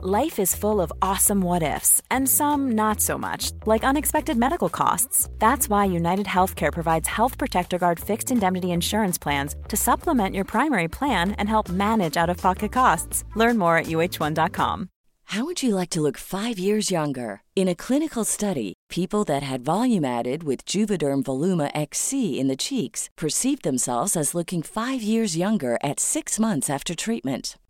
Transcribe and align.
Life 0.00 0.38
is 0.38 0.54
full 0.54 0.80
of 0.80 0.92
awesome 1.02 1.40
what 1.40 1.64
ifs, 1.64 2.00
and 2.08 2.28
some 2.28 2.70
not 2.76 3.00
so 3.00 3.18
much, 3.18 3.50
like 3.66 3.82
unexpected 3.82 4.36
medical 4.36 4.68
costs. 4.68 5.28
That's 5.40 5.68
why 5.68 5.86
United 5.86 6.26
Healthcare 6.26 6.72
provides 6.72 7.08
Health 7.08 7.36
Protector 7.36 7.78
Guard 7.78 7.98
fixed 7.98 8.30
indemnity 8.30 8.70
insurance 8.70 9.18
plans 9.18 9.56
to 9.66 9.76
supplement 9.76 10.36
your 10.36 10.44
primary 10.44 10.86
plan 10.86 11.32
and 11.32 11.48
help 11.48 11.68
manage 11.68 12.16
out 12.16 12.30
of 12.30 12.36
pocket 12.36 12.70
costs. 12.70 13.24
Learn 13.34 13.58
more 13.58 13.76
at 13.76 13.86
uh1.com. 13.86 14.88
How 15.24 15.44
would 15.44 15.64
you 15.64 15.74
like 15.74 15.90
to 15.90 16.00
look 16.00 16.16
five 16.16 16.60
years 16.60 16.92
younger? 16.92 17.42
In 17.56 17.66
a 17.66 17.74
clinical 17.74 18.22
study, 18.24 18.74
people 18.88 19.24
that 19.24 19.42
had 19.42 19.64
volume 19.64 20.04
added 20.04 20.44
with 20.44 20.64
Juvederm 20.64 21.24
Voluma 21.24 21.72
XC 21.74 22.38
in 22.38 22.46
the 22.46 22.56
cheeks 22.56 23.10
perceived 23.16 23.64
themselves 23.64 24.14
as 24.14 24.32
looking 24.32 24.62
five 24.62 25.02
years 25.02 25.36
younger 25.36 25.76
at 25.82 25.98
six 25.98 26.38
months 26.38 26.70
after 26.70 26.94
treatment. 26.94 27.56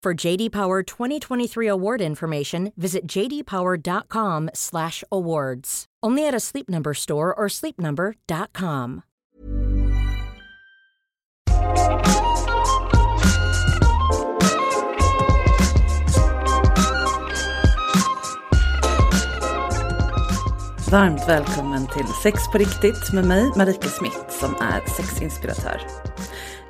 For 0.00 0.14
JD 0.14 0.52
Power 0.52 0.84
2023 0.84 1.66
award 1.66 2.00
information, 2.00 2.72
visit 2.76 3.04
jdpower.com/awards. 3.08 5.84
Only 6.04 6.28
at 6.28 6.34
a 6.34 6.40
Sleep 6.40 6.68
Number 6.68 6.94
store 6.94 7.34
or 7.34 7.48
sleepnumber.com. 7.48 9.02
Varmt 20.90 21.28
välkommen 21.28 21.86
till 21.86 22.06
Sex 22.22 22.48
på 22.52 22.58
riktigt 22.58 23.12
med 23.12 23.24
mig 23.24 23.52
Marika 23.56 23.88
Smith 23.88 24.18
som 24.28 24.54
är 24.60 24.80
sexinspiratör. 24.96 26.07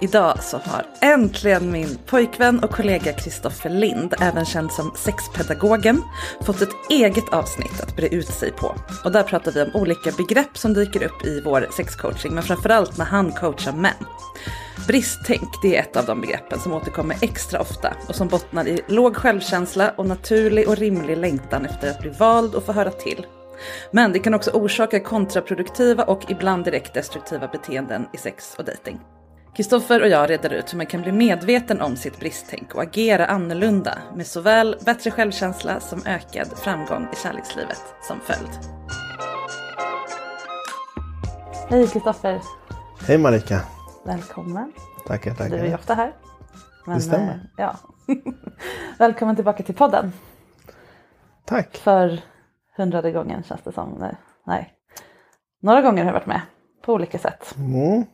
Idag 0.01 0.43
så 0.43 0.57
har 0.57 0.87
äntligen 1.01 1.71
min 1.71 1.99
pojkvän 2.07 2.65
och 2.65 2.71
kollega 2.71 3.13
Kristoffer 3.13 3.71
Lind, 3.71 4.15
även 4.21 4.45
känd 4.45 4.73
som 4.73 4.93
sexpedagogen, 4.97 6.03
fått 6.41 6.63
ett 6.63 6.91
eget 6.91 7.29
avsnitt 7.33 7.81
att 7.83 7.97
bre 7.97 8.09
ut 8.09 8.29
sig 8.29 8.53
på. 8.53 8.75
Och 9.05 9.13
där 9.13 9.23
pratar 9.23 9.53
vi 9.53 9.63
om 9.63 9.71
olika 9.75 10.11
begrepp 10.11 10.59
som 10.59 10.75
dyker 10.75 11.03
upp 11.03 11.27
i 11.27 11.41
vår 11.45 11.67
sexcoaching, 11.77 12.35
men 12.35 12.43
framförallt 12.43 12.99
när 12.99 13.05
han 13.05 13.33
coachar 13.33 13.73
män. 13.73 14.07
Bristtänk, 14.87 15.63
det 15.63 15.77
är 15.77 15.83
ett 15.83 15.97
av 15.97 16.05
de 16.05 16.21
begreppen 16.21 16.61
som 16.61 16.73
återkommer 16.73 17.17
extra 17.21 17.61
ofta 17.61 17.93
och 18.09 18.15
som 18.15 18.29
bottnar 18.29 18.69
i 18.69 18.81
låg 18.87 19.17
självkänsla 19.17 19.91
och 19.97 20.07
naturlig 20.07 20.69
och 20.69 20.77
rimlig 20.77 21.17
längtan 21.17 21.67
efter 21.67 21.91
att 21.91 22.01
bli 22.01 22.11
vald 22.11 22.55
och 22.55 22.65
få 22.65 22.73
höra 22.73 22.91
till. 22.91 23.27
Men 23.91 24.13
det 24.13 24.19
kan 24.19 24.35
också 24.35 24.51
orsaka 24.51 25.01
kontraproduktiva 25.01 26.05
och 26.05 26.31
ibland 26.31 26.65
direkt 26.65 26.95
destruktiva 26.95 27.49
beteenden 27.49 28.07
i 28.13 28.17
sex 28.17 28.55
och 28.59 28.65
dejting. 28.65 29.01
Kristoffer 29.59 30.03
och 30.03 30.09
jag 30.09 30.31
reder 30.31 30.51
ut 30.53 30.73
hur 30.73 30.77
man 30.77 30.87
kan 30.87 31.03
bli 31.03 31.13
medveten 31.13 31.81
om 31.81 31.97
sitt 31.97 32.21
bristtänk 32.21 32.75
och 32.75 32.83
agera 32.83 33.27
annorlunda 33.27 33.99
med 34.15 34.27
såväl 34.27 34.77
bättre 34.85 35.11
självkänsla 35.11 35.81
som 35.81 36.03
ökad 36.07 36.49
framgång 36.57 37.09
i 37.13 37.17
kärlekslivet 37.17 37.83
som 38.03 38.21
följd. 38.21 38.51
Hej 41.69 41.87
Kristoffer! 41.89 42.41
Hej 43.07 43.19
Marika! 43.19 43.61
Välkommen! 44.05 44.73
Tackar, 45.07 45.35
tackar. 45.35 45.51
Du 45.51 45.63
är 45.63 45.67
ju 45.67 45.75
ofta 45.75 45.95
här. 45.95 46.13
Men, 46.87 46.97
Det 46.97 47.03
stämmer. 47.03 47.35
eh, 47.35 47.41
Ja. 47.57 47.77
Välkommen 48.99 49.37
tillbaka 49.37 49.63
till 49.63 49.75
podden. 49.75 50.13
Tack! 51.45 51.77
För 51.77 52.21
hundrade 52.77 53.13
gången 53.13 53.43
känns 53.43 53.61
det 53.65 53.73
som. 53.73 53.97
Nej. 54.01 54.17
Nej. 54.47 54.73
Några 55.63 55.83
gånger 55.83 56.05
har 56.05 56.09
jag 56.09 56.19
varit 56.19 56.27
med 56.27 56.41
på 56.85 56.93
olika 56.93 57.19
sätt. 57.19 57.55
Mm. 57.57 58.05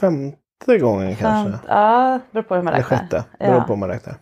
Femte 0.00 0.78
gången 0.78 1.16
kanske? 1.16 1.52
Samt, 1.52 1.64
ja, 1.68 2.20
beror 2.30 2.42
på 2.42 2.54
hur 2.54 2.62
man 2.62 2.74
Eller 2.74 2.82
räknar. 2.82 2.98
sjätte, 2.98 3.24
beror 3.38 3.54
Ja. 3.54 3.60
på 3.62 3.72
hur 3.72 3.80
man 3.80 3.88
räknar. 3.88 4.14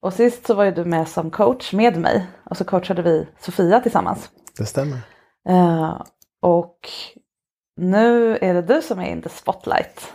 Och 0.00 0.12
sist 0.12 0.46
så 0.46 0.54
var 0.54 0.64
ju 0.64 0.70
du 0.70 0.84
med 0.84 1.08
som 1.08 1.30
coach 1.30 1.72
med 1.72 1.96
mig 1.96 2.26
och 2.44 2.56
så 2.56 2.64
coachade 2.64 3.02
vi 3.02 3.28
Sofia 3.38 3.80
tillsammans. 3.80 4.30
Det 4.58 4.64
stämmer. 4.66 4.98
Eh, 5.48 6.02
och 6.40 6.78
nu 7.76 8.36
är 8.40 8.54
det 8.54 8.62
du 8.62 8.82
som 8.82 8.98
är 8.98 9.10
in 9.10 9.22
the 9.22 9.28
spotlight 9.28 10.12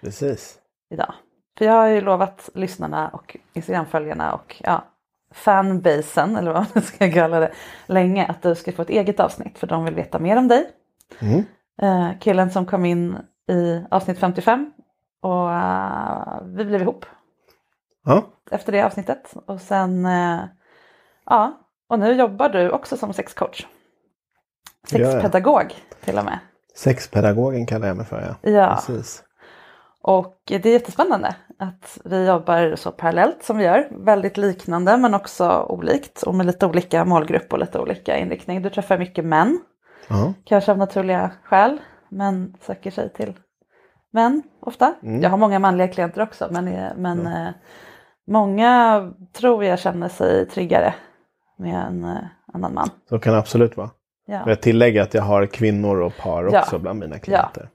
Precis. 0.00 0.58
idag. 0.90 1.14
För 1.58 1.64
jag 1.64 1.72
har 1.72 1.86
ju 1.86 2.00
lovat 2.00 2.50
lyssnarna 2.54 3.08
och 3.08 3.36
Instagramföljarna 3.52 4.32
och 4.32 4.56
ja, 4.64 4.84
fanbasen 5.34 6.36
eller 6.36 6.52
vad 6.52 6.66
man 6.74 6.82
ska 6.84 7.12
kalla 7.12 7.40
det 7.40 7.52
länge 7.86 8.26
att 8.26 8.42
du 8.42 8.54
ska 8.54 8.72
få 8.72 8.82
ett 8.82 8.90
eget 8.90 9.20
avsnitt 9.20 9.58
för 9.58 9.66
de 9.66 9.84
vill 9.84 9.94
veta 9.94 10.18
mer 10.18 10.36
om 10.36 10.48
dig. 10.48 10.70
Mm. 11.18 11.44
Eh, 11.82 12.10
killen 12.20 12.50
som 12.50 12.66
kom 12.66 12.84
in 12.84 13.16
i 13.50 13.84
avsnitt 13.90 14.18
55 14.18 14.72
och 15.22 15.52
eh, 15.52 16.40
vi 16.44 16.64
blev 16.64 16.82
ihop 16.82 17.06
Ja, 18.04 18.26
efter 18.50 18.72
det 18.72 18.82
avsnittet. 18.82 19.34
Och 19.46 19.60
sen, 19.60 20.06
eh, 20.06 20.40
ja, 21.26 21.58
och 21.88 21.98
nu 21.98 22.12
jobbar 22.12 22.48
du 22.48 22.70
också 22.70 22.96
som 22.96 23.12
sexcoach. 23.12 23.66
Sexpedagog 24.86 25.74
till 26.04 26.18
och 26.18 26.24
med. 26.24 26.38
sexpedagogen 26.74 27.66
kallar 27.66 27.88
jag 27.88 27.96
mig 27.96 28.06
för 28.06 28.36
ja. 28.42 28.50
Ja, 28.50 28.74
Precis. 28.86 29.24
och 30.02 30.36
det 30.46 30.66
är 30.66 30.72
jättespännande 30.72 31.36
att 31.58 31.98
vi 32.04 32.26
jobbar 32.26 32.76
så 32.76 32.90
parallellt 32.90 33.42
som 33.42 33.56
vi 33.56 33.64
gör. 33.64 33.88
Väldigt 33.90 34.36
liknande 34.36 34.96
men 34.96 35.14
också 35.14 35.66
olikt 35.68 36.22
och 36.22 36.34
med 36.34 36.46
lite 36.46 36.66
olika 36.66 37.04
målgrupp 37.04 37.52
och 37.52 37.58
lite 37.58 37.78
olika 37.78 38.16
inriktning. 38.18 38.62
Du 38.62 38.70
träffar 38.70 38.98
mycket 38.98 39.24
män, 39.24 39.60
Ja, 40.08 40.32
kanske 40.44 40.72
av 40.72 40.78
naturliga 40.78 41.30
skäl. 41.42 41.78
Män 42.08 42.54
söker 42.60 42.90
sig 42.90 43.12
till 43.12 43.32
män 44.12 44.42
ofta. 44.60 44.94
Mm. 45.02 45.22
Jag 45.22 45.30
har 45.30 45.36
många 45.36 45.58
manliga 45.58 45.88
klienter 45.88 46.22
också 46.22 46.48
men, 46.50 46.64
men 46.96 47.26
eh, 47.26 47.48
många 48.26 49.12
tror 49.32 49.64
jag 49.64 49.78
känner 49.78 50.08
sig 50.08 50.46
tryggare 50.46 50.94
med 51.56 51.74
en 51.86 52.04
eh, 52.04 52.16
annan 52.52 52.74
man. 52.74 52.88
så 53.08 53.18
kan 53.18 53.32
det 53.32 53.38
absolut 53.38 53.76
vara. 53.76 53.90
Ja. 54.26 54.42
Jag 54.46 54.62
tillägger 54.62 55.02
att 55.02 55.14
jag 55.14 55.22
har 55.22 55.46
kvinnor 55.46 56.00
och 56.00 56.16
par 56.16 56.48
Ja. 56.52 56.60
också 56.60 56.78
bland 56.78 56.98
mina 56.98 57.18
klienter. 57.18 57.68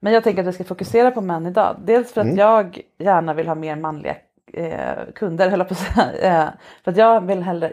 Men 0.00 0.12
jag 0.12 0.24
tänker 0.24 0.42
att 0.42 0.48
vi 0.48 0.52
ska 0.52 0.64
fokusera 0.64 1.10
på 1.10 1.20
män 1.20 1.46
idag. 1.46 1.76
Dels 1.84 2.12
för 2.12 2.20
att 2.20 2.24
Mm. 2.26 2.38
jag 2.38 2.80
gärna 2.98 3.34
vill 3.34 3.48
ha 3.48 3.54
mer 3.54 3.76
manliga 3.76 4.16
eh, 4.52 4.98
kunder, 5.14 5.50
höll 5.50 5.58
jag 5.58 5.68
på 5.68 5.74
att 5.74 5.78
säga. 5.80 6.12
Eh, 6.42 6.48
för 6.84 6.90
att 6.90 6.96
jag 6.96 7.20
vill 7.26 7.42
hellre... 7.42 7.72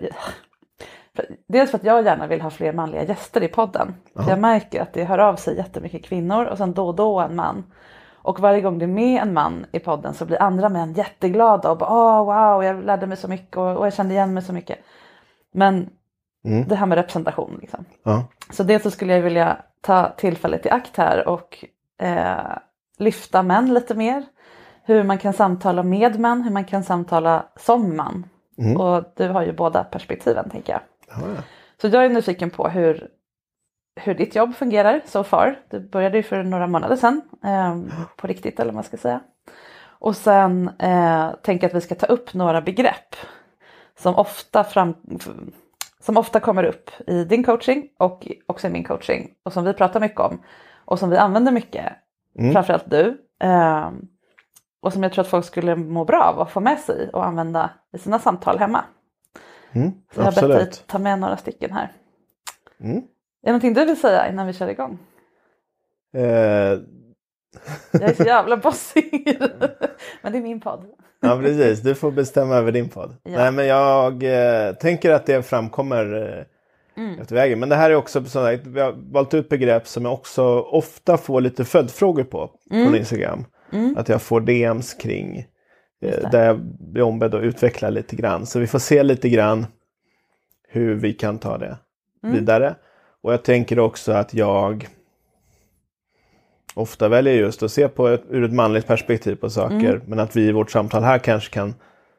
Dels 1.47 1.71
för 1.71 1.77
att 1.77 1.83
jag 1.83 2.05
gärna 2.05 2.27
vill 2.27 2.41
ha 2.41 2.49
fler 2.49 2.73
manliga 2.73 3.03
gäster 3.03 3.43
i 3.43 3.47
podden. 3.47 3.95
Ja. 4.13 4.29
jag 4.29 4.39
märker 4.39 4.81
att 4.81 4.93
det 4.93 5.03
hör 5.03 5.19
av 5.19 5.35
sig 5.35 5.57
jättemycket 5.57 6.05
kvinnor 6.05 6.45
och 6.45 6.57
sen 6.57 6.73
då 6.73 6.87
och 6.87 6.95
då 6.95 7.19
en 7.19 7.35
man. 7.35 7.63
Och 8.13 8.39
varje 8.39 8.61
gång 8.61 8.79
det 8.79 8.85
är 8.85 8.87
med 8.87 9.21
en 9.21 9.33
man 9.33 9.65
i 9.71 9.79
podden 9.79 10.13
så 10.13 10.25
blir 10.25 10.41
andra 10.41 10.69
män 10.69 10.93
jätteglada 10.93 11.71
och 11.71 11.77
bara 11.77 11.89
åh 11.89 12.25
wow 12.25 12.63
jag 12.63 12.83
lärde 12.85 13.07
mig 13.07 13.17
så 13.17 13.27
mycket 13.27 13.57
och, 13.57 13.77
och 13.77 13.85
jag 13.85 13.93
kände 13.93 14.13
igen 14.13 14.33
mig 14.33 14.43
så 14.43 14.53
mycket. 14.53 14.77
Men 15.53 15.89
Mm. 16.45 16.67
det 16.67 16.75
här 16.75 16.85
med 16.85 16.95
representation 16.95 17.57
liksom. 17.61 17.85
Ja. 18.03 18.23
Så 18.49 18.63
dels 18.63 18.83
så 18.83 18.91
skulle 18.91 19.13
jag 19.13 19.21
vilja 19.21 19.57
ta 19.81 20.09
tillfället 20.17 20.65
i 20.65 20.69
akt 20.69 20.97
här 20.97 21.27
och 21.27 21.65
eh, 22.01 22.57
lyfta 22.97 23.43
män 23.43 23.73
lite 23.73 23.95
mer. 23.95 24.23
hur 24.83 25.03
man 25.03 25.17
kan 25.17 25.33
samtala 25.33 25.83
med 25.83 26.19
man, 26.19 26.41
hur 26.41 26.51
man 26.51 26.65
kan 26.65 26.83
samtala 26.83 27.45
som 27.55 27.95
man. 27.97 28.25
Mm. 28.57 28.81
Och 28.81 29.03
du 29.15 29.27
har 29.29 29.43
ju 29.43 29.53
båda 29.53 29.83
perspektiven 29.83 30.49
tänker 30.49 30.73
jag. 30.73 30.81
Ja. 31.21 31.43
Så 31.81 31.87
jag 31.87 32.05
är 32.05 32.09
nyfiken 32.09 32.49
på 32.49 32.67
hur, 32.67 33.07
hur 34.01 34.15
ditt 34.15 34.35
jobb 34.35 34.55
fungerar 34.55 35.01
so 35.05 35.23
far. 35.23 35.59
Du 35.69 35.79
började 35.79 36.17
ju 36.17 36.23
för 36.23 36.43
några 36.43 36.67
månader 36.67 36.95
sedan 36.95 37.21
eh, 37.43 37.77
på 38.15 38.27
riktigt 38.27 38.59
eller 38.59 38.65
vad 38.71 38.75
man 38.75 38.83
ska 38.83 38.97
säga. 38.97 39.21
Och 39.99 40.15
sen 40.15 40.69
eh, 40.79 41.31
tänker 41.43 41.63
jag 41.63 41.69
att 41.69 41.75
vi 41.75 41.81
ska 41.81 41.95
ta 41.95 42.05
upp 42.05 42.33
några 42.33 42.61
begrepp 42.61 43.15
som 43.97 44.15
ofta, 44.15 44.63
fram, 44.63 44.93
som 45.99 46.17
ofta 46.17 46.39
kommer 46.39 46.63
upp 46.63 46.89
i 47.07 47.23
din 47.23 47.43
coaching 47.43 47.87
och 47.97 48.27
också 48.45 48.67
i 48.67 48.69
min 48.69 48.83
coaching 48.83 49.31
och 49.43 49.53
som 49.53 49.63
vi 49.63 49.73
pratar 49.73 49.99
mycket 49.99 50.19
om 50.19 50.41
och 50.85 50.99
som 50.99 51.09
vi 51.09 51.17
använder 51.17 51.51
mycket, 51.51 51.93
Mm. 52.39 52.53
framförallt 52.53 52.89
du. 52.89 53.25
Eh, 53.39 53.89
och 54.81 54.93
som 54.93 55.03
jag 55.03 55.13
tror 55.13 55.23
att 55.23 55.29
folk 55.29 55.45
skulle 55.45 55.75
må 55.75 56.05
bra 56.05 56.23
av 56.23 56.39
att 56.41 56.51
få 56.51 56.59
med 56.59 56.79
sig 56.79 57.09
och 57.13 57.25
använda 57.25 57.69
i 57.93 57.97
sina 57.97 58.19
samtal 58.19 58.59
hemma. 58.59 58.83
Mm. 59.75 59.91
Så 60.13 60.21
jag 60.21 60.25
har 60.25 60.31
bett 60.47 60.71
dig 60.71 60.81
ta 60.87 60.99
med 60.99 61.19
några 61.19 61.37
stycken 61.37 61.71
här. 61.71 61.91
Mm. 62.83 62.97
Är 62.97 63.01
det 63.43 63.51
någonting 63.51 63.73
du 63.73 63.85
vill 63.85 63.99
säga 63.99 64.29
innan 64.29 64.47
vi 64.47 64.53
kör 64.53 64.67
igång? 64.67 64.97
Eh, 66.17 66.23
Jag 67.91 68.01
är 68.01 68.13
så 68.13 68.23
jävla 68.23 68.57
bossig. 68.57 69.37
Men 70.21 70.31
det 70.31 70.37
är 70.37 70.41
min 70.41 70.59
podd. 70.61 70.85
ja, 71.21 71.39
precis. 71.41 71.81
Du 71.81 71.95
får 71.95 72.11
bestämma 72.11 72.55
över 72.55 72.71
din 72.71 72.89
podd. 72.89 73.15
Ja. 73.23 73.31
Nej, 73.31 73.51
men 73.51 73.65
jag 73.67 74.23
eh, 74.23 74.73
tänker 74.73 75.11
att 75.11 75.25
det 75.25 75.43
framkommer 75.43 76.37
eh, 76.37 76.45
Mm. 76.97 77.19
efter 77.19 77.35
vägen. 77.35 77.59
Men 77.59 77.69
det 77.69 77.75
här 77.75 77.89
är 77.91 77.95
också 77.95 78.25
så 78.25 78.39
att 78.39 78.65
vi 78.67 78.79
har 78.79 78.95
valt 79.11 79.33
ut 79.33 79.49
begrepp 79.49 79.87
som 79.87 80.05
jag 80.05 80.13
också 80.13 80.43
ofta 80.59 81.17
får 81.17 81.41
lite 81.41 81.65
följdfrågor 81.65 82.23
på 82.23 82.49
Mm. 82.71 82.85
från 82.85 82.95
Instagram. 82.95 83.45
Att 83.97 84.09
jag 84.09 84.21
får 84.21 84.41
DMs 84.41 84.93
kring. 84.93 85.45
Där 86.01 86.45
jag 86.45 86.59
blir 86.79 87.03
ombedd 87.03 87.35
att 87.35 87.43
utveckla 87.43 87.89
lite 87.89 88.15
grann. 88.15 88.45
Så 88.45 88.59
vi 88.59 88.67
får 88.67 88.79
se 88.79 89.03
lite 89.03 89.29
grann 89.29 89.65
hur 90.67 90.95
vi 90.95 91.13
kan 91.13 91.37
ta 91.39 91.57
det 91.57 91.77
Mm. 92.23 92.35
vidare. 92.35 92.75
Och 93.21 93.33
jag 93.33 93.43
tänker 93.43 93.79
också 93.79 94.11
att 94.11 94.33
jag 94.33 94.87
ofta 96.73 97.07
väljer 97.07 97.33
just 97.33 97.63
att 97.63 97.71
se 97.71 97.87
på 97.87 98.07
ett, 98.07 98.23
ur 98.29 98.43
ett 98.43 98.53
manligt 98.53 98.87
perspektiv 98.87 99.35
på 99.35 99.49
saker. 99.49 99.89
Mm. 99.95 100.01
Men 100.07 100.19
att 100.19 100.35
vi 100.35 100.41
i 100.47 100.51
vårt 100.51 100.71
samtal 100.71 101.03
här 101.03 101.17
kanske 101.19 101.53
kan 101.53 101.73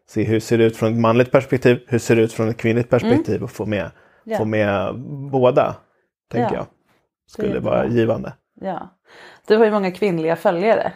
se 0.09 0.25
hur 0.25 0.41
ser 0.41 0.59
det 0.59 0.65
ut 0.65 0.77
från 0.77 0.93
ett 0.93 1.01
manligt 1.01 1.31
perspektiv, 1.31 1.85
hur 1.89 1.99
ser 1.99 2.17
det 2.17 2.23
ut 2.23 2.33
från 2.33 2.49
ett 2.49 2.57
kvinnligt 2.57 2.91
perspektiv 2.91 3.43
och 3.43 3.51
få 3.51 3.67
med, 3.67 3.81
Mm. 3.81 3.91
Ja. 4.25 4.39
få 4.39 4.45
med 4.45 4.95
båda. 5.31 5.77
Tänker 6.33 6.55
Ja. 6.55 6.57
jag. 6.59 6.67
Skulle 7.27 7.59
vara 7.61 7.83
bra. 7.83 7.91
givande. 7.97 8.33
Ja. 8.61 8.89
Du 9.47 9.57
har 9.57 9.65
ju 9.65 9.71
många 9.71 9.91
kvinnliga 9.91 10.37
följare. 10.37 10.93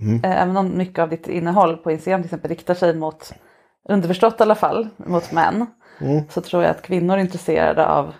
Mm. 0.00 0.20
Eh, 0.24 0.42
Även 0.42 0.56
om 0.56 0.76
mycket 0.78 0.98
av 0.98 1.08
ditt 1.08 1.28
innehåll 1.28 1.76
på 1.76 1.90
Instagram 1.90 2.20
till 2.22 2.26
exempel 2.26 2.48
riktar 2.48 2.74
sig 2.74 2.94
mot, 2.94 3.32
underförstått 3.88 4.40
i 4.40 4.42
alla 4.42 4.54
fall, 4.54 4.88
mot 4.96 5.32
män. 5.32 5.66
Mm. 6.00 6.22
Så 6.30 6.40
tror 6.40 6.62
jag 6.62 6.70
att 6.70 6.82
kvinnor 6.82 7.16
är 7.16 7.20
intresserade 7.20 7.86
av 7.86 8.14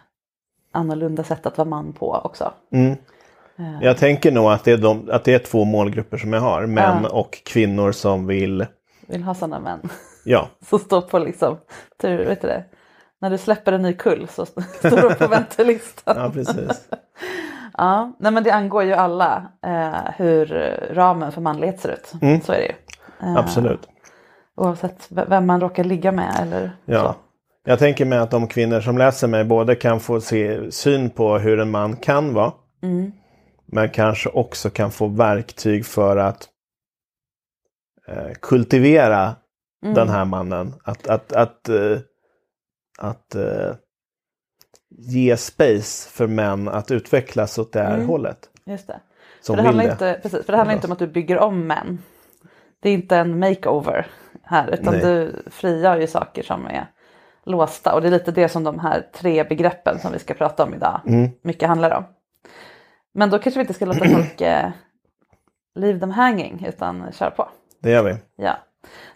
annorlunda 0.73 1.25
sätt 1.25 1.47
att 1.47 1.59
vara 1.59 1.69
man 1.69 1.93
på 1.93 2.13
också. 2.15 2.53
Mm. 2.73 2.91
Eh, 3.59 3.83
Jag 3.83 3.97
tänker 3.99 4.33
nog 4.33 4.51
att 4.53 4.65
det, 4.65 4.73
är 4.73 4.79
de, 4.79 5.11
att 5.13 5.25
det 5.25 5.35
är 5.35 5.39
två 5.39 5.65
målgrupper 5.65 6.19
som 6.19 6.33
jag 6.33 6.41
har. 6.41 6.67
Män 6.67 6.99
Ja. 7.03 7.09
och 7.09 7.43
kvinnor 7.45 7.93
som 7.93 8.27
vill, 8.27 8.67
Vill 9.07 9.23
ha 9.23 9.35
sådana 9.35 9.61
män. 9.61 9.81
ja, 10.25 10.49
som 10.69 10.79
står 10.79 11.01
på 11.01 11.19
liksom, 11.19 11.57
tur, 12.03 12.25
vet 12.27 12.43
du 12.43 12.49
det? 12.49 12.65
När 13.23 13.31
du 13.31 13.39
släpper 13.39 13.73
en 13.73 13.83
ny 13.83 13.93
kull 13.93 14.29
så 14.29 14.47
står 14.79 15.09
du 15.09 15.15
på 15.15 15.27
väntelistan. 15.29 16.17
ja 16.17 16.31
precis. 16.31 16.89
Ja, 17.79 18.13
nej 18.19 18.33
men 18.33 18.43
det 18.45 18.51
angår 18.51 18.83
ju 18.85 18.93
alla 18.93 19.49
eh, 19.67 20.11
hur 20.17 20.47
ramen 20.95 21.33
för 21.33 21.41
manlighet 21.41 21.81
ser 21.81 21.89
ut. 21.93 22.13
Mm. 22.23 22.41
Så 22.41 22.53
är 22.53 22.57
det 22.59 22.65
ju. 22.67 22.75
Eh, 23.29 23.37
Absolut. 23.37 23.89
Oavsett 24.57 25.07
vem 25.11 25.47
man 25.47 25.61
råkar 25.61 25.85
ligga 25.85 26.13
med 26.13 26.37
eller 26.43 26.71
Ja. 26.85 27.03
så. 27.03 27.15
Jag 27.65 27.79
tänker 27.79 28.05
mig 28.05 28.19
att 28.19 28.31
de 28.31 28.47
kvinnor 28.49 28.81
som 28.81 28.99
läser 28.99 29.29
mig 29.29 29.45
både 29.45 29.75
kan 29.75 30.01
få 30.01 30.21
se 30.21 30.73
syn 30.73 31.11
på 31.11 31.39
hur 31.39 31.61
en 31.61 31.71
man 31.71 31.97
kan 31.97 32.35
vara. 32.35 32.53
Mm. 32.83 33.13
Men 33.67 33.89
kanske 33.89 34.29
också 34.29 34.71
kan 34.71 34.91
få 34.91 35.07
verktyg 35.07 35.87
för 35.87 36.17
att 36.17 36.49
eh, 38.09 38.33
kultivera 38.43 39.35
Mm. 39.83 39.95
den 39.95 40.09
här 40.09 40.25
mannen. 40.25 40.75
Att, 40.85 41.09
att, 41.09 41.33
att, 41.33 41.69
eh, 41.69 41.99
att 42.99 43.35
eh, 43.35 43.75
ge 44.99 45.37
space 45.37 46.11
för 46.11 46.27
män 46.27 46.69
att 46.69 46.91
utvecklas 46.91 47.59
åt 47.59 47.73
det 47.73 47.83
här 47.83 47.95
Mm. 47.95 48.09
hållet. 48.09 48.39
Just 48.65 48.87
det. 48.87 49.01
Som 49.41 49.57
För 49.57 49.63
det, 49.63 49.69
handlar 49.69 49.85
det. 49.85 49.91
inte, 49.93 50.19
precis, 50.23 50.45
för 50.47 50.53
det 50.53 50.57
handlar 50.57 50.75
inte 50.75 50.87
om 50.87 50.93
att 50.93 50.99
du 50.99 51.07
bygger 51.07 51.39
om 51.39 51.67
män. 51.67 51.99
Det 52.81 52.89
är 52.89 52.95
inte 52.95 53.17
en 53.17 53.39
makeover 53.39 54.07
här 54.43 54.71
utan 54.71 54.95
Nej. 54.95 55.03
du 55.03 55.43
frigör 55.51 55.97
ju 55.97 56.07
saker 56.07 56.43
som 56.43 56.67
är 56.67 56.87
låsta 57.45 57.95
och 57.95 58.01
det 58.01 58.09
är 58.09 58.11
lite 58.13 58.33
det 58.33 58.49
som 58.49 58.65
de 58.65 58.79
här 58.79 59.07
tre 59.13 59.45
begreppen 59.45 59.99
som 59.99 60.13
vi 60.13 60.19
ska 60.19 60.35
prata 60.35 60.65
om 60.65 60.75
idag 60.75 61.01
Mm. 61.07 61.31
mycket 61.43 61.69
handlar 61.69 61.91
om. 61.97 62.05
Men 63.13 63.31
då 63.31 63.39
kanske 63.39 63.59
vi 63.59 63.63
inte 63.63 63.75
ska 63.75 63.85
låta 63.85 64.05
folk 64.09 64.41
eh, 64.41 64.69
leave 65.75 66.01
them 66.01 66.11
hanging 66.11 66.65
utan 66.69 67.13
köra 67.13 67.31
på. 67.31 67.49
Det 67.83 67.91
gör 67.91 68.03
vi. 68.03 68.17
Ja. 68.37 68.57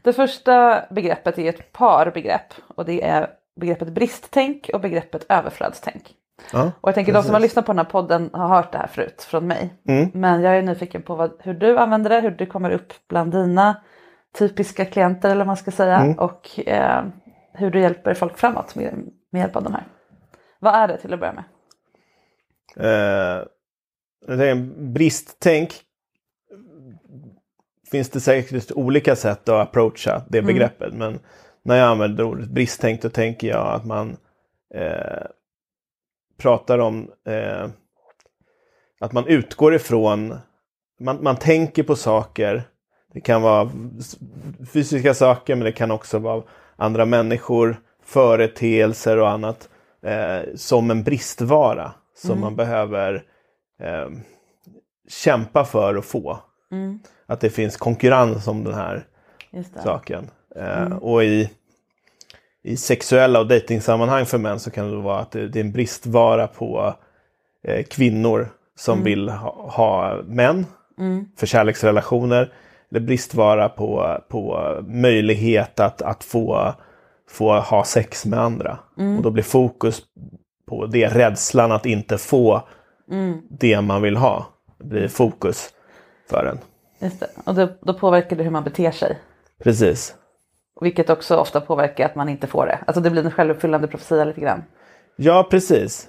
Det 0.02 0.12
första 0.12 0.84
begreppet 0.90 1.38
är 1.38 1.48
ett 1.48 1.72
par 1.72 2.10
begrepp 2.10 2.54
och 2.76 2.84
det 2.84 3.02
är 3.04 3.30
begreppet 3.60 3.88
bristtänk 3.92 4.70
och 4.74 4.80
begreppet 4.80 5.26
överflödstänk. 5.28 6.14
Ja, 6.52 6.72
Och 6.80 6.88
jag 6.88 6.94
tänker 6.94 7.12
de 7.12 7.22
som 7.22 7.32
har 7.34 7.40
precis. 7.40 7.50
lyssnat 7.50 7.66
på 7.66 7.72
den 7.72 7.78
här 7.78 7.84
podden 7.92 8.30
har 8.32 8.48
hört 8.48 8.72
det 8.72 8.78
här 8.78 8.86
förut 8.86 9.22
från 9.22 9.46
mig. 9.46 9.74
Mm. 9.88 10.10
Men 10.14 10.42
jag 10.42 10.56
är 10.58 10.62
nyfiken 10.62 11.02
på 11.02 11.14
vad, 11.14 11.32
hur 11.38 11.54
du 11.54 11.78
använder 11.78 12.10
det, 12.10 12.20
hur 12.20 12.30
det 12.30 12.46
kommer 12.46 12.70
upp 12.70 12.92
bland 13.08 13.32
dina 13.32 13.82
typiska 14.38 14.84
klienter 14.84 15.28
eller 15.30 15.38
vad 15.38 15.46
man 15.46 15.56
ska 15.56 15.70
säga 15.70 15.96
Mm. 16.00 16.18
och 16.18 16.60
eh, 16.68 17.04
hur 17.52 17.70
du 17.70 17.80
hjälper 17.80 18.14
folk 18.14 18.38
framåt 18.38 18.74
med, 18.74 18.94
med 19.30 19.40
hjälp 19.40 19.56
av 19.56 19.62
de 19.62 19.72
här. 19.72 19.86
Vad 20.58 20.74
är 20.74 20.88
det 20.88 20.96
till 20.98 21.14
att 21.14 21.20
börja 21.20 21.32
med? 21.32 21.44
Eh, 22.76 23.44
jag 24.26 24.38
tänker, 24.38 24.82
bristtänk 24.92 25.70
finns 27.90 28.10
det 28.10 28.20
säkert 28.20 28.72
olika 28.72 29.16
sätt 29.16 29.48
att 29.48 29.68
approacha 29.68 30.22
det 30.28 30.38
Mm. 30.38 30.46
begreppet. 30.46 30.94
Men 30.94 31.18
när 31.64 31.76
jag 31.76 31.88
använder 31.88 32.24
ordet 32.24 32.48
bristtänk 32.48 33.02
då 33.02 33.08
tänker 33.08 33.48
jag 33.48 33.66
att 33.66 33.84
man 33.84 34.16
eh, 34.74 35.26
pratar 36.38 36.78
om 36.78 37.10
eh, 37.26 37.68
att 39.00 39.12
man 39.12 39.26
utgår 39.26 39.74
ifrån, 39.74 40.38
man, 41.00 41.22
man 41.22 41.36
tänker 41.36 41.82
på 41.82 41.96
saker. 41.96 42.62
Det 43.12 43.20
kan 43.20 43.42
vara 43.42 43.70
fysiska 44.72 45.14
saker 45.14 45.54
men 45.54 45.64
det 45.64 45.72
kan 45.72 45.90
också 45.90 46.18
vara 46.18 46.42
andra 46.76 47.04
människor, 47.04 47.76
företeelser 48.04 49.18
och 49.18 49.30
annat 49.30 49.68
eh, 50.02 50.40
som 50.54 50.90
en 50.90 51.02
bristvara 51.02 51.92
som 52.16 52.40
man 52.40 52.56
behöver 52.56 53.24
eh, 53.80 54.08
kämpa 55.08 55.64
för 55.64 55.94
att 55.94 56.04
få. 56.04 56.38
Mm. 56.72 56.98
Att 57.26 57.40
det 57.40 57.50
finns 57.50 57.76
konkurrens 57.76 58.48
om 58.48 58.64
den 58.64 58.74
här 58.74 59.06
Just 59.50 59.74
Eh, 60.56 60.96
och 60.96 61.24
i, 61.24 61.50
i 62.62 62.76
sexuella 62.76 63.40
och 63.40 63.46
dejtingsammanhang 63.46 64.26
för 64.26 64.38
män 64.38 64.60
så 64.60 64.70
kan 64.70 64.90
det 64.90 64.96
vara 64.96 65.20
att 65.20 65.30
det, 65.30 65.48
det 65.48 65.58
är 65.58 65.64
en 65.64 65.72
bristvara 65.72 66.46
på 66.46 66.94
eh, 67.64 67.84
kvinnor 67.84 68.48
som 68.76 69.04
vill 69.04 69.28
ha, 69.28 69.70
ha 69.70 70.22
män 70.26 70.66
för 71.36 71.46
kärleksrelationer. 71.46 72.52
Eller 72.90 73.00
bristvara 73.00 73.68
på, 73.68 74.18
på 74.28 74.74
möjlighet 74.86 75.80
att, 75.80 76.02
att 76.02 76.24
få, 76.24 76.74
få 77.30 77.60
ha 77.60 77.84
sex 77.84 78.26
med 78.26 78.38
andra. 78.38 78.78
Och 79.16 79.22
då 79.22 79.30
blir 79.30 79.42
fokus 79.42 80.02
på 80.66 80.86
det, 80.86 81.08
rädslan 81.08 81.72
att 81.72 81.86
inte 81.86 82.18
få 82.18 82.68
det 83.48 83.80
man 83.80 84.02
vill 84.02 84.16
ha. 84.16 84.46
Det 84.78 84.84
blir 84.84 85.08
fokus 85.08 85.70
för 86.30 86.46
en. 86.46 86.58
Just 86.98 87.20
det. 87.20 87.26
Och 87.44 87.54
då, 87.54 87.68
då 87.80 87.94
påverkar 87.94 88.36
det 88.36 88.42
hur 88.42 88.50
man 88.50 88.64
beter 88.64 88.90
sig. 88.90 89.18
Precis. 89.64 90.14
Vilket 90.80 91.10
också 91.10 91.36
ofta 91.36 91.60
påverkar 91.60 92.06
att 92.06 92.14
man 92.14 92.28
inte 92.28 92.46
får 92.46 92.66
det. 92.66 92.78
Alltså 92.86 93.00
det 93.00 93.10
blir 93.10 93.24
en 93.24 93.30
självuppfyllande 93.30 93.88
profetia 93.88 94.24
lite 94.24 94.40
grann. 94.40 94.64
Ja, 95.16 95.46
precis. 95.50 96.08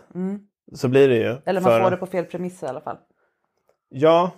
Så 0.73 0.87
blir 0.87 1.09
det 1.09 1.15
ju. 1.15 1.29
Mm. 1.29 1.41
Eller 1.45 1.61
man 1.61 1.71
För- 1.71 1.83
får 1.83 1.91
det 1.91 1.97
på 1.97 2.05
fel 2.05 2.25
premisser 2.25 2.67
i 2.67 2.69
alla 2.69 2.81
fall. 2.81 2.97
Ja. 3.89 4.31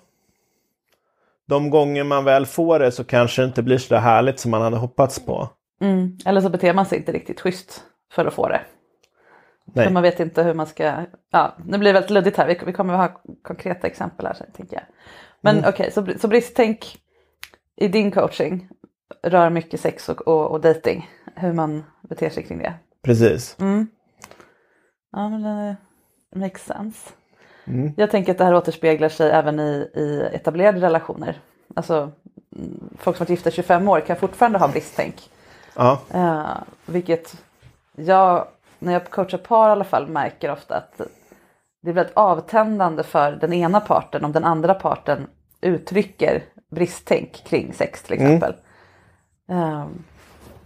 De 1.48 1.70
gånger 1.70 2.04
man 2.04 2.24
väl 2.24 2.46
får 2.46 2.80
det 2.80 2.92
så 2.92 3.04
kanske 3.04 3.42
det 3.42 3.46
inte 3.46 3.64
blir 3.64 3.78
så 3.78 3.96
härligt 3.96 4.40
som 4.40 4.52
man 4.52 4.62
hade 4.62 4.78
hoppats 4.78 5.26
på. 5.26 5.50
Mm. 5.82 6.18
Eller 6.26 6.42
så 6.42 6.50
beter 6.50 6.74
man 6.74 6.86
sig 6.86 6.98
inte 6.98 7.12
riktigt 7.12 7.40
schysst 7.42 7.84
för 8.12 8.26
att 8.26 8.34
få 8.34 8.48
det. 8.50 8.62
Nej. 9.74 9.86
För 9.86 9.94
man 9.94 10.04
vet 10.04 10.20
inte 10.20 10.44
hur 10.44 10.54
man 10.54 10.68
ska, 10.68 11.06
ja 11.32 11.56
nu 11.66 11.78
blir 11.78 11.90
det 11.90 11.94
väldigt 11.94 12.12
luddigt 12.12 12.38
här, 12.38 12.58
vi, 12.66 12.74
kommer 12.74 12.94
att 12.94 13.12
ha 13.12 13.22
konkreta 13.44 13.88
exempel 13.88 14.26
här 14.26 14.34
sen 14.34 14.52
tänker 14.52 14.76
jag. 14.76 14.84
Men 15.42 15.58
Mm. 15.58 15.70
okej, 15.70 15.92
så, 15.92 16.06
så 16.20 16.28
bristtänk 16.28 16.98
i 17.76 17.88
din 17.88 18.12
coaching 18.12 18.70
rör 19.24 19.50
mycket 19.50 19.80
sex 19.80 20.10
och, 20.10 20.22
och, 20.22 20.52
och 20.52 20.62
dating. 20.62 21.10
hur 21.36 21.54
man 21.54 21.84
beter 22.02 22.30
sig 22.30 22.44
kring 22.44 22.58
det. 22.58 22.74
Precis. 23.04 23.56
Mm. 23.60 23.88
Ja 25.12 25.30
men 25.30 25.44
det 25.44 25.76
makes 26.36 26.66
sense. 26.66 27.10
Mm. 27.66 27.94
Jag 27.98 28.12
tänker 28.12 28.32
att 28.32 28.38
det 28.38 28.44
här 28.44 28.56
återspeglar 28.56 29.10
sig 29.10 29.32
även 29.32 29.60
i, 29.60 29.90
i 29.94 30.30
etablerade 30.34 30.82
relationer. 30.82 31.42
Alltså 31.76 32.12
mm, 32.56 32.90
folk 32.98 33.18
som 33.18 33.24
varit 33.24 33.30
gifta 33.30 33.50
i 33.50 33.52
25 33.52 33.90
år 33.90 34.00
kan 34.00 34.16
fortfarande 34.16 34.60
ha 34.60 34.68
bristtänk. 34.68 35.30
Ja, 35.76 36.02
Eh, 36.14 36.58
vilket 36.86 37.36
jag, 37.96 38.48
när 38.80 38.94
jag 38.94 39.10
coachar 39.10 39.38
par 39.38 39.70
i 39.70 39.72
alla 39.72 39.84
fall, 39.84 40.08
märker 40.08 40.52
ofta 40.52 40.76
att 40.76 41.02
det 41.82 41.90
är 41.90 41.94
väldigt 41.94 42.18
avtändande 42.18 43.04
för 43.04 43.32
den 43.32 43.54
ena 43.54 43.80
parten 43.80 44.26
om 44.26 44.32
den 44.32 44.44
andra 44.44 44.74
parten 44.74 45.28
uttrycker 45.62 46.44
bristtänk 46.70 47.44
kring 47.46 47.74
sex 47.74 48.04
till 48.04 48.14
exempel. 48.14 48.54
Eh, 49.50 49.88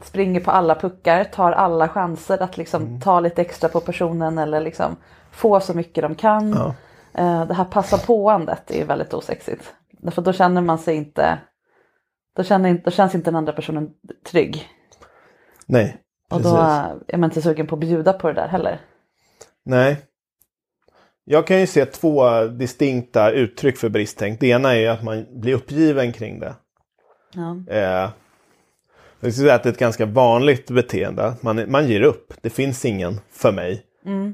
springer 0.01 0.39
på 0.39 0.51
alla 0.51 0.75
puckar, 0.75 1.23
tar 1.23 1.51
alla 1.51 1.89
chanser 1.89 2.43
att 2.43 2.57
liksom 2.57 3.01
ta 3.01 3.19
lite 3.19 3.41
extra 3.41 3.69
på 3.69 3.79
personen 3.81 4.37
eller 4.37 4.61
liksom 4.61 4.95
få 5.31 5.59
så 5.59 5.73
mycket 5.73 6.01
de 6.01 6.15
kan. 6.15 6.51
Ja. 6.51 6.75
Eh, 7.13 7.47
det 7.47 7.53
här 7.53 7.65
passa 7.65 7.97
påandet 7.97 8.71
är 8.71 8.85
väldigt 8.85 9.13
osexigt. 9.13 9.73
Därför 9.91 10.21
då 10.21 10.33
känner 10.33 10.61
man 10.61 10.77
sig 10.77 10.95
inte, 10.95 11.39
då, 12.35 12.43
känner, 12.43 12.81
då 12.85 12.91
känns 12.91 13.15
inte 13.15 13.31
den 13.31 13.35
andra 13.35 13.53
personen 13.53 13.89
trygg. 14.31 14.69
nej. 15.65 15.97
Och 16.29 16.37
Precis. 16.37 16.51
då 16.51 16.57
är 17.07 17.17
man 17.17 17.29
inte 17.29 17.41
sugen 17.41 17.67
på 17.67 17.75
att 17.75 17.79
bjuda 17.81 18.13
på 18.13 18.27
det 18.27 18.33
där 18.33 18.47
heller. 18.47 18.79
Nej. 19.65 19.97
Jag 21.23 21.47
kan 21.47 21.59
ju 21.59 21.67
se 21.67 21.85
två 21.85 22.43
distinkta 22.45 23.31
uttryck 23.31 23.77
för 23.77 23.89
bristtänk. 23.89 24.39
Det 24.39 24.47
ena 24.47 24.71
är 24.75 24.79
ju 24.79 24.87
att 24.87 25.03
man 25.03 25.25
blir 25.31 25.53
uppgiven 25.53 26.13
kring 26.13 26.39
det. 26.39 26.55
Ja. 27.33 27.75
Eh, 27.75 28.09
jag 29.21 29.33
skulle 29.33 29.47
säga 29.47 29.55
att 29.55 29.63
det 29.63 29.69
är 29.69 29.73
ett 29.73 29.79
ganska 29.79 30.05
vanligt 30.05 30.69
beteende. 30.71 31.33
Man, 31.41 31.71
man 31.71 31.87
ger 31.87 32.01
upp. 32.01 32.33
Det 32.41 32.49
finns 32.49 32.85
ingen 32.85 33.19
för 33.31 33.51
mig. 33.51 33.83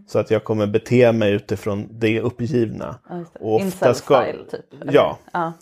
Så 0.08 0.20
att 0.20 0.32
jag 0.32 0.44
kommer 0.44 0.68
bete 0.68 1.12
mig 1.12 1.34
utifrån 1.34 1.88
det 1.92 2.22
uppgivna. 2.22 2.96
Det. 3.10 3.40
Och 3.40 3.56
ofta 3.56 3.94
ska- 3.94 4.24
Incel-style 4.24 4.50
typ. 4.52 4.82
eller? 4.82 4.94
Ja. 4.94 5.18
ja. 5.34 5.54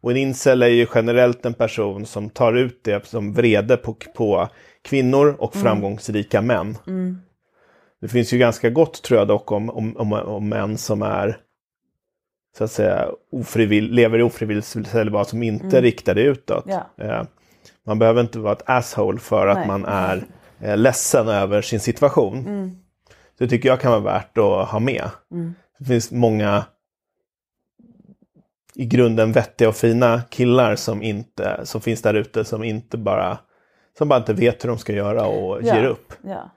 Och 0.00 0.10
en 0.10 0.16
incel 0.16 0.62
är 0.62 0.66
ju 0.68 0.86
generellt 0.94 1.46
en 1.46 1.54
person 1.54 2.06
som 2.06 2.30
tar 2.30 2.52
ut 2.52 2.80
det 2.84 3.06
som 3.06 3.32
vrede 3.32 3.76
på, 3.76 3.96
på 4.14 4.48
kvinnor 4.82 5.36
och 5.38 5.54
framgångsrika 5.54 6.42
män. 6.42 6.78
Det 8.00 8.08
finns 8.08 8.32
ju 8.32 8.38
ganska 8.38 8.70
gott 8.70 9.02
tror 9.02 9.18
jag 9.20 9.28
dock 9.28 9.52
om, 9.52 9.70
om, 9.70 9.96
om, 9.96 10.12
om 10.12 10.48
män 10.48 10.78
som 10.78 11.02
är 11.02 11.36
så 12.58 12.64
att 12.64 12.70
säga 12.70 13.08
ofrivill, 13.32 13.90
lever 13.92 14.18
i 14.18 14.22
ofrivilligt 14.22 14.66
celibat 14.66 15.28
som 15.28 15.42
inte 15.42 15.80
riktar 15.80 16.14
det 16.14 16.22
utåt. 16.22 16.64
Ja. 16.96 17.26
Man 17.86 17.98
behöver 17.98 18.20
inte 18.20 18.38
vara 18.38 18.52
ett 18.52 18.62
asshole 18.66 19.18
för 19.18 19.46
att 19.46 19.58
Nej. 19.58 19.66
man 19.66 19.84
är 19.84 20.24
eh, 20.60 20.76
ledsen 20.76 21.28
över 21.28 21.62
sin 21.62 21.80
situation. 21.80 22.44
Så 23.08 23.44
det 23.44 23.48
tycker 23.48 23.68
jag 23.68 23.80
kan 23.80 23.90
vara 23.90 24.00
värt 24.00 24.38
att 24.38 24.68
ha 24.68 24.78
med. 24.78 25.10
Det 25.78 25.84
finns 25.84 26.10
många 26.10 26.64
i 28.74 28.86
grunden 28.86 29.32
vettiga 29.32 29.68
och 29.68 29.76
fina 29.76 30.22
killar 30.30 30.76
som, 30.76 31.02
inte, 31.02 31.60
som 31.64 31.80
finns 31.80 32.02
där 32.02 32.14
ute 32.14 32.44
som 32.44 32.64
inte 32.64 32.96
bara 32.96 33.38
som 33.98 34.08
bara 34.08 34.18
inte 34.18 34.32
vet 34.32 34.64
hur 34.64 34.68
de 34.68 34.78
ska 34.78 34.92
göra 34.92 35.26
och 35.26 35.62
Ja. 35.62 35.76
ger 35.76 35.84
upp. 35.84 36.12
Ja. 36.22 36.50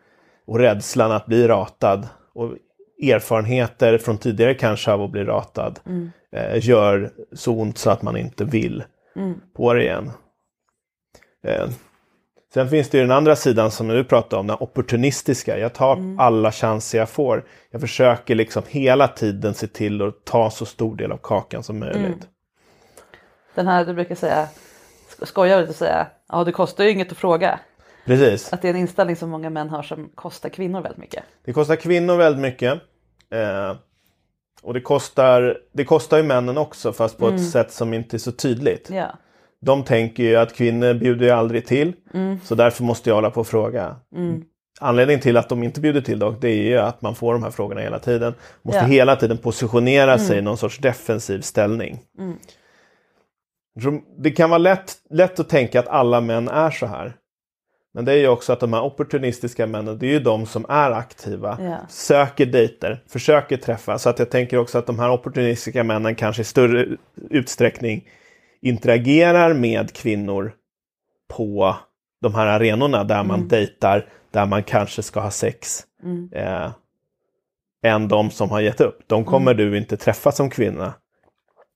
Och 0.48 0.60
rädslan 0.60 1.12
att 1.12 1.26
bli 1.26 1.48
ratad 1.48 2.08
och 2.34 2.52
erfarenheter 3.04 3.98
från 3.98 4.18
tidigare 4.18 4.54
kanske 4.54 4.92
av 4.92 5.02
att 5.02 5.12
bli 5.12 5.24
ratad 5.24 5.80
eh, 6.32 6.66
gör 6.70 7.12
så 7.34 7.54
ont 7.54 7.78
så 7.78 7.90
att 7.90 8.02
man 8.02 8.18
inte 8.18 8.46
vill 8.46 8.84
på 9.56 9.74
det 9.74 9.84
igen. 9.84 10.12
Eh, 11.44 11.70
sen 12.54 12.70
finns 12.70 12.90
det 12.90 12.98
ju 12.98 13.04
den 13.04 13.12
andra 13.18 13.36
sidan 13.36 13.72
som 13.72 13.88
du 13.88 14.04
pratade 14.04 14.40
om, 14.40 14.48
den 14.48 14.58
opportunistiska. 14.60 15.58
Jag 15.58 15.74
tar 15.74 16.16
alla 16.18 16.52
chanser 16.52 16.98
jag 16.98 17.10
får. 17.10 17.46
Jag 17.72 17.82
försöker 17.82 18.36
liksom 18.36 18.64
hela 18.68 19.08
tiden 19.08 19.54
se 19.54 19.68
till 19.68 20.02
att 20.02 20.26
ta 20.26 20.52
så 20.52 20.66
stor 20.66 20.96
del 20.96 21.12
av 21.12 21.18
kakan 21.18 21.64
som 21.64 21.80
möjligt. 21.80 22.28
Den 23.56 23.68
här 23.68 23.86
du 23.86 23.94
brukar 23.94 24.16
säga, 24.16 24.48
sk- 25.10 25.26
skojar 25.26 25.60
lite 25.60 25.70
och 25.70 25.76
säga, 25.76 26.08
ja 26.30 26.44
det 26.44 26.52
kostar 26.52 26.84
ju 26.84 26.90
inget 26.92 27.12
att 27.12 27.18
fråga. 27.18 27.60
Precis. 28.06 28.54
Att 28.54 28.62
det 28.62 28.68
är 28.68 28.74
en 28.74 28.80
inställning 28.80 29.16
som 29.16 29.30
många 29.30 29.50
män 29.50 29.70
har 29.70 29.84
som 29.84 30.10
kostar 30.16 30.50
kvinnor 30.50 30.82
väldigt 30.82 31.00
mycket. 31.00 31.24
Det 31.46 31.54
kostar 31.54 31.76
kvinnor 31.76 32.16
väldigt 32.18 32.42
mycket. 32.42 32.74
Eh, 33.32 33.76
och 34.62 34.74
det 34.74 34.82
kostar, 34.82 35.58
det 35.72 35.86
kostar 35.86 36.18
ju 36.18 36.24
männen 36.24 36.58
också 36.58 36.94
fast 36.94 37.18
på 37.18 37.28
ett 37.28 37.50
sätt 37.52 37.72
som 37.72 37.94
inte 37.94 38.16
är 38.16 38.20
så 38.20 38.32
tydligt. 38.32 38.90
Ja. 38.90 39.16
De 39.66 39.84
tänker 39.84 40.24
ju 40.24 40.36
att 40.36 40.54
kvinnor 40.56 40.94
bjuder 40.94 41.26
ju 41.26 41.32
aldrig 41.32 41.66
till. 41.66 41.94
Så 42.44 42.56
därför 42.56 42.84
måste 42.84 43.10
jag 43.10 43.16
hålla 43.16 43.32
på 43.32 43.40
och 43.40 43.48
fråga. 43.48 43.96
Anledningen 44.82 45.22
till 45.22 45.38
att 45.38 45.50
de 45.50 45.64
inte 45.64 45.82
bjuder 45.82 46.02
till 46.02 46.20
dock, 46.20 46.42
det 46.42 46.50
är 46.50 46.64
ju 46.64 46.78
att 46.78 47.02
man 47.02 47.16
får 47.16 47.34
de 47.34 47.44
här 47.44 47.52
frågorna 47.52 47.82
hela 47.82 48.00
tiden. 48.00 48.34
Måste 48.62 48.80
Ja. 48.80 48.86
hela 48.86 49.16
tiden 49.16 49.38
positionera 49.38 50.18
sig 50.18 50.38
i 50.38 50.42
någon 50.42 50.58
sorts 50.58 50.78
defensiv 50.78 51.42
ställning. 51.42 52.00
Så 53.84 54.00
Det 54.18 54.32
kan 54.32 54.50
vara 54.50 54.58
lätt, 54.58 54.96
lätt 55.10 55.40
att 55.40 55.50
tänka 55.50 55.80
att 55.80 55.88
alla 55.88 56.22
män 56.22 56.48
är 56.48 56.72
så 56.72 56.86
här. 56.86 57.14
Men 57.94 58.06
det 58.06 58.12
är 58.12 58.18
ju 58.18 58.28
också 58.28 58.54
att 58.54 58.60
de 58.60 58.74
här 58.74 58.84
opportunistiska 58.84 59.68
männen, 59.68 60.00
det 60.00 60.08
är 60.08 60.12
ju 60.12 60.20
de 60.20 60.46
som 60.46 60.66
är 60.70 60.92
aktiva, 60.92 61.58
Ja. 61.62 61.78
söker 61.90 62.46
dejter, 62.46 63.04
försöker 63.10 63.58
träffa. 63.58 64.00
Så 64.00 64.10
att 64.10 64.20
jag 64.20 64.30
tänker 64.30 64.58
också 64.58 64.78
att 64.78 64.86
de 64.88 65.00
här 65.00 65.12
opportunistiska 65.12 65.84
männen 65.84 66.16
kanske 66.16 66.42
i 66.42 66.46
större 66.46 66.88
utsträckning 67.30 68.04
interagerar 68.62 69.54
med 69.54 69.94
kvinnor 69.94 70.54
på 71.28 71.76
de 72.22 72.36
här 72.36 72.48
arenorna 72.48 73.04
där 73.04 73.24
man 73.24 73.48
dejtar, 73.48 74.10
där 74.32 74.46
man 74.46 74.64
kanske 74.64 75.04
ska 75.04 75.20
ha 75.20 75.32
sex. 75.32 75.86
Eh, 76.32 76.72
än 77.84 78.08
de 78.08 78.32
som 78.32 78.50
har 78.50 78.62
gett 78.62 78.82
upp. 78.82 79.00
De 79.08 79.26
kommer 79.26 79.54
du 79.54 79.78
inte 79.78 79.98
träffa 79.98 80.32
som 80.32 80.50
kvinna. 80.50 80.94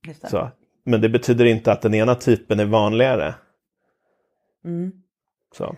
Det. 0.05 0.29
Så. 0.29 0.51
Men 0.85 1.01
det 1.01 1.09
betyder 1.09 1.45
inte 1.45 1.71
att 1.71 1.81
den 1.81 1.93
ena 1.93 2.15
typen 2.15 2.59
är 2.59 2.65
vanligare. 2.65 3.35
Så. 5.57 5.75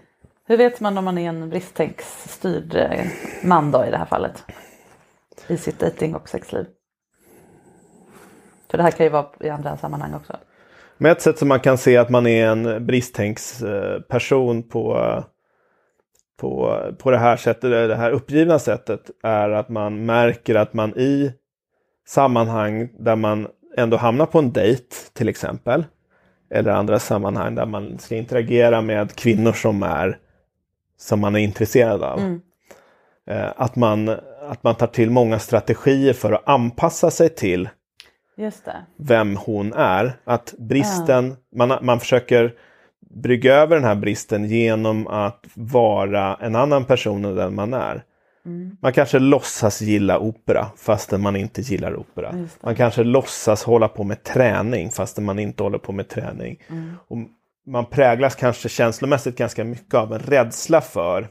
Hur 0.47 0.57
vet 0.57 0.79
man 0.79 0.97
om 0.97 1.05
man 1.05 1.17
är 1.17 1.29
en 1.29 1.49
bristtänksstyrd 1.49 2.75
eh, 2.75 3.05
man 3.43 3.71
då 3.71 3.85
i 3.85 3.91
det 3.91 3.97
här 3.97 4.05
fallet? 4.05 4.43
I 5.47 5.57
sitt 5.57 5.79
dating 5.79 6.15
och 6.15 6.29
sexliv. 6.29 6.65
För 8.69 8.77
det 8.77 8.83
här 8.83 8.91
kan 8.91 9.05
ju 9.05 9.09
vara 9.09 9.27
i 9.39 9.49
andra 9.49 9.77
sammanhang 9.77 10.13
också. 10.13 10.37
Men 10.97 11.11
ett 11.11 11.21
sätt 11.21 11.37
som 11.37 11.47
man 11.47 11.59
kan 11.59 11.77
se 11.77 11.97
att 11.97 12.09
man 12.09 12.27
är 12.27 12.47
en 12.47 12.85
bristtänksperson 12.85 14.63
på, 14.63 15.23
på, 16.37 16.79
på 16.97 17.11
det 17.11 17.17
här 17.17 17.37
sättet, 17.37 17.71
det 17.71 17.95
här 17.95 18.11
uppgivna 18.11 18.59
sättet, 18.59 19.11
är 19.23 19.49
att 19.49 19.69
man 19.69 20.05
märker 20.05 20.55
att 20.55 20.73
man 20.73 20.97
i 20.97 21.31
sammanhang 22.07 22.89
där 22.99 23.15
man 23.15 23.47
ändå 23.77 23.97
hamnar 23.97 24.25
på 24.25 24.39
en 24.39 24.51
dejt 24.51 24.95
till 25.13 25.29
exempel, 25.29 25.85
eller 26.49 26.71
andra 26.71 26.99
sammanhang 26.99 27.55
där 27.55 27.65
man 27.65 27.99
ska 27.99 28.15
interagera 28.15 28.81
med 28.81 29.15
kvinnor 29.15 29.51
som 29.53 29.83
är 29.83 30.17
som 30.97 31.19
man 31.19 31.35
är 31.35 31.39
intresserad 31.39 32.03
av. 32.03 32.19
Eh, 33.29 33.51
Att, 33.55 33.75
man, 33.75 34.09
att 34.41 34.63
man 34.63 34.75
tar 34.75 34.87
till 34.87 35.09
många 35.11 35.39
strategier 35.39 36.13
för 36.13 36.31
att 36.31 36.47
anpassa 36.49 37.11
sig 37.11 37.29
till. 37.29 37.69
Vem 38.97 39.37
hon 39.37 39.73
är. 39.73 40.13
Att 40.23 40.53
bristen, 40.57 41.35
man, 41.55 41.77
man 41.81 41.99
försöker 41.99 42.53
brygga 43.09 43.55
över 43.55 43.75
den 43.75 43.85
här 43.85 43.95
bristen 43.95 44.45
genom 44.45 45.07
att 45.07 45.45
vara 45.53 46.35
en 46.35 46.55
annan 46.55 46.85
person 46.85 47.25
än 47.25 47.35
den 47.35 47.55
man 47.55 47.73
är. 47.73 48.03
Man 48.81 48.93
kanske 48.93 49.19
låtsas 49.19 49.81
gilla 49.81 50.19
opera 50.19 50.65
fastän 50.77 51.21
man 51.21 51.35
inte 51.35 51.61
gillar 51.61 51.95
opera. 51.95 52.47
Man 52.61 52.75
kanske 52.75 53.03
låtsas 53.03 53.63
hålla 53.63 53.87
på 53.87 54.03
med 54.03 54.23
träning 54.23 54.91
fastän 54.91 55.25
man 55.25 55.39
inte 55.39 55.63
håller 55.63 55.77
på 55.77 55.91
med 55.91 56.07
träning. 56.07 56.59
Och 57.07 57.17
man 57.67 57.85
präglas 57.85 58.35
kanske 58.35 58.69
känslomässigt 58.69 59.37
ganska 59.37 59.63
mycket 59.63 59.93
av 59.93 60.13
en 60.13 60.19
rädsla 60.19 60.81
för 60.81 61.27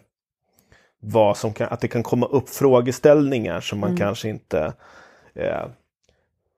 vad 1.01 1.37
som 1.37 1.53
kan, 1.53 1.69
att 1.71 1.81
det 1.81 1.89
kan 1.89 2.03
komma 2.03 2.27
upp 2.27 2.49
frågeställningar 2.49 3.61
som 3.61 3.79
man 3.79 3.97
kanske 3.97 4.29
inte 4.29 4.73
eh, 5.35 5.67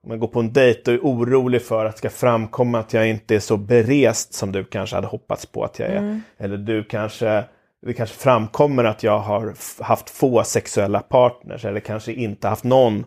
om 0.07 0.11
man 0.11 0.19
går 0.19 0.29
på 0.29 0.41
en 0.41 0.53
dejt 0.53 0.91
och 0.91 0.95
är 0.95 1.01
orolig 1.01 1.63
för 1.63 1.85
att 1.85 1.93
det 1.93 1.99
ska 1.99 2.11
framkomma 2.11 2.79
att 2.79 2.93
jag 2.93 3.09
inte 3.09 3.35
är 3.35 3.41
så 3.41 3.57
berest 3.57 4.35
som 4.35 4.53
du 4.53 4.65
kanske 4.65 4.97
hade 4.97 5.07
hoppats 5.07 5.47
på 5.47 5.65
att 5.65 5.79
jag 5.79 5.89
är. 5.89 6.21
Eller 6.39 6.57
du 6.57 6.85
kanske, 6.85 7.45
det 7.87 7.93
kanske 7.93 8.17
framkommer 8.17 8.85
att 8.85 9.03
jag 9.03 9.19
har 9.19 9.55
haft 9.85 10.11
få 10.11 10.45
sexuella 10.45 11.01
partners 11.01 11.65
eller 11.65 11.81
kanske 11.81 12.13
inte 12.13 12.49
haft 12.49 12.65
någon 12.65 13.05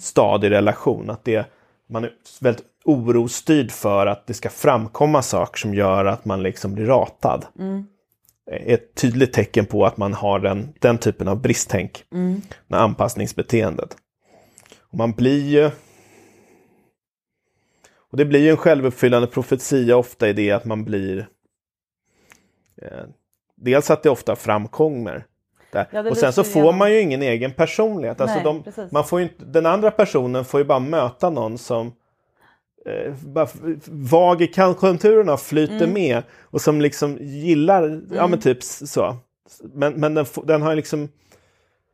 stadig 0.00 0.50
relation. 0.50 1.10
Att 1.10 1.24
det, 1.24 1.46
man 1.90 2.04
är 2.04 2.10
väldigt 2.40 2.64
orostyrd 2.84 3.70
för 3.70 4.06
att 4.06 4.26
det 4.26 4.34
ska 4.34 4.48
framkomma 4.48 5.22
saker 5.22 5.58
som 5.58 5.74
gör 5.74 6.04
att 6.04 6.24
man 6.24 6.42
liksom 6.42 6.74
blir 6.74 6.86
ratad. 6.86 7.44
Ett 8.50 8.94
tydligt 8.94 9.32
tecken 9.32 9.66
på 9.66 9.86
att 9.86 9.96
man 9.96 10.14
har 10.14 10.38
den, 10.38 10.68
den 10.78 10.98
typen 10.98 11.28
av 11.28 11.40
bristtänk. 11.40 12.04
Med 12.66 12.80
anpassningsbeteendet. 12.80 13.96
Och 14.92 14.98
man 14.98 15.12
blir 15.12 15.46
ju 15.46 15.70
och 18.10 18.16
det 18.16 18.24
blir 18.24 18.40
ju 18.40 18.50
en 18.50 18.56
självuppfyllande 18.56 19.26
profetia 19.28 19.96
ofta 19.96 20.28
i 20.28 20.32
det 20.32 20.50
att 20.50 20.64
man 20.64 20.84
blir... 20.84 21.28
Eh, 22.82 23.04
dels 23.56 23.90
att 23.90 24.02
det 24.02 24.10
ofta 24.10 24.36
framkommer. 24.36 25.24
Ja, 25.72 25.86
och 26.10 26.16
sen 26.16 26.32
så 26.32 26.44
får 26.44 26.62
igenom. 26.62 26.78
man 26.78 26.92
ju 26.92 27.00
ingen 27.00 27.22
egen 27.22 27.52
personlighet. 27.52 28.20
Alltså 28.20 28.34
Nej, 28.36 28.44
de, 28.44 28.62
precis. 28.62 28.92
man 28.92 29.04
får 29.04 29.20
ju 29.20 29.22
inte, 29.26 29.44
den 29.44 29.66
andra 29.66 29.90
personen 29.90 30.44
får 30.44 30.60
ju 30.60 30.64
bara 30.66 30.78
möta 30.78 31.30
någon 31.30 31.58
som 31.58 31.92
eh, 32.86 33.14
bara 33.26 33.48
vag 33.86 34.42
i 34.42 34.46
konjunkturerna 34.46 35.36
flyter 35.36 35.74
Mm. 35.74 35.92
med 35.92 36.22
och 36.40 36.60
som 36.60 36.80
liksom 36.80 37.18
gillar, 37.20 38.02
ja 38.12 38.26
men 38.26 38.40
typ 38.40 38.58
s- 38.62 38.92
så. 38.92 39.16
Men, 39.74 39.92
men 39.92 40.14
den, 40.14 40.26
den 40.44 40.62
har 40.62 40.74
liksom, 40.74 41.08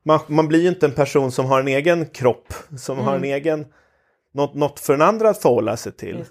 man, 0.05 0.21
man 0.27 0.49
blir 0.49 0.63
ju 0.63 0.69
inte 0.69 0.87
en 0.87 0.93
person 0.93 1.33
som 1.33 1.47
har 1.47 1.61
en 1.61 1.69
egen 1.69 2.07
kropp, 2.07 2.55
som 2.79 2.99
har 2.99 3.17
en 3.17 3.25
egen, 3.25 3.67
något, 4.37 4.55
något 4.55 4.81
för 4.81 4.95
en 4.95 5.03
andra 5.03 5.31
att 5.31 5.43
förhålla 5.43 5.77
sig 5.77 5.93
till. 5.93 6.15
Mm. 6.15 6.27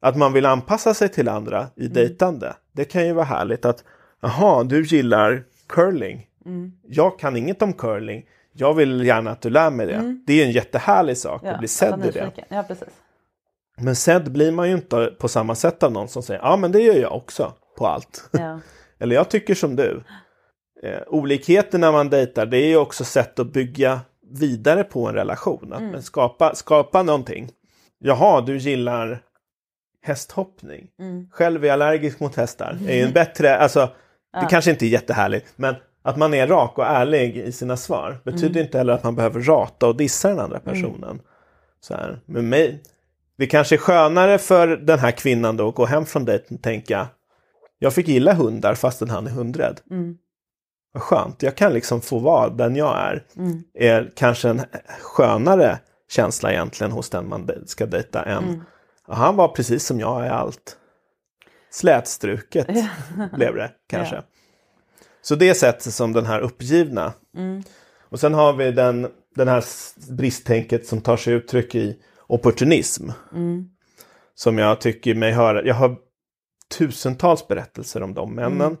Att 0.00 0.16
man 0.16 0.32
vill 0.32 0.46
anpassa 0.46 0.94
sig 0.94 1.08
till 1.08 1.28
andra 1.28 1.66
i 1.76 1.88
dejtande. 1.88 2.56
Det 2.72 2.84
kan 2.84 3.06
ju 3.06 3.12
vara 3.12 3.24
härligt 3.24 3.64
att, 3.64 3.84
jaha, 4.20 4.64
du 4.64 4.82
gillar 4.82 5.44
curling. 5.68 6.26
Jag 6.82 7.18
kan 7.18 7.36
inget 7.36 7.62
om 7.62 7.72
curling. 7.72 8.26
Jag 8.52 8.74
vill 8.74 9.06
gärna 9.06 9.30
att 9.30 9.40
du 9.40 9.50
lär 9.50 9.70
mig 9.70 9.86
det. 9.86 10.16
Det 10.26 10.42
är 10.42 10.46
en 10.46 10.52
jättehärlig 10.52 11.16
sak 11.16 11.44
att 11.44 11.58
bli 11.58 11.68
sedd 11.68 12.06
i 12.06 12.10
det. 12.10 12.32
Ja. 12.48 12.64
Men 13.76 13.96
sedd 13.96 14.32
blir 14.32 14.52
man 14.52 14.68
ju 14.68 14.74
inte 14.74 15.06
på 15.18 15.28
samma 15.28 15.54
sätt 15.54 15.82
av 15.82 15.92
någon 15.92 16.08
som 16.08 16.22
säger 16.22 16.40
ja 16.40 16.56
men 16.56 16.72
det 16.72 16.80
gör 16.80 16.94
jag 16.94 17.16
också 17.16 17.52
på 17.78 17.86
allt. 17.86 18.28
Ja. 18.32 18.60
Eller 18.98 19.14
jag 19.14 19.30
tycker 19.30 19.54
som 19.54 19.76
du. 19.76 20.02
Eh, 20.82 21.00
olikheten 21.06 21.80
när 21.80 21.92
man 21.92 22.10
dejtar 22.10 22.46
det 22.46 22.56
är 22.56 22.68
ju 22.68 22.76
också 22.76 23.04
sätt 23.04 23.38
att 23.38 23.52
bygga 23.52 24.00
vidare 24.40 24.84
på 24.84 25.08
en 25.08 25.14
relation. 25.14 25.72
Att 25.72 25.78
Mm. 25.80 25.92
men 25.92 26.02
skapa, 26.02 26.54
skapa 26.54 27.02
någonting. 27.02 27.50
Jaha, 27.98 28.40
du 28.40 28.56
gillar 28.58 29.22
hästhoppning. 30.02 30.86
Mm. 31.00 31.28
Själv 31.30 31.64
är 31.64 31.68
jag 31.68 31.74
allergisk 31.74 32.20
mot 32.20 32.36
hästar. 32.36 32.78
är 32.88 32.94
ju 32.96 33.02
en 33.02 33.12
bättre, 33.22 33.56
alltså 33.56 33.90
det 34.40 34.46
kanske 34.50 34.70
inte 34.70 34.86
är 34.86 34.88
jättehärligt 34.88 35.46
men 35.56 35.74
att 36.02 36.16
man 36.16 36.34
är 36.34 36.46
rak 36.46 36.78
och 36.78 36.86
ärlig 36.86 37.36
i 37.36 37.52
sina 37.52 37.76
svar 37.76 38.20
betyder 38.24 38.46
Mm. 38.50 38.62
inte 38.62 38.78
heller 38.78 38.92
att 38.92 39.04
man 39.04 39.14
behöver 39.16 39.40
rata 39.40 39.86
och 39.88 39.96
dissa 39.96 40.28
den 40.28 40.40
andra 40.40 40.60
personen. 40.60 41.20
Så 41.80 41.94
här. 41.94 42.20
Men 42.26 42.48
mig, 42.48 42.82
det 43.38 43.46
kanske 43.46 43.74
är 43.74 43.78
skönare 43.78 44.38
för 44.38 44.68
den 44.68 44.98
här 44.98 45.10
kvinnan 45.10 45.56
då 45.56 45.68
att 45.68 45.74
gå 45.74 45.86
hem 45.86 46.06
från 46.06 46.24
dejten 46.24 46.56
och 46.56 46.62
tänka 46.62 47.06
jag 47.78 47.94
fick 47.94 48.08
gilla 48.08 48.34
hundar 48.34 48.74
fastän 48.74 49.10
han 49.10 49.26
är 49.26 49.30
hundrädd. 49.30 49.80
Mm. 49.90 50.16
Vad 50.92 51.02
skönt, 51.02 51.42
jag 51.42 51.56
kan 51.56 51.72
liksom 51.72 52.00
få 52.00 52.18
vara 52.18 52.48
den 52.48 52.76
jag 52.76 52.96
är. 52.96 53.24
Mm. 53.36 53.62
Är 53.74 54.12
kanske 54.16 54.48
en 54.48 54.62
skönare 55.00 55.78
känsla 56.10 56.52
egentligen 56.52 56.92
hos 56.92 57.10
den 57.10 57.28
man 57.28 57.50
ska 57.66 57.86
dejta 57.86 58.22
än 58.22 58.44
Mm. 58.44 58.60
"Ja, 59.08 59.14
han 59.14 59.36
var 59.36 59.48
precis 59.48 59.86
som 59.86 60.00
jag 60.00 60.26
är 60.26 60.30
allt. 60.30 60.76
Slätstruket 61.70 62.66
blev 63.36 63.54
det 63.54 63.70
kanske. 63.88 64.14
Ja. 64.16 64.22
Så 65.22 65.34
det 65.34 65.48
är 65.48 65.54
sättet 65.54 65.94
som 65.94 66.12
den 66.12 66.26
här 66.26 66.40
uppgivna. 66.40 67.12
Mm. 67.36 67.62
Och 68.08 68.20
sen 68.20 68.34
har 68.34 68.52
vi 68.52 68.72
den, 68.72 69.08
den 69.34 69.48
här 69.48 69.64
bristtänket 70.12 70.86
som 70.86 71.00
tar 71.00 71.16
sig 71.16 71.34
uttryck 71.34 71.74
i 71.74 71.98
opportunism. 72.26 73.10
Mm. 73.32 73.68
Som 74.34 74.58
jag 74.58 74.80
tycker 74.80 75.14
mig 75.14 75.32
höra. 75.32 75.64
Jag 75.64 75.74
har 75.74 75.96
tusentals 76.78 77.48
berättelser 77.48 78.02
om 78.02 78.14
de 78.14 78.34
männen. 78.34 78.60
Mm. 78.60 78.76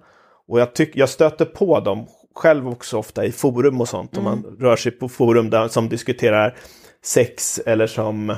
Och 0.52 0.60
jag, 0.60 0.74
tyck, 0.74 0.96
jag 0.96 1.08
stöter 1.08 1.44
på 1.44 1.80
dem 1.80 2.06
själv 2.34 2.68
också 2.68 2.98
ofta 2.98 3.24
i 3.24 3.32
forum 3.32 3.80
och 3.80 3.88
sånt. 3.88 4.16
Om 4.16 4.26
Mm. 4.26 4.40
man 4.42 4.56
rör 4.60 4.76
sig 4.76 4.92
på 4.92 5.08
forum 5.08 5.50
där, 5.50 5.68
som 5.68 5.88
diskuterar 5.88 6.56
sex 7.02 7.58
eller 7.58 7.86
som, 7.86 8.30
eh, 8.30 8.36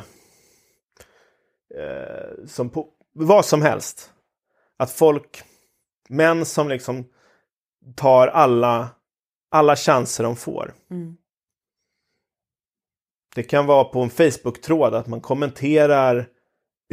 som 2.46 2.70
på, 2.70 2.88
vad 3.14 3.44
som 3.44 3.62
helst. 3.62 4.12
Att 4.76 4.90
folk, 4.90 5.42
män 6.08 6.44
som 6.44 6.68
liksom 6.68 7.04
tar 7.96 8.28
alla, 8.28 8.88
alla 9.50 9.76
chanser 9.76 10.24
de 10.24 10.36
får. 10.36 10.74
Mm. 10.90 11.16
Det 13.34 13.42
kan 13.42 13.66
vara 13.66 13.84
på 13.84 14.00
en 14.00 14.10
Facebook-tråd 14.10 14.94
att 14.94 15.06
man 15.06 15.20
kommenterar 15.20 16.28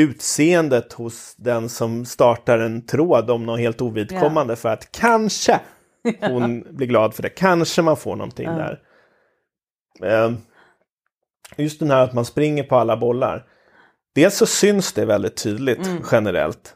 utseendet 0.01 0.93
hos 0.93 1.35
den 1.37 1.69
som 1.69 2.05
startar 2.05 2.59
en 2.59 2.85
tråd 2.85 3.29
om 3.31 3.45
något 3.45 3.59
helt 3.59 3.81
ovidkommande 3.81 4.55
för 4.55 4.69
att 4.69 4.91
kanske 4.91 5.59
hon 6.21 6.61
blir 6.77 6.87
glad 6.87 7.13
för 7.13 7.23
det. 7.23 7.29
Kanske 7.29 7.81
man 7.81 7.97
får 7.97 8.15
någonting 8.15 8.45
Ja. 8.49 8.51
där. 8.51 8.79
Eh, 10.25 10.31
Just 11.57 11.79
den 11.79 11.91
här 11.91 12.03
att 12.03 12.13
man 12.13 12.25
springer 12.25 12.63
på 12.63 12.75
alla 12.75 12.97
bollar. 12.97 13.45
Dels 14.15 14.35
så 14.37 14.45
syns 14.45 14.93
det 14.93 15.05
väldigt 15.05 15.43
tydligt 15.43 15.87
Mm. 15.87 16.03
generellt. 16.11 16.75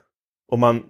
Och 0.51 0.59
man, 0.59 0.83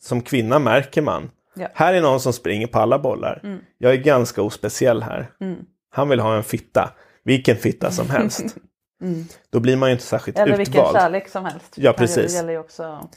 som 0.00 0.20
kvinna 0.22 0.58
märker 0.58 1.02
man. 1.02 1.30
Ja. 1.56 1.68
Här 1.74 1.94
är 1.94 2.00
någon 2.00 2.20
som 2.20 2.32
springer 2.32 2.66
på 2.66 2.78
alla 2.78 2.98
bollar. 2.98 3.40
Mm. 3.44 3.58
Jag 3.78 3.92
är 3.92 3.96
ganska 3.96 4.42
ospeciell 4.42 5.02
här. 5.02 5.30
Mm. 5.40 5.56
Han 5.90 6.08
vill 6.08 6.20
ha 6.20 6.36
en 6.36 6.42
fitta. 6.44 6.90
Vilken 7.24 7.56
fitta 7.56 7.90
som 7.90 8.10
helst. 8.10 8.56
Mm. 9.02 9.24
Då 9.50 9.60
blir 9.60 9.76
man 9.76 9.88
ju 9.88 9.92
inte 9.92 10.04
särskilt 10.04 10.38
Eller 10.38 10.56
vilken 10.56 10.74
utvald. 10.74 10.96
kärlek 10.96 11.28
som 11.28 11.44
helst. 11.44 11.72
Ja, 11.76 11.92
Det 11.92 11.98
precis. 11.98 12.32
Det 12.32 12.36
gäller 12.38 12.52
ju 12.52 12.58
också, 12.58 13.08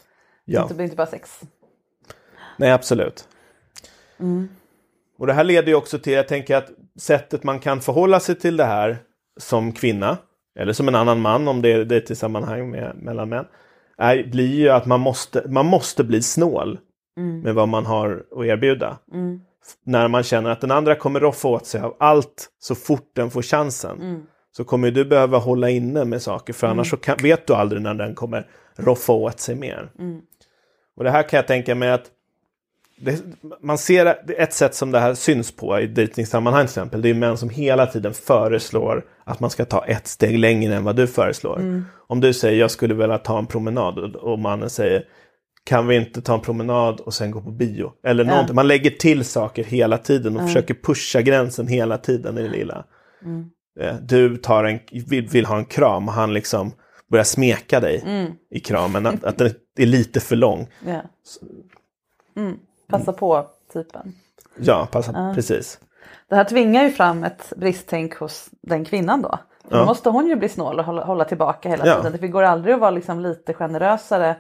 Ja. 0.46 0.62
inte, 0.72 0.84
inte 0.84 0.96
bara 0.96 1.08
sex. 1.08 1.42
Nej, 2.58 2.72
absolut. 2.72 3.28
Mm. 4.20 4.50
Och 5.18 5.28
det 5.28 5.34
här 5.34 5.44
leder 5.44 5.68
ju 5.68 5.76
också 5.76 6.00
till, 6.00 6.14
jag 6.14 6.28
tänker 6.28 6.56
att 6.56 6.70
sättet 7.00 7.44
man 7.44 7.60
kan 7.60 7.82
förhålla 7.82 8.20
sig 8.20 8.36
till 8.36 8.58
det 8.58 8.66
här 8.66 8.98
som 9.40 9.72
kvinna, 9.72 10.18
eller 10.60 10.74
som 10.74 10.88
en 10.88 10.96
annan 10.96 11.22
man 11.22 11.48
om 11.48 11.62
det 11.62 11.70
är 11.72 11.86
det 11.86 12.12
i 12.12 12.16
sammanhang 12.16 12.70
med, 12.72 12.96
mellan 12.96 13.30
män, 13.30 13.46
är, 13.98 14.24
blir 14.32 14.56
ju 14.56 14.70
att 14.70 14.86
man 14.86 15.00
måste, 15.00 15.44
man 15.50 15.66
måste 15.66 16.04
bli 16.04 16.22
snål 16.22 16.80
Mm. 17.18 17.42
med 17.42 17.56
vad 17.56 17.68
man 17.70 17.86
har 17.86 18.24
att 18.38 18.46
erbjuda. 18.46 18.98
Mm. 19.14 19.42
När 19.86 20.08
man 20.08 20.24
känner 20.24 20.50
att 20.50 20.62
den 20.62 20.72
andra 20.72 20.96
kommer 20.96 21.20
roffa 21.20 21.48
åt 21.48 21.66
sig 21.66 21.82
av 21.82 21.96
allt 22.00 22.50
så 22.60 22.76
fort 22.76 23.12
den 23.16 23.32
får 23.32 23.42
chansen. 23.42 24.28
Mm. 24.60 24.66
Så 24.66 24.70
kommer 24.70 24.92
du 24.92 25.06
behöva 25.06 25.38
hålla 25.38 25.70
inne 25.70 26.06
med 26.06 26.22
saker 26.22 26.54
för 26.54 26.68
annars 26.68 26.90
så 26.90 26.98
kan, 26.98 27.18
vet 27.22 27.48
du 27.48 27.54
aldrig 27.54 27.82
när 27.82 27.94
den 27.94 28.16
kommer 28.16 28.48
roffa 28.76 29.14
åt 29.14 29.40
sig 29.40 29.56
mer. 29.56 29.92
Mm. 30.00 30.22
Och 30.98 31.04
det 31.04 31.12
här 31.12 31.24
kan 31.24 31.38
jag 31.38 31.48
tänka 31.48 31.76
mig 31.76 31.92
att 31.92 32.06
det, 33.02 33.22
man 33.62 33.78
ser 33.78 34.16
ett 34.38 34.54
sätt 34.54 34.76
som 34.76 34.92
det 34.92 35.00
här 35.00 35.14
syns 35.14 35.56
på 35.56 35.80
i 35.80 35.88
dejtingsammanhang 35.88 36.66
till 36.66 36.72
exempel. 36.72 37.02
Det 37.02 37.10
är 37.10 37.14
män 37.14 37.38
som 37.38 37.50
hela 37.50 37.86
tiden 37.86 38.14
föreslår 38.14 39.06
att 39.24 39.40
man 39.40 39.50
ska 39.50 39.66
ta 39.66 39.86
ett 39.86 40.08
steg 40.08 40.40
längre 40.40 40.76
än 40.76 40.84
vad 40.84 40.96
du 40.96 41.08
föreslår. 41.08 41.84
Om 42.08 42.22
du 42.22 42.34
säger 42.34 42.60
jag 42.60 42.72
skulle 42.72 42.94
vilja 42.94 43.18
ta 43.18 43.40
en 43.40 43.46
promenad 43.46 44.16
och, 44.16 44.40
mannen 44.40 44.70
säger 44.70 45.04
kan 45.64 45.88
vi 45.88 45.96
inte 45.96 46.22
ta 46.22 46.34
en 46.34 46.42
promenad 46.42 47.00
och 47.00 47.14
sen 47.14 47.32
gå 47.32 47.42
på 47.42 47.52
bio? 47.52 47.92
Eller 48.04 48.26
Ja. 48.26 48.32
någonting. 48.32 48.56
Man 48.56 48.68
lägger 48.68 48.90
till 48.90 49.26
saker 49.26 49.64
hela 49.64 49.98
tiden 49.98 50.38
och 50.38 50.42
försöker 50.42 50.74
pusha 50.74 51.22
gränsen 51.22 51.68
hela 51.68 51.98
tiden 51.98 52.38
i 52.38 52.42
det 52.42 52.50
lilla. 52.50 52.86
Eh, 53.26 53.30
Du 54.02 54.38
tar 54.38 54.64
en, 54.64 54.80
vill, 55.10 55.28
vill 55.28 55.46
ha 55.46 55.58
en 55.58 55.66
kram 55.66 56.08
och 56.08 56.14
han 56.14 56.34
liksom 56.34 56.72
börjar 57.12 57.24
smeka 57.24 57.80
dig 57.80 58.04
i 58.52 58.60
kramen. 58.60 59.06
Att, 59.06 59.24
att 59.24 59.38
den 59.38 59.50
är 59.78 59.86
lite 59.86 60.20
för 60.20 60.36
lång. 60.36 60.68
Ja. 60.86 61.02
Mm. 62.38 62.58
Passa 62.90 63.14
på 63.14 63.48
typen. 63.74 64.14
Ja, 64.60 64.88
passa, 64.92 65.32
precis. 65.36 65.80
Det 66.30 66.36
här 66.36 66.44
tvingar 66.44 66.84
ju 66.84 66.90
fram 66.92 67.24
ett 67.24 67.54
bristtänk 67.58 68.16
hos 68.16 68.50
den 68.62 68.86
kvinnan 68.86 69.22
då. 69.22 69.40
Då 69.70 69.78
Ja. 69.78 69.86
måste 69.86 70.10
hon 70.10 70.28
ju 70.28 70.36
bli 70.36 70.50
snål 70.50 70.80
och 70.80 70.86
hålla, 70.86 71.04
hålla 71.04 71.26
tillbaka 71.26 71.70
hela 71.70 71.88
Ja. 71.88 71.96
tiden. 72.02 72.18
Det 72.22 72.28
går 72.28 72.44
aldrig 72.44 72.74
att 72.76 72.82
vara 72.82 72.92
liksom 72.92 73.20
lite 73.20 73.54
generösare 73.54 74.36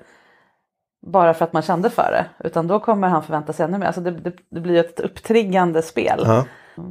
bara 1.08 1.34
för 1.34 1.46
att 1.46 1.54
man 1.54 1.62
kände 1.62 1.90
för 1.90 2.12
det. 2.12 2.48
Utan 2.48 2.68
då 2.68 2.80
kommer 2.80 3.08
han 3.08 3.24
förvänta 3.24 3.54
sig 3.54 3.64
ännu 3.66 3.78
mer. 3.78 3.86
Alltså 3.86 4.02
det, 4.02 4.12
det, 4.12 4.34
det 4.52 4.60
blir 4.60 4.80
ett 4.80 5.00
upptriggande 5.00 5.82
spel. 5.82 6.22
Ja, 6.26 6.46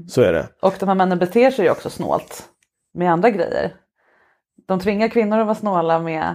så 0.09 0.23
är 0.23 0.33
det. 0.33 0.49
Och 0.63 0.75
de 0.81 0.89
här 0.89 0.95
männen 0.97 1.19
beter 1.19 1.51
sig 1.51 1.65
ju 1.65 1.71
också 1.71 1.91
snålt 1.91 2.49
med 2.95 3.13
andra 3.13 3.31
grejer. 3.31 3.75
De 4.69 4.81
tvingar 4.81 5.09
kvinnor 5.09 5.39
att 5.39 5.47
vara 5.47 5.55
snåla 5.55 5.99
med 5.99 6.35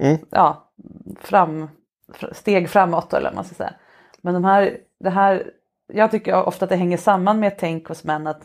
Mm. 0.00 0.18
ja, 0.30 0.72
fram, 1.20 1.68
fr- 2.12 2.32
steg 2.34 2.70
framåt 2.70 3.12
eller 3.12 3.28
vad 3.28 3.34
man 3.34 3.44
ska 3.44 3.54
säga. 3.54 3.74
Men 4.22 4.34
de 4.34 4.44
här, 4.44 4.76
det 5.00 5.10
här, 5.10 5.50
jag 5.92 6.10
tycker 6.10 6.44
ofta 6.44 6.64
att 6.64 6.68
det 6.68 6.76
hänger 6.76 6.96
samman 6.96 7.40
med 7.40 7.46
ett 7.48 7.58
tänk 7.58 7.88
hos 7.88 8.04
män 8.04 8.26
att 8.26 8.42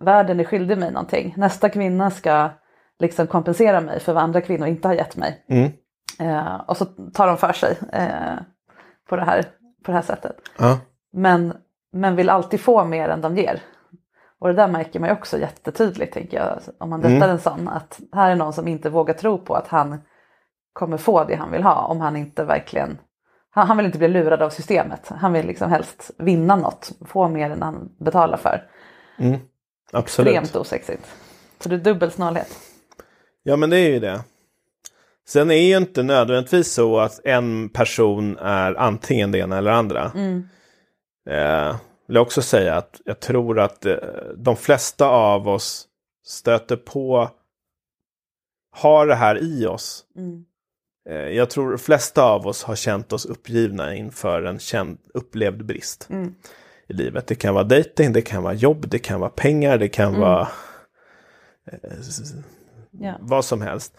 världen 0.00 0.40
är 0.40 0.44
skyldig 0.44 0.78
mig 0.78 0.92
någonting. 0.92 1.34
Nästa 1.36 1.68
kvinna 1.68 2.10
ska 2.10 2.50
liksom 2.98 3.26
kompensera 3.26 3.80
mig 3.80 4.00
för 4.00 4.12
vad 4.12 4.22
andra 4.22 4.40
kvinnor 4.40 4.66
inte 4.68 4.88
har 4.88 4.94
gett 4.94 5.16
mig. 5.16 5.44
Mm. 5.48 5.70
Eh, 6.20 6.54
och 6.56 6.76
så 6.76 6.84
tar 6.84 7.26
de 7.26 7.36
för 7.36 7.52
sig 7.52 7.78
eh, 7.92 8.34
på, 9.08 9.16
det 9.16 9.24
här, 9.24 9.42
på 9.84 9.90
det 9.90 9.96
här 9.96 10.02
sättet. 10.02 10.36
Ja. 10.58 10.78
Men, 11.12 11.54
men 11.92 12.16
vill 12.16 12.28
alltid 12.28 12.60
få 12.60 12.84
mer 12.84 13.08
än 13.08 13.20
de 13.20 13.36
ger. 13.36 13.62
Och 14.38 14.48
det 14.48 14.54
där 14.54 14.68
märker 14.68 15.00
man 15.00 15.08
ju 15.08 15.12
också 15.12 15.38
jättetydligt 15.38 16.14
tänker 16.14 16.36
jag. 16.36 16.60
Om 16.78 16.90
man 16.90 17.00
dejtar 17.00 17.28
en 17.28 17.40
sån. 17.40 17.68
Att 17.68 18.00
här 18.12 18.30
är 18.30 18.36
någon 18.36 18.52
som 18.52 18.68
inte 18.68 18.90
vågar 18.90 19.14
tro 19.14 19.38
på 19.38 19.54
att 19.54 19.68
han 19.68 20.00
kommer 20.72 20.96
få 20.96 21.24
det 21.24 21.34
han 21.34 21.52
vill 21.52 21.62
ha. 21.62 21.74
Om 21.74 22.00
han 22.00 22.16
inte 22.16 22.44
verkligen... 22.44 22.98
Han, 23.50 23.66
han 23.66 23.76
vill 23.76 23.86
inte 23.86 23.98
bli 23.98 24.08
lurad 24.08 24.42
av 24.42 24.50
systemet. 24.50 25.08
Han 25.08 25.32
vill 25.32 25.46
liksom 25.46 25.70
helst 25.70 26.10
vinna 26.18 26.56
något. 26.56 26.92
Få 27.06 27.28
mer 27.28 27.50
än 27.50 27.62
han 27.62 27.88
betalar 27.98 28.36
för. 28.36 28.68
Absolut. 29.92 30.34
Extremt 30.34 30.56
osexigt. 30.56 31.14
Så 31.60 31.68
det 31.68 31.74
är 31.74 31.78
dubbel 31.78 32.10
snålhet. 32.10 32.58
Ja, 33.42 33.56
men 33.56 33.70
det 33.70 33.78
är 33.78 33.90
ju 33.90 34.00
det. 34.00 34.20
Sen 35.28 35.50
är 35.50 35.68
ju 35.68 35.76
inte 35.76 36.02
nödvändigtvis 36.02 36.72
så 36.72 36.98
att 36.98 37.20
en 37.24 37.68
person 37.68 38.38
är 38.38 38.74
antingen 38.74 39.32
det 39.32 39.38
ena 39.38 39.58
eller 39.58 39.70
andra. 39.70 40.12
Mm. 40.14 40.48
Eh, 41.30 41.76
vill 42.06 42.14
jag 42.16 42.22
också 42.22 42.42
säga 42.42 42.74
att 42.74 43.00
jag 43.04 43.20
tror 43.20 43.60
att 43.60 43.86
eh, 43.86 43.96
de 44.36 44.56
flesta 44.56 45.06
av 45.08 45.48
oss 45.48 45.88
stöter 46.26 46.76
på 46.76 47.30
har 48.76 49.06
det 49.06 49.14
här 49.14 49.38
i 49.42 49.66
oss. 49.66 50.04
Eh, 51.08 51.14
Jag 51.16 51.50
tror 51.50 51.70
de 51.70 51.78
flesta 51.78 52.22
av 52.24 52.46
oss 52.46 52.62
har 52.64 52.74
känt 52.76 53.12
oss 53.12 53.26
uppgivna 53.26 53.94
inför 53.94 54.42
en 54.42 54.58
känd, 54.58 54.98
upplevd 55.14 55.64
brist 55.66 56.08
i 56.88 56.92
livet. 56.92 57.26
Det 57.26 57.34
kan 57.34 57.54
vara 57.54 57.64
dating, 57.64 58.12
det 58.12 58.22
kan 58.22 58.42
vara 58.42 58.54
jobb, 58.54 58.88
det 58.88 58.98
kan 58.98 59.20
vara 59.20 59.30
pengar, 59.30 59.78
det 59.78 59.88
kan 59.88 60.20
vara 60.20 60.48
Ja. 62.90 63.16
vad 63.20 63.44
som 63.44 63.60
helst. 63.62 63.96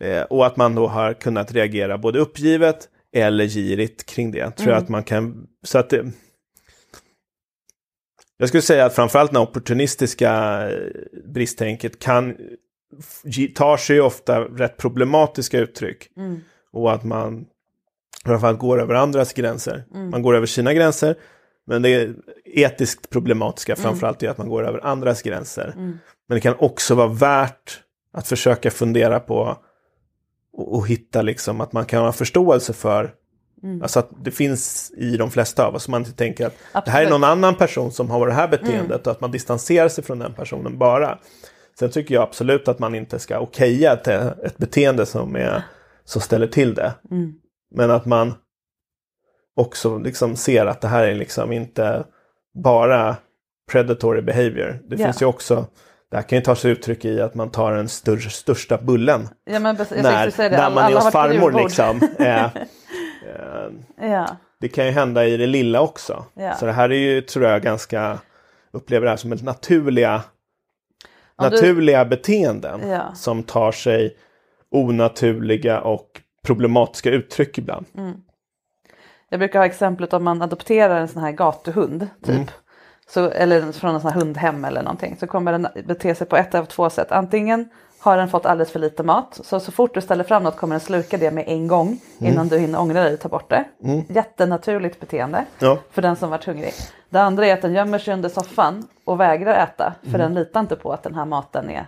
Eh, 0.00 0.22
och 0.22 0.46
att 0.46 0.56
man 0.56 0.74
då 0.74 0.86
har 0.86 1.12
kunnat 1.14 1.52
reagera 1.52 1.98
både 1.98 2.18
uppgivet 2.18 2.88
eller 3.12 3.46
girigt 3.46 4.06
kring 4.06 4.30
det. 4.30 4.50
Tror 4.50 4.70
jag 4.72 4.82
att 4.82 4.88
man 4.88 5.04
kan... 5.04 5.46
Så 5.62 5.78
att 5.78 5.90
det, 5.90 6.04
jag 8.36 8.48
skulle 8.48 8.62
säga 8.62 8.84
att 8.84 8.94
framförallt 8.94 9.32
när 9.32 9.40
opportunistiska 9.40 10.62
eh, 10.70 10.78
bristtänket 11.24 11.98
kan, 11.98 12.36
tar 13.54 13.76
sig 13.76 14.00
ofta 14.00 14.40
rätt 14.40 14.76
problematiska 14.76 15.58
uttryck. 15.58 16.08
Och 16.72 16.92
att 16.92 17.04
man 17.04 17.46
framförallt 18.24 18.58
går 18.58 18.80
över 18.80 18.94
andras 18.94 19.32
gränser. 19.32 19.84
Man 20.10 20.22
går 20.22 20.36
över 20.36 20.46
sina 20.46 20.74
gränser. 20.74 21.16
Men 21.66 21.82
det 21.82 21.88
är 21.88 22.14
etiskt 22.44 23.10
problematiska 23.10 23.76
framförallt 23.76 24.22
är 24.22 24.28
att 24.28 24.38
man 24.38 24.48
går 24.48 24.66
över 24.66 24.86
andras 24.86 25.22
gränser. 25.22 25.72
Men 26.28 26.36
det 26.36 26.40
kan 26.40 26.54
också 26.58 26.94
vara 26.94 27.08
värt 27.08 27.80
att 28.12 28.28
försöka 28.28 28.70
fundera 28.70 29.20
på 29.20 29.56
och, 30.52 30.76
och 30.76 30.88
hitta 30.88 31.22
liksom 31.22 31.60
att 31.60 31.72
man 31.72 31.84
kan 31.84 32.04
ha 32.04 32.12
förståelse 32.12 32.72
för 32.72 33.12
Alltså 33.82 33.98
att 33.98 34.08
det 34.24 34.30
finns 34.30 34.92
i 34.96 35.16
de 35.16 35.30
flesta 35.30 35.66
av 35.66 35.74
oss. 35.74 35.88
Man 35.88 36.00
inte 36.00 36.12
tänker 36.12 36.46
att 36.46 36.84
det 36.84 36.90
här 36.90 36.98
är 37.00 37.04
Absolut. 37.04 37.10
någon 37.20 37.30
annan 37.30 37.54
person 37.54 37.92
som 37.92 38.10
har 38.10 38.26
det 38.26 38.32
här 38.32 38.48
beteendet 38.48 39.06
och 39.06 39.10
att 39.12 39.20
man 39.20 39.30
distanserar 39.30 39.88
sig 39.88 40.04
från 40.04 40.18
den 40.18 40.34
personen 40.34 40.78
bara. 40.78 41.18
Sen 41.78 41.90
tycker 41.90 42.14
jag 42.14 42.22
absolut 42.22 42.68
att 42.68 42.78
man 42.78 42.94
inte 42.94 43.18
ska 43.18 43.40
okeja 43.40 43.92
ett, 43.92 44.06
ett 44.08 44.56
beteende 44.58 45.06
som, 45.06 45.36
är, 45.36 45.62
som 46.04 46.20
ställer 46.20 46.46
till 46.46 46.74
det. 46.74 46.92
Men 47.74 47.90
att 47.90 48.06
man 48.06 48.34
också 49.56 49.98
liksom 49.98 50.36
ser 50.36 50.66
att 50.66 50.80
det 50.80 50.88
här 50.88 51.04
är 51.04 51.14
liksom 51.14 51.52
inte 51.52 52.04
bara 52.64 53.16
predatory 53.72 54.22
behavior. 54.22 54.82
Det 54.88 54.96
Ja. 54.96 55.06
finns 55.06 55.22
ju 55.22 55.26
också, 55.26 55.66
det 56.10 56.16
här 56.16 56.22
kan 56.22 56.38
ju 56.38 56.44
ta 56.44 56.56
sig 56.56 56.70
uttryck 56.70 57.04
i 57.04 57.20
att 57.20 57.34
man 57.34 57.50
tar 57.50 57.72
den 57.76 57.88
stör, 57.88 58.16
största 58.16 58.78
bullen. 58.78 59.28
Ja, 59.44 59.58
men 59.58 59.76
när 59.76 60.50
när 60.50 60.58
Alla- 60.58 60.70
man 60.70 60.84
är 60.84 60.86
alla 60.86 61.00
hos 61.00 61.14
varit 61.14 61.40
på 61.40 61.40
farmor 61.46 61.62
liksom. 61.62 62.00
Eh, 62.26 62.46
Ja. 64.00 64.26
det 64.60 64.68
kan 64.68 64.84
ju 64.86 64.90
hända 64.90 65.26
i 65.26 65.36
det 65.36 65.46
lilla 65.46 65.80
också. 65.80 66.24
Ja. 66.34 66.54
Så 66.54 66.66
det 66.66 66.72
här 66.72 66.90
är 66.90 66.94
ju, 66.98 67.20
tror 67.20 67.44
jag, 67.44 67.62
ganska, 67.62 68.18
upplever 68.72 69.04
det 69.04 69.10
här 69.10 69.16
som 69.16 69.32
ett 69.32 69.42
naturliga, 69.42 70.14
Om 71.36 71.50
du- 71.50 71.56
naturliga 71.56 72.04
beteenden 72.04 72.88
Ja. 72.88 73.14
som 73.14 73.42
tar 73.42 73.72
sig 73.72 74.16
onaturliga 74.70 75.80
och 75.80 76.20
problematiska 76.46 77.10
uttryck 77.10 77.58
ibland. 77.58 77.86
Jag 79.28 79.40
brukar 79.40 79.58
ha 79.58 79.66
exemplet 79.66 80.12
om 80.12 80.24
man 80.24 80.42
adopterar 80.42 81.00
en 81.00 81.08
sån 81.08 81.22
här 81.22 81.32
gatuhund, 81.32 82.08
typ. 82.22 82.34
Mm. 82.34 82.46
Så, 83.08 83.30
eller 83.30 83.72
från 83.72 83.94
en 83.94 84.00
sån 84.00 84.12
här 84.12 84.20
hundhem 84.20 84.64
eller 84.64 84.82
någonting. 84.82 85.16
Så 85.20 85.26
kommer 85.26 85.52
den 85.52 85.66
bete 85.86 86.14
sig 86.14 86.26
på 86.26 86.36
ett 86.36 86.54
av 86.54 86.64
två 86.64 86.90
sätt. 86.90 87.12
Antingen 87.12 87.68
har 88.04 88.16
den 88.16 88.28
fått 88.28 88.46
alldeles 88.46 88.70
för 88.72 88.78
lite 88.78 89.02
mat. 89.02 89.40
Så 89.44 89.60
så 89.60 89.72
fort 89.72 89.94
du 89.94 90.00
ställer 90.00 90.24
fram 90.24 90.42
något 90.42 90.56
kommer 90.56 90.74
den 90.74 90.80
sluka 90.80 91.16
det 91.18 91.30
med 91.30 91.44
en 91.46 91.68
gång. 91.68 91.86
Mm. 92.20 92.32
Innan 92.32 92.48
du 92.48 92.58
hinner 92.58 92.80
ångra 92.80 93.02
dig 93.02 93.14
och 93.14 93.20
ta 93.20 93.28
bort 93.28 93.50
det. 93.50 93.64
Jättenaturligt 94.08 95.00
beteende. 95.00 95.44
Ja. 95.58 95.78
För 95.90 96.02
den 96.02 96.16
som 96.16 96.30
varit 96.30 96.44
hungrig. 96.44 96.72
Det 97.10 97.20
andra 97.20 97.46
är 97.46 97.54
att 97.54 97.62
den 97.62 97.72
gömmer 97.74 97.98
sig 97.98 98.14
under 98.14 98.28
soffan 98.28 98.86
och 99.04 99.20
vägrar 99.20 99.54
äta. 99.54 99.94
För 100.02 100.08
Mm. 100.08 100.20
den 100.20 100.34
litar 100.34 100.60
inte 100.60 100.76
på 100.76 100.92
att 100.92 101.02
den 101.02 101.14
här 101.14 101.24
maten 101.24 101.70
är 101.70 101.86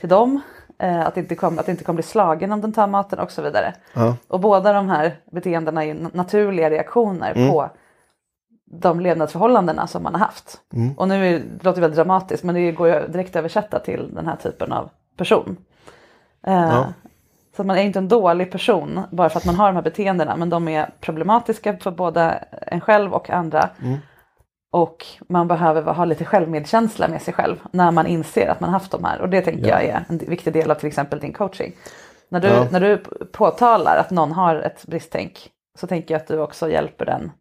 till 0.00 0.08
dem. 0.08 0.40
Eh, 0.78 1.00
att, 1.06 1.14
det 1.14 1.20
inte 1.20 1.34
kom, 1.34 1.58
att 1.58 1.68
inte 1.68 1.84
kommer 1.84 1.94
bli 1.96 2.02
slagen 2.02 2.52
om 2.52 2.60
den 2.60 2.72
tar 2.72 2.86
maten 2.86 3.18
och 3.18 3.30
så 3.30 3.42
vidare. 3.42 3.74
Ja. 3.94 4.16
Och 4.28 4.40
båda 4.40 4.72
de 4.72 4.88
här 4.88 5.16
beteendena 5.32 5.84
är 5.84 5.96
naturliga 6.12 6.70
reaktioner 6.70 7.32
Mm. 7.36 7.50
på 7.50 7.70
de 8.80 9.00
levnadsförhållandena 9.00 9.86
som 9.86 10.02
man 10.02 10.14
har 10.14 10.20
haft. 10.20 10.60
Mm. 10.72 10.92
Och 10.98 11.08
nu 11.08 11.26
är, 11.34 11.38
det 11.38 11.64
låter 11.64 11.80
väldigt 11.80 11.96
dramatiskt 11.96 12.44
men 12.44 12.54
det 12.54 12.72
går 12.72 12.88
ju 12.88 13.08
direkt 13.08 13.36
översätta 13.36 13.78
till 13.78 14.14
den 14.14 14.26
här 14.26 14.36
typen 14.36 14.72
av 14.72 14.90
person. 15.16 15.56
Eh, 16.46 16.54
Ja. 16.54 16.86
Så 17.56 17.64
man 17.64 17.76
är 17.78 17.82
inte 17.82 17.98
en 17.98 18.08
dålig 18.08 18.52
person 18.52 19.00
bara 19.10 19.28
för 19.30 19.38
att 19.38 19.44
man 19.44 19.54
har 19.54 19.66
de 19.66 19.74
här 19.74 19.82
beteendena 19.82 20.36
men 20.36 20.50
de 20.50 20.68
är 20.68 20.90
problematiska 21.00 21.76
för 21.76 21.90
både 21.90 22.44
en 22.50 22.80
själv 22.80 23.12
och 23.14 23.30
andra. 23.30 23.68
Mm. 23.82 23.98
Och 24.72 25.06
man 25.28 25.48
behöver 25.48 25.92
ha 25.92 26.04
lite 26.04 26.24
självmedkänsla 26.24 27.08
med 27.08 27.22
sig 27.22 27.34
själv 27.34 27.56
när 27.70 27.90
man 27.90 28.06
inser 28.06 28.48
att 28.48 28.60
man 28.60 28.70
haft 28.70 28.90
de 28.92 29.04
här. 29.04 29.20
Och 29.20 29.28
det 29.28 29.40
tänker 29.40 29.68
Ja. 29.68 29.82
jag 29.82 29.84
är 29.84 30.04
en 30.08 30.18
viktig 30.18 30.52
del 30.52 30.70
av 30.70 30.74
till 30.74 30.86
exempel 30.86 31.20
din 31.20 31.32
coaching. 31.32 31.72
När 32.28 32.40
du, 32.40 32.48
Ja. 32.48 32.66
när 32.70 32.80
du 32.80 32.96
påtalar 33.32 33.96
att 33.96 34.10
någon 34.10 34.32
har 34.32 34.56
ett 34.56 34.86
bristtänk 34.86 35.50
så 35.78 35.86
tänker 35.86 36.14
jag 36.14 36.20
att 36.20 36.28
du 36.28 36.38
också 36.40 36.70
hjälper 36.70 37.04
den 37.04 37.32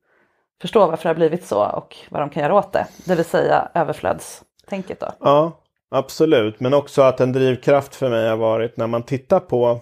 förstå 0.62 0.88
varför 0.88 1.04
det 1.04 1.10
har 1.10 1.16
blivit 1.16 1.46
så 1.46 1.66
och 1.66 1.96
vad 2.10 2.22
de 2.22 2.30
kan 2.30 2.44
göra 2.44 2.56
åt 2.56 2.74
det. 2.74 2.86
Det 3.06 3.16
vill 3.16 3.26
säga 3.26 3.68
överflödstänket 3.74 5.00
då. 5.00 5.08
Ja, 5.20 5.52
absolut. 5.94 6.60
Men 6.60 6.74
också 6.74 7.02
att 7.02 7.20
en 7.20 7.32
drivkraft 7.32 7.96
för 7.96 8.10
mig 8.10 8.30
har 8.30 8.38
varit 8.38 8.78
när 8.78 8.88
man 8.88 9.04
tittar 9.04 9.40
på 9.40 9.82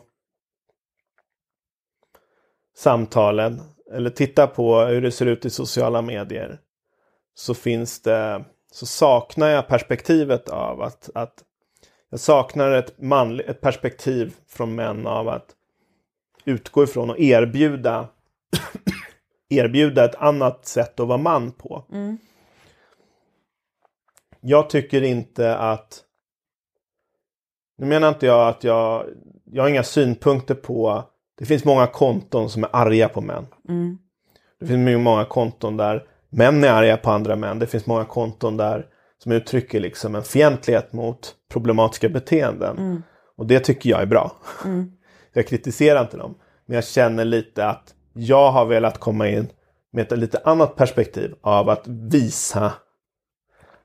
samtalen 2.76 3.62
eller 3.92 4.10
tittar 4.10 4.48
på 4.48 4.80
hur 4.80 5.02
det 5.02 5.12
ser 5.12 5.26
ut 5.26 5.46
i 5.46 5.50
sociala 5.50 6.02
medier 6.02 6.60
så 7.34 7.54
finns 7.54 8.02
det 8.02 8.46
så 8.72 8.86
saknar 8.86 9.48
jag 9.48 9.68
perspektivet 9.68 10.50
av 10.50 10.82
att, 10.82 11.10
att 11.16 11.44
jag 12.10 12.20
saknar 12.20 12.72
ett, 12.72 13.02
manlig, 13.02 13.50
ett 13.50 13.62
perspektiv 13.62 14.36
från 14.48 14.76
män 14.76 15.08
av 15.08 15.30
att 15.30 15.56
utgå 16.46 16.84
ifrån 16.84 17.10
och 17.10 17.20
erbjuda 17.20 18.08
erbjuda 19.50 20.06
ett 20.06 20.16
annat 20.16 20.66
sätt 20.66 21.00
att 21.00 21.08
vara 21.08 21.18
man 21.18 21.52
på. 21.52 21.86
Mm. 21.92 22.18
Jag 24.42 24.70
tycker 24.70 25.02
inte 25.02 25.58
att 25.58 26.04
nu 27.78 27.86
menar 27.86 28.10
inte 28.10 28.26
jag 28.26 28.48
att 28.48 28.64
jag 28.64 29.06
jag 29.46 29.64
har 29.64 29.70
inga 29.70 29.84
synpunkter 29.84 30.56
på 30.56 31.04
det 31.38 31.46
finns 31.46 31.66
många 31.66 31.88
konton 31.88 32.50
som 32.50 32.64
är 32.64 32.70
arga 32.74 33.10
på 33.10 33.22
män. 33.22 33.48
Det 34.60 34.66
finns 34.68 35.00
många 35.04 35.26
konton 35.26 35.78
där 35.78 36.04
män 36.30 36.64
är 36.64 36.72
arga 36.72 36.98
på 36.98 37.12
andra 37.12 37.36
män. 37.36 37.60
Det 37.60 37.68
finns 37.68 37.86
många 37.86 38.06
konton 38.06 38.58
där 38.58 38.86
som 39.18 39.32
uttrycker 39.32 39.80
liksom 39.80 40.16
en 40.16 40.24
fientlighet 40.24 40.94
mot 40.94 41.36
problematiska 41.52 42.10
beteenden. 42.10 42.78
Och 43.38 43.46
det 43.46 43.60
tycker 43.60 43.90
jag 43.90 44.02
är 44.02 44.06
bra. 44.06 44.32
Jag 45.34 45.48
kritiserar 45.48 46.02
inte 46.02 46.18
dem. 46.18 46.36
Men 46.66 46.76
jag 46.76 46.86
känner 46.86 47.26
lite 47.26 47.68
att 47.68 47.94
jag 48.14 48.52
har 48.52 48.66
velat 48.66 48.98
komma 48.98 49.28
in 49.28 49.48
med 49.94 50.12
ett 50.12 50.20
lite 50.20 50.42
annat 50.46 50.76
perspektiv 50.76 51.36
av 51.42 51.70
att 51.70 51.88
visa 51.88 52.74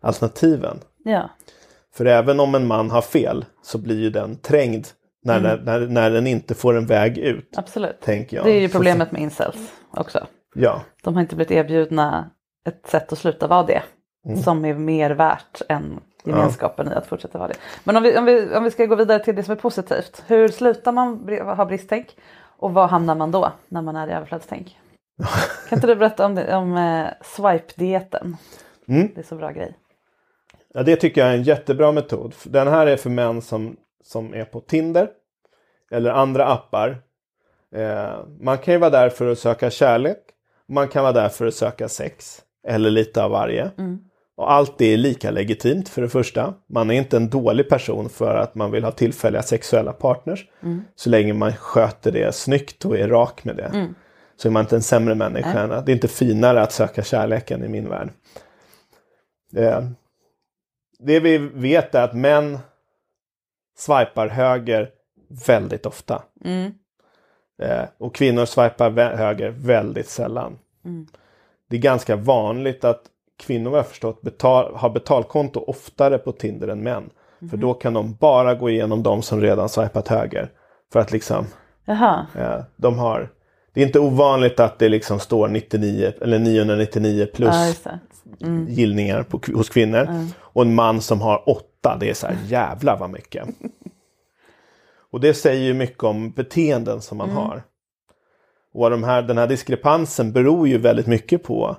alternativen. 0.06 0.80
Ja, 1.04 1.30
För 1.94 2.04
även 2.04 2.40
om 2.40 2.54
en 2.54 2.66
man 2.66 2.90
har 2.90 3.02
fel 3.02 3.44
så 3.62 3.78
blir 3.78 4.00
ju 4.00 4.10
den 4.10 4.36
trängd 4.36 4.86
när, 5.24 5.40
den, 5.40 5.64
när, 5.64 5.80
när 5.80 6.10
den 6.10 6.26
inte 6.26 6.54
får 6.54 6.76
en 6.76 6.86
väg 6.86 7.18
ut. 7.18 7.54
absolut. 7.56 8.00
Tänker 8.00 8.36
jag. 8.36 8.46
Det 8.46 8.52
är 8.52 8.60
ju 8.60 8.68
problemet 8.68 9.12
med 9.12 9.22
incels 9.22 9.72
också. 9.90 10.26
Ja, 10.54 10.82
De 11.02 11.14
har 11.14 11.22
inte 11.22 11.36
blivit 11.36 11.50
erbjudna 11.50 12.30
ett 12.68 12.86
sätt 12.86 13.12
att 13.12 13.18
sluta 13.18 13.46
vara 13.46 13.62
det. 13.62 13.82
Mm. 14.26 14.42
Som 14.42 14.64
är 14.64 14.74
mer 14.74 15.10
värt 15.10 15.62
än 15.68 16.00
gemenskapen 16.24 16.92
i 16.92 16.94
att 16.94 17.06
fortsätta 17.06 17.38
vara 17.38 17.48
det. 17.48 17.54
Men 17.84 17.96
om 17.96 18.02
vi, 18.02 18.18
om, 18.18 18.24
vi, 18.24 18.54
om 18.54 18.64
vi 18.64 18.70
ska 18.70 18.86
gå 18.86 18.94
vidare 18.94 19.24
till 19.24 19.36
det 19.36 19.42
som 19.42 19.52
är 19.52 19.56
positivt. 19.56 20.24
Hur 20.26 20.48
slutar 20.48 20.92
man 20.92 21.28
ha 21.56 21.64
bristtänk? 21.64 22.16
Och 22.58 22.74
var 22.74 22.88
hamnar 22.88 23.14
man 23.14 23.30
då 23.30 23.52
när 23.68 23.82
man 23.82 23.96
är 23.96 24.08
i 24.08 24.12
överflödstänk? 24.12 24.78
Kan 25.68 25.76
inte 25.78 25.86
du 25.86 25.96
berätta 25.96 26.26
om, 26.26 26.34
det, 26.34 26.56
om 26.56 26.76
eh, 26.76 27.06
swipe-dieten? 27.22 28.36
Mm. 28.88 29.08
Det 29.14 29.20
är 29.20 29.24
så 29.24 29.36
bra 29.36 29.50
grej. 29.50 29.76
Ja, 30.76 30.82
det 30.82 30.96
tycker 30.96 31.20
jag 31.20 31.30
är 31.30 31.34
en 31.34 31.42
jättebra 31.42 31.92
metod. 31.92 32.34
Den 32.44 32.68
här 32.68 32.86
är 32.86 32.96
för 32.96 33.10
män 33.10 33.42
som, 33.42 33.76
som 34.04 34.34
är 34.34 34.44
på 34.44 34.60
Tinder 34.60 35.08
eller 35.90 36.10
andra 36.10 36.46
appar. 36.46 36.98
Eh, 37.76 38.10
man 38.40 38.58
kan 38.58 38.74
ju 38.74 38.80
vara 38.80 38.90
där 38.90 39.08
för 39.08 39.26
att 39.32 39.38
söka 39.38 39.70
kärlek. 39.70 40.18
Man 40.68 40.88
kan 40.88 41.02
vara 41.02 41.12
där 41.12 41.28
för 41.28 41.46
att 41.46 41.54
söka 41.54 41.88
sex. 41.88 42.42
Eller 42.68 42.90
lite 42.90 43.24
av 43.24 43.30
varje. 43.30 43.70
Och 44.36 44.52
allt 44.52 44.80
är 44.80 44.96
lika 44.96 45.30
legitimt 45.30 45.88
för 45.88 46.02
det 46.02 46.08
första. 46.08 46.54
Man 46.68 46.90
är 46.90 46.94
inte 46.94 47.16
en 47.16 47.28
dålig 47.30 47.68
person 47.68 48.08
för 48.08 48.36
att 48.36 48.54
man 48.54 48.70
vill 48.70 48.84
ha 48.84 48.90
tillfälliga 48.92 49.42
sexuella 49.42 49.92
partners. 49.92 50.44
Så 50.96 51.10
länge 51.10 51.32
man 51.34 51.52
sköter 51.52 52.12
det 52.12 52.34
snyggt 52.34 52.84
och 52.84 52.98
är 52.98 53.08
rak 53.08 53.44
med 53.44 53.56
det. 53.56 53.70
Så 54.36 54.48
är 54.48 54.52
man 54.52 54.60
inte 54.62 54.76
en 54.76 54.82
sämre 54.82 55.14
människa. 55.14 55.48
än 55.60 55.72
att- 55.72 55.86
Det 55.86 55.92
är 55.92 55.94
inte 55.94 56.08
finare 56.08 56.62
att 56.62 56.72
söka 56.72 57.02
kärleken 57.02 57.64
i 57.64 57.68
min 57.68 57.88
värld. 57.88 58.08
Eh, 59.56 59.80
det 60.98 61.20
vi 61.20 61.38
vet 61.38 61.94
är 61.94 62.02
att 62.02 62.14
män 62.14 62.58
swipar 63.78 64.28
höger 64.28 64.88
väldigt 65.46 65.86
ofta. 65.86 66.22
Eh, 67.62 67.84
och 67.98 68.14
kvinnor 68.14 68.44
swipar 68.44 68.90
vä- 68.90 69.16
höger 69.16 69.50
väldigt 69.50 70.08
sällan. 70.08 70.58
Det 71.70 71.76
är 71.76 71.80
ganska 71.80 72.16
vanligt 72.16 72.84
att 72.84 73.02
kvinnor 73.38 73.70
vad 73.70 73.78
jag 73.78 73.86
förstått 73.86 74.22
betal, 74.22 74.74
har 74.74 74.90
betalkonto 74.90 75.60
oftare 75.60 76.18
på 76.18 76.32
Tinder 76.32 76.68
än 76.68 76.82
män. 76.82 77.10
För 77.50 77.56
då 77.56 77.74
kan 77.74 77.92
de 77.94 78.14
bara 78.14 78.54
gå 78.54 78.70
igenom 78.70 79.02
de 79.02 79.22
som 79.22 79.40
redan 79.40 79.68
swipat 79.68 80.08
höger. 80.08 80.50
För 80.92 81.00
att 81.00 81.12
liksom, 81.12 81.46
eh, 82.34 82.64
de 82.76 82.98
har... 82.98 83.32
Det 83.74 83.82
är 83.82 83.86
inte 83.86 84.00
ovanligt 84.00 84.60
att 84.60 84.78
det 84.78 84.88
liksom 84.88 85.18
står 85.20 85.48
99 85.48 86.12
eller 86.20 86.38
999 86.38 87.26
plus 87.34 87.54
Ja, 87.90 87.98
det. 88.38 88.72
gillningar 88.72 89.22
på, 89.22 89.40
hos 89.54 89.68
kvinnor. 89.68 90.08
Och 90.38 90.62
en 90.62 90.74
man 90.74 91.00
som 91.00 91.20
har 91.20 91.48
åtta, 91.48 91.96
det 92.00 92.10
är 92.10 92.14
så 92.14 92.26
här 92.26 92.36
jävlar 92.46 92.96
vad 92.98 93.10
mycket. 93.10 93.48
och 95.10 95.20
det 95.20 95.34
säger 95.34 95.64
ju 95.64 95.74
mycket 95.74 96.02
om 96.04 96.30
beteenden 96.30 97.02
som 97.02 97.18
man 97.18 97.30
har. 97.30 97.62
Och 98.74 98.90
de 98.90 99.04
här, 99.04 99.22
den 99.22 99.38
här 99.38 99.46
diskrepansen 99.46 100.32
beror 100.32 100.68
ju 100.68 100.78
väldigt 100.78 101.06
mycket 101.06 101.42
på 101.42 101.76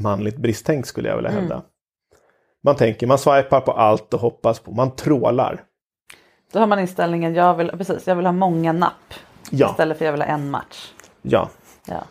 manligt 0.00 0.36
bristtänk 0.36 0.86
skulle 0.86 1.08
jag 1.08 1.16
vilja 1.16 1.30
hävda. 1.30 1.62
Man 2.62 2.76
tänker, 2.76 3.06
man 3.06 3.18
swipar 3.18 3.60
på 3.60 3.72
allt 3.72 4.14
och 4.14 4.20
hoppas 4.20 4.60
på, 4.60 4.72
man 4.72 4.96
trålar. 4.96 5.64
Då 6.52 6.58
har 6.58 6.66
man 6.66 6.78
inställningen, 6.78 7.34
jag 7.34 7.54
vill, 7.54 7.68
precis, 7.68 8.06
jag 8.06 8.16
vill 8.16 8.26
ha 8.26 8.32
många 8.32 8.72
napp. 8.72 9.14
Ja. 9.50 9.70
Istället 9.70 9.98
för 9.98 10.04
jag 10.04 10.12
vill 10.12 10.22
ha 10.22 10.28
en 10.28 10.50
match. 10.50 10.92
Ja, 11.22 11.48
Ja. 11.86 12.04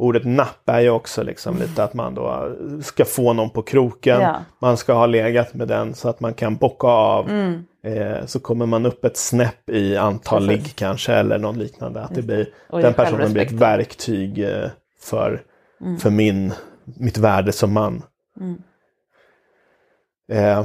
Ordet 0.00 0.24
napp 0.24 0.68
är 0.68 0.80
ju 0.80 0.90
också 0.90 1.22
liksom 1.22 1.58
lite 1.58 1.84
att 1.84 1.94
man 1.94 2.14
då 2.14 2.56
ska 2.82 3.04
få 3.04 3.32
någon 3.32 3.50
på 3.50 3.62
kroken. 3.62 4.20
Ja. 4.20 4.42
Man 4.58 4.76
ska 4.76 4.92
ha 4.92 5.06
legat 5.06 5.54
med 5.54 5.68
den 5.68 5.94
så 5.94 6.08
att 6.08 6.20
man 6.20 6.34
kan 6.34 6.56
bocka 6.56 6.86
av. 6.86 7.30
Mm. 7.30 7.64
Eh, 7.84 8.26
så 8.26 8.40
kommer 8.40 8.66
man 8.66 8.86
upp 8.86 9.04
ett 9.04 9.16
snäpp 9.16 9.70
i 9.70 9.96
antal 9.96 10.46
Precis. 10.46 10.64
ligg 10.64 10.76
kanske 10.76 11.12
eller 11.12 11.38
något 11.38 11.56
liknande. 11.56 12.00
Att 12.02 12.14
det 12.14 12.22
blir, 12.22 12.48
den 12.70 12.94
personen 12.94 13.32
blir 13.32 13.46
ett 13.46 13.52
verktyg 13.52 14.38
eh, 14.38 14.68
för, 15.00 15.42
för 16.00 16.10
min, 16.10 16.52
mitt 16.84 17.18
värde 17.18 17.52
som 17.52 17.72
man. 17.72 18.02
Eh, 20.32 20.64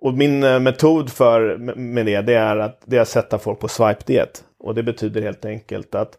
och 0.00 0.14
min 0.14 0.42
eh, 0.42 0.60
metod 0.60 1.10
för, 1.10 1.56
med 1.76 2.06
det, 2.06 2.20
det 2.20 2.34
är 2.34 2.56
att, 2.56 2.82
det 2.84 2.96
är 2.96 3.00
att 3.00 3.08
sätta 3.08 3.38
folk 3.38 3.58
på 3.58 3.68
swipe-diet. 3.68 4.44
Och 4.58 4.74
det 4.74 4.82
betyder 4.82 5.22
helt 5.22 5.44
enkelt 5.44 5.94
att 5.94 6.18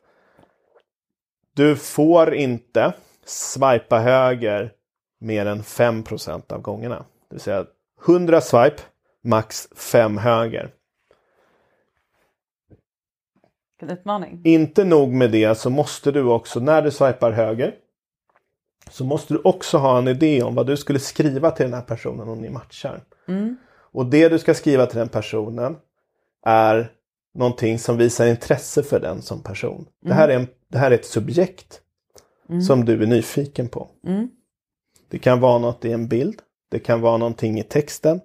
du 1.54 1.76
får 1.76 2.34
inte 2.34 2.94
swipa 3.26 4.00
höger 4.00 4.74
mer 5.20 5.46
än 5.46 5.62
5% 5.62 6.54
av 6.54 6.62
gångerna. 6.62 7.06
Det 7.30 7.36
vill 7.36 7.40
säga 7.40 7.66
100 8.06 8.42
swipe, 8.42 8.82
max 9.24 9.68
5 9.76 10.18
höger. 10.18 10.74
Vilken 13.80 13.98
utmaning. 13.98 14.42
Inte 14.44 14.84
nog 14.84 15.14
med 15.14 15.32
det 15.32 15.56
så 15.56 15.70
måste 15.70 16.12
du 16.12 16.24
också, 16.24 16.60
när 16.60 16.82
du 16.82 16.92
swipar 16.92 17.32
höger, 17.32 17.76
så 18.90 19.04
måste 19.04 19.34
du 19.34 19.42
också 19.44 19.78
ha 19.78 19.98
en 19.98 20.08
idé 20.08 20.44
om 20.44 20.56
vad 20.56 20.68
du 20.68 20.78
skulle 20.78 21.00
skriva 21.00 21.52
till 21.52 21.66
den 21.66 21.74
här 21.74 21.82
personen 21.82 22.30
om 22.30 22.42
ni 22.42 22.50
matchar. 22.50 23.02
Och 23.94 24.06
det 24.06 24.30
du 24.30 24.40
ska 24.40 24.54
skriva 24.54 24.86
till 24.86 25.00
den 25.00 25.10
personen 25.10 25.78
är 26.46 26.92
någonting 27.34 27.80
som 27.80 27.98
visar 27.98 28.28
intresse 28.28 28.84
för 28.84 29.00
den 29.00 29.22
som 29.22 29.44
person. 29.44 29.88
Det, 30.02 30.14
här 30.14 30.30
är 30.30 30.36
en, 30.36 30.48
det 30.68 30.78
här 30.78 30.92
är 30.92 30.96
ett 30.96 31.06
subjekt 31.06 31.82
som 32.68 32.86
du 32.86 33.04
är 33.04 33.08
nyfiken 33.08 33.68
på. 33.70 33.90
Det 35.10 35.20
kan 35.20 35.40
vara 35.40 35.58
något 35.60 35.86
i 35.86 35.92
en 35.92 36.08
bild. 36.08 36.42
Det 36.72 36.80
kan 36.80 37.02
vara 37.02 37.18
någonting 37.18 37.60
i 37.60 37.64
texten. 37.64 38.22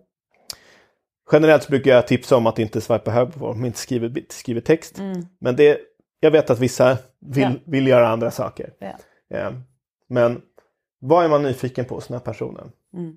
Generellt 1.33 1.69
brukar 1.69 1.91
jag 1.91 2.07
tipsa 2.09 2.37
om 2.37 2.47
att 2.47 2.59
inte 2.59 2.81
swipa 2.81 3.11
höger 3.11 3.43
om 3.43 3.65
inte 3.65 3.79
skriver, 3.79 4.23
skriver 4.29 4.61
text. 4.61 4.99
Men 5.39 5.57
det, 5.57 5.81
jag 6.21 6.31
vet 6.31 6.51
att 6.51 6.59
vissa 6.59 6.99
vill, 7.21 7.43
Ja. 7.43 7.53
vill 7.65 7.87
göra 7.87 8.09
andra 8.09 8.31
saker. 8.31 8.73
Ja. 8.79 8.97
Eh, 9.37 9.53
Men 10.09 10.43
vad 11.01 11.25
är 11.25 11.29
man 11.29 11.43
nyfiken 11.43 11.85
på 11.85 11.95
hos 11.95 12.07
den 12.07 12.15
här 12.15 12.25
personen? 12.25 12.71
Mm. 12.95 13.17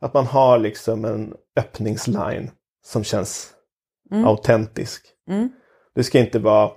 Att 0.00 0.14
man 0.14 0.26
har 0.26 0.58
liksom 0.58 1.04
en 1.04 1.34
öppningsline 1.56 2.50
som 2.84 3.04
känns 3.04 3.52
autentisk. 4.10 5.06
Mm. 5.28 5.48
Det 5.94 6.04
ska 6.04 6.18
inte 6.18 6.38
vara 6.38 6.70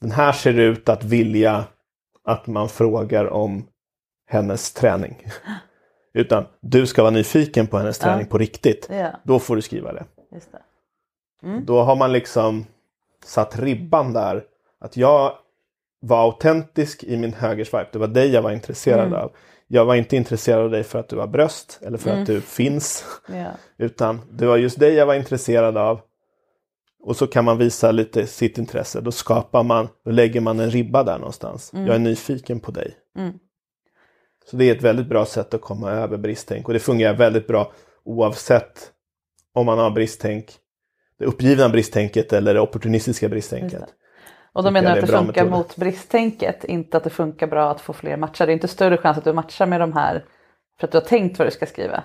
den 0.00 0.10
här 0.10 0.32
ser 0.32 0.58
ut 0.58 0.88
att 0.88 1.04
vilja 1.04 1.64
att 2.24 2.46
man 2.46 2.68
frågar 2.68 3.24
om 3.32 3.66
hennes 4.28 4.72
träning. 4.72 5.26
Utan 6.14 6.44
du 6.60 6.86
ska 6.86 7.02
vara 7.02 7.10
nyfiken 7.10 7.66
på 7.66 7.78
hennes 7.78 7.98
träning 7.98 8.26
på 8.26 8.38
riktigt. 8.38 8.88
Ja, 8.90 9.10
Då 9.24 9.38
får 9.38 9.56
du 9.56 9.62
skriva 9.62 9.92
det. 9.92 10.04
det. 10.30 11.60
Då 11.64 11.82
har 11.82 11.96
man 11.96 12.12
liksom 12.12 12.66
satt 13.24 13.58
ribban 13.58 14.12
där. 14.12 14.44
Att 14.80 14.96
jag 14.96 15.32
var 16.00 16.22
autentisk 16.22 17.04
i 17.04 17.16
min 17.16 17.32
högerswipe. 17.32 17.88
Det 17.92 17.98
var 17.98 18.06
dig 18.06 18.30
jag 18.30 18.42
var 18.42 18.50
intresserad 18.50 19.14
av. 19.14 19.32
Jag 19.66 19.84
var 19.84 19.94
inte 19.94 20.16
intresserad 20.16 20.60
av 20.64 20.70
dig 20.70 20.84
för 20.84 20.98
att 20.98 21.08
du 21.08 21.16
har 21.16 21.26
bröst 21.26 21.78
eller 21.82 21.98
för 21.98 22.10
att 22.10 22.26
du 22.26 22.40
finns. 22.40 23.04
Ja. 23.28 23.50
Utan 23.84 24.20
det 24.30 24.46
var 24.46 24.56
just 24.56 24.78
dig 24.80 24.94
jag 24.94 25.06
var 25.06 25.14
intresserad 25.14 25.76
av. 25.76 26.00
Och 27.02 27.16
så 27.16 27.26
kan 27.26 27.44
man 27.44 27.58
visa 27.58 27.90
lite 27.90 28.26
sitt 28.26 28.58
intresse. 28.58 29.00
Då 29.00 29.12
skapar 29.12 29.62
man, 29.62 29.88
då 30.04 30.10
lägger 30.10 30.40
man 30.40 30.60
en 30.60 30.70
ribba 30.70 31.02
där 31.02 31.18
någonstans. 31.18 31.70
Jag 31.72 31.94
är 31.94 31.98
nyfiken 31.98 32.60
på 32.60 32.70
dig. 32.70 32.96
Så 34.50 34.56
det 34.56 34.70
är 34.70 34.74
ett 34.74 34.82
väldigt 34.82 35.06
bra 35.08 35.24
sätt 35.24 35.54
att 35.54 35.60
komma 35.60 35.90
över 35.90 36.16
bristtänk. 36.16 36.66
Och 36.66 36.72
det 36.72 36.80
fungerar 36.80 37.14
väldigt 37.14 37.46
bra 37.46 37.72
oavsett 38.04 38.90
om 39.54 39.66
man 39.66 39.78
har 39.78 39.90
bristtänk, 39.90 40.52
det 41.18 41.24
uppgivna 41.24 41.68
bristtänket 41.68 42.32
eller 42.32 42.54
det 42.54 42.60
opportunistiska 42.60 43.28
bristtänket. 43.28 43.84
Och 44.52 44.62
då 44.62 44.70
menar 44.70 44.94
du 44.94 45.00
att 45.00 45.06
det 45.06 45.12
funkar 45.12 45.26
metoder. 45.44 45.50
mot 45.50 45.76
bristtänket, 45.76 46.64
inte 46.64 46.96
att 46.96 47.04
det 47.04 47.10
funkar 47.10 47.46
bra 47.46 47.70
att 47.70 47.80
få 47.80 47.92
fler 47.92 48.16
matcher. 48.16 48.46
Det 48.46 48.52
är 48.52 48.54
inte 48.54 48.68
större 48.68 48.96
chans 48.96 49.18
att 49.18 49.24
du 49.24 49.32
matchar 49.32 49.66
med 49.66 49.80
de 49.80 49.92
här 49.92 50.24
för 50.80 50.86
att 50.86 50.92
du 50.92 50.98
har 50.98 51.04
tänkt 51.04 51.38
vad 51.38 51.48
du 51.48 51.52
ska 51.52 51.66
skriva. 51.66 52.04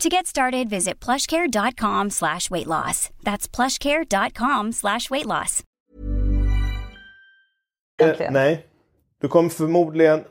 To 0.00 0.08
get 0.08 0.26
started, 0.26 0.68
visit 0.68 1.00
plushcare.com 1.04 2.10
slash 2.10 2.50
weight 2.50 2.66
loss. 2.66 3.10
That's 3.24 3.48
plushcare.com 3.48 4.72
slash 4.72 5.10
weight 5.10 5.26
loss. 5.26 5.62
Eh, 8.02 8.30
nej. 8.30 8.66
Du 9.20 9.28
kommer 9.28 9.48
förmodligen... 9.48 10.24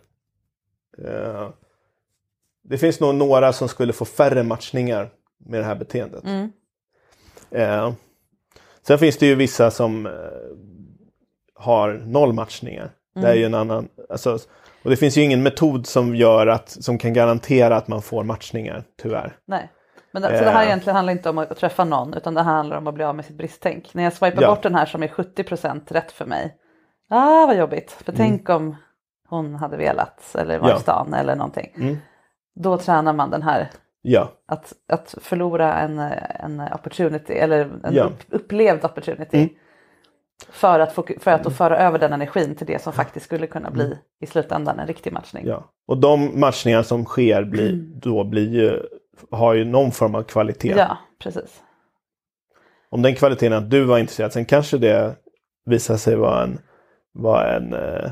eh, 0.98 1.50
det 2.64 2.78
finns 2.78 3.00
nog 3.00 3.16
några 3.16 3.54
som 3.54 3.68
skulle 3.68 3.94
få 3.94 4.06
färre 4.06 4.44
matchningar 4.44 5.10
med 5.38 5.60
det 5.60 5.66
här 5.66 5.76
beteendet. 5.76 6.24
Eh, 7.52 7.94
sen 8.82 9.00
finns 9.00 9.18
det 9.18 9.26
ju 9.26 9.36
vissa 9.36 9.72
som 9.72 10.06
eh, 10.06 10.12
har 11.56 11.94
noll 11.94 12.34
matchningar. 12.34 12.92
Det 13.14 13.28
är 13.28 13.34
ju 13.36 13.46
en 13.46 13.54
annan... 13.54 13.88
Alltså, 14.10 14.40
och 14.86 14.90
det 14.90 14.98
finns 14.98 15.18
ju 15.18 15.22
ingen 15.22 15.44
metod 15.44 15.88
som 15.88 16.16
gör 16.16 16.48
att, 16.48 16.70
som 16.70 16.98
kan 16.98 17.14
garantera 17.14 17.76
att 17.76 17.88
man 17.88 18.02
får 18.02 18.24
matchningar, 18.24 18.84
tyvärr. 19.02 19.38
Nej. 19.48 19.72
Men 20.12 20.22
det, 20.22 20.38
så 20.38 20.44
det 20.44 20.50
här 20.50 20.62
Eh. 20.62 20.68
egentligen 20.68 20.96
handlar 20.96 21.14
inte 21.14 21.30
om 21.30 21.38
att 21.38 21.58
träffa 21.58 21.84
någon 21.86 22.14
utan 22.14 22.34
det 22.34 22.44
här 22.44 22.54
handlar 22.54 22.78
om 22.78 22.88
att 22.88 22.94
bli 22.94 23.04
av 23.04 23.16
med 23.16 23.26
sitt 23.26 23.38
bristtänk. 23.38 23.94
När 23.94 24.04
jag 24.04 24.14
swipar 24.14 24.42
Ja. 24.42 24.48
bort 24.50 24.64
den 24.64 24.76
här 24.76 24.86
som 24.86 25.04
är 25.04 25.08
70% 25.08 25.92
rätt 25.92 26.12
för 26.12 26.26
mig. 26.26 26.56
Ah 27.10 27.46
vad 27.46 27.58
jobbigt, 27.58 27.92
för 27.92 28.12
tänk 28.12 28.50
om 28.50 28.76
hon 29.30 29.56
hade 29.56 29.78
velat 29.78 30.36
eller 30.36 30.60
var 30.60 30.66
Mm. 30.68 30.70
Ja. 30.70 30.78
i 30.78 30.80
stan 30.82 31.14
eller 31.14 31.36
någonting. 31.36 31.74
Mm. 31.78 31.98
Då 32.56 32.78
tränar 32.78 33.14
man 33.14 33.30
den 33.30 33.42
här 33.44 33.70
Ja, 34.02 34.32
att, 34.48 34.74
att 34.90 35.16
förlora 35.22 35.74
en, 35.74 36.00
en 36.40 36.62
opportunity 36.74 37.34
eller 37.34 37.60
en 37.84 37.94
Ja. 37.94 38.04
upp, 38.04 38.20
upplevd 38.30 38.86
opportunity. 38.86 39.38
Mm. 39.38 39.50
För 40.50 40.80
att, 40.80 40.94
för 41.20 41.32
att 41.32 41.44
då 41.44 41.50
föra 41.50 41.78
över 41.78 42.00
den 42.00 42.14
energin 42.14 42.56
till 42.56 42.68
det 42.68 42.82
som 42.82 42.94
faktiskt 42.94 43.26
skulle 43.26 43.48
kunna 43.48 43.72
bli 43.72 43.86
Mm. 43.86 43.98
i 44.22 44.26
slutändan 44.26 44.80
en 44.80 44.88
riktig 44.88 45.14
matchning. 45.14 45.46
ja. 45.48 45.64
Och 45.88 45.98
de 45.98 46.40
matchningar 46.40 46.84
som 46.84 47.06
sker 47.06 47.44
blir, 47.44 47.72
då 48.02 48.24
blir 48.24 48.50
ju, 48.54 48.82
har 49.32 49.54
ju 49.54 49.66
någon 49.66 49.92
form 49.92 50.16
av 50.16 50.24
kvalitet. 50.24 50.74
ja 50.78 50.98
precis. 51.20 51.62
Om 52.90 53.02
den 53.02 53.16
kvaliteten 53.16 53.54
att 53.54 53.70
du 53.70 53.84
var 53.84 53.98
intresserad, 54.00 54.34
sen 54.34 54.46
kanske 54.46 54.78
det 54.78 55.16
visar 55.66 55.98
sig 55.98 56.16
vara 56.16 56.44
en, 56.44 56.60
vara 57.14 57.56
en, 57.56 57.74
eh, 57.74 58.12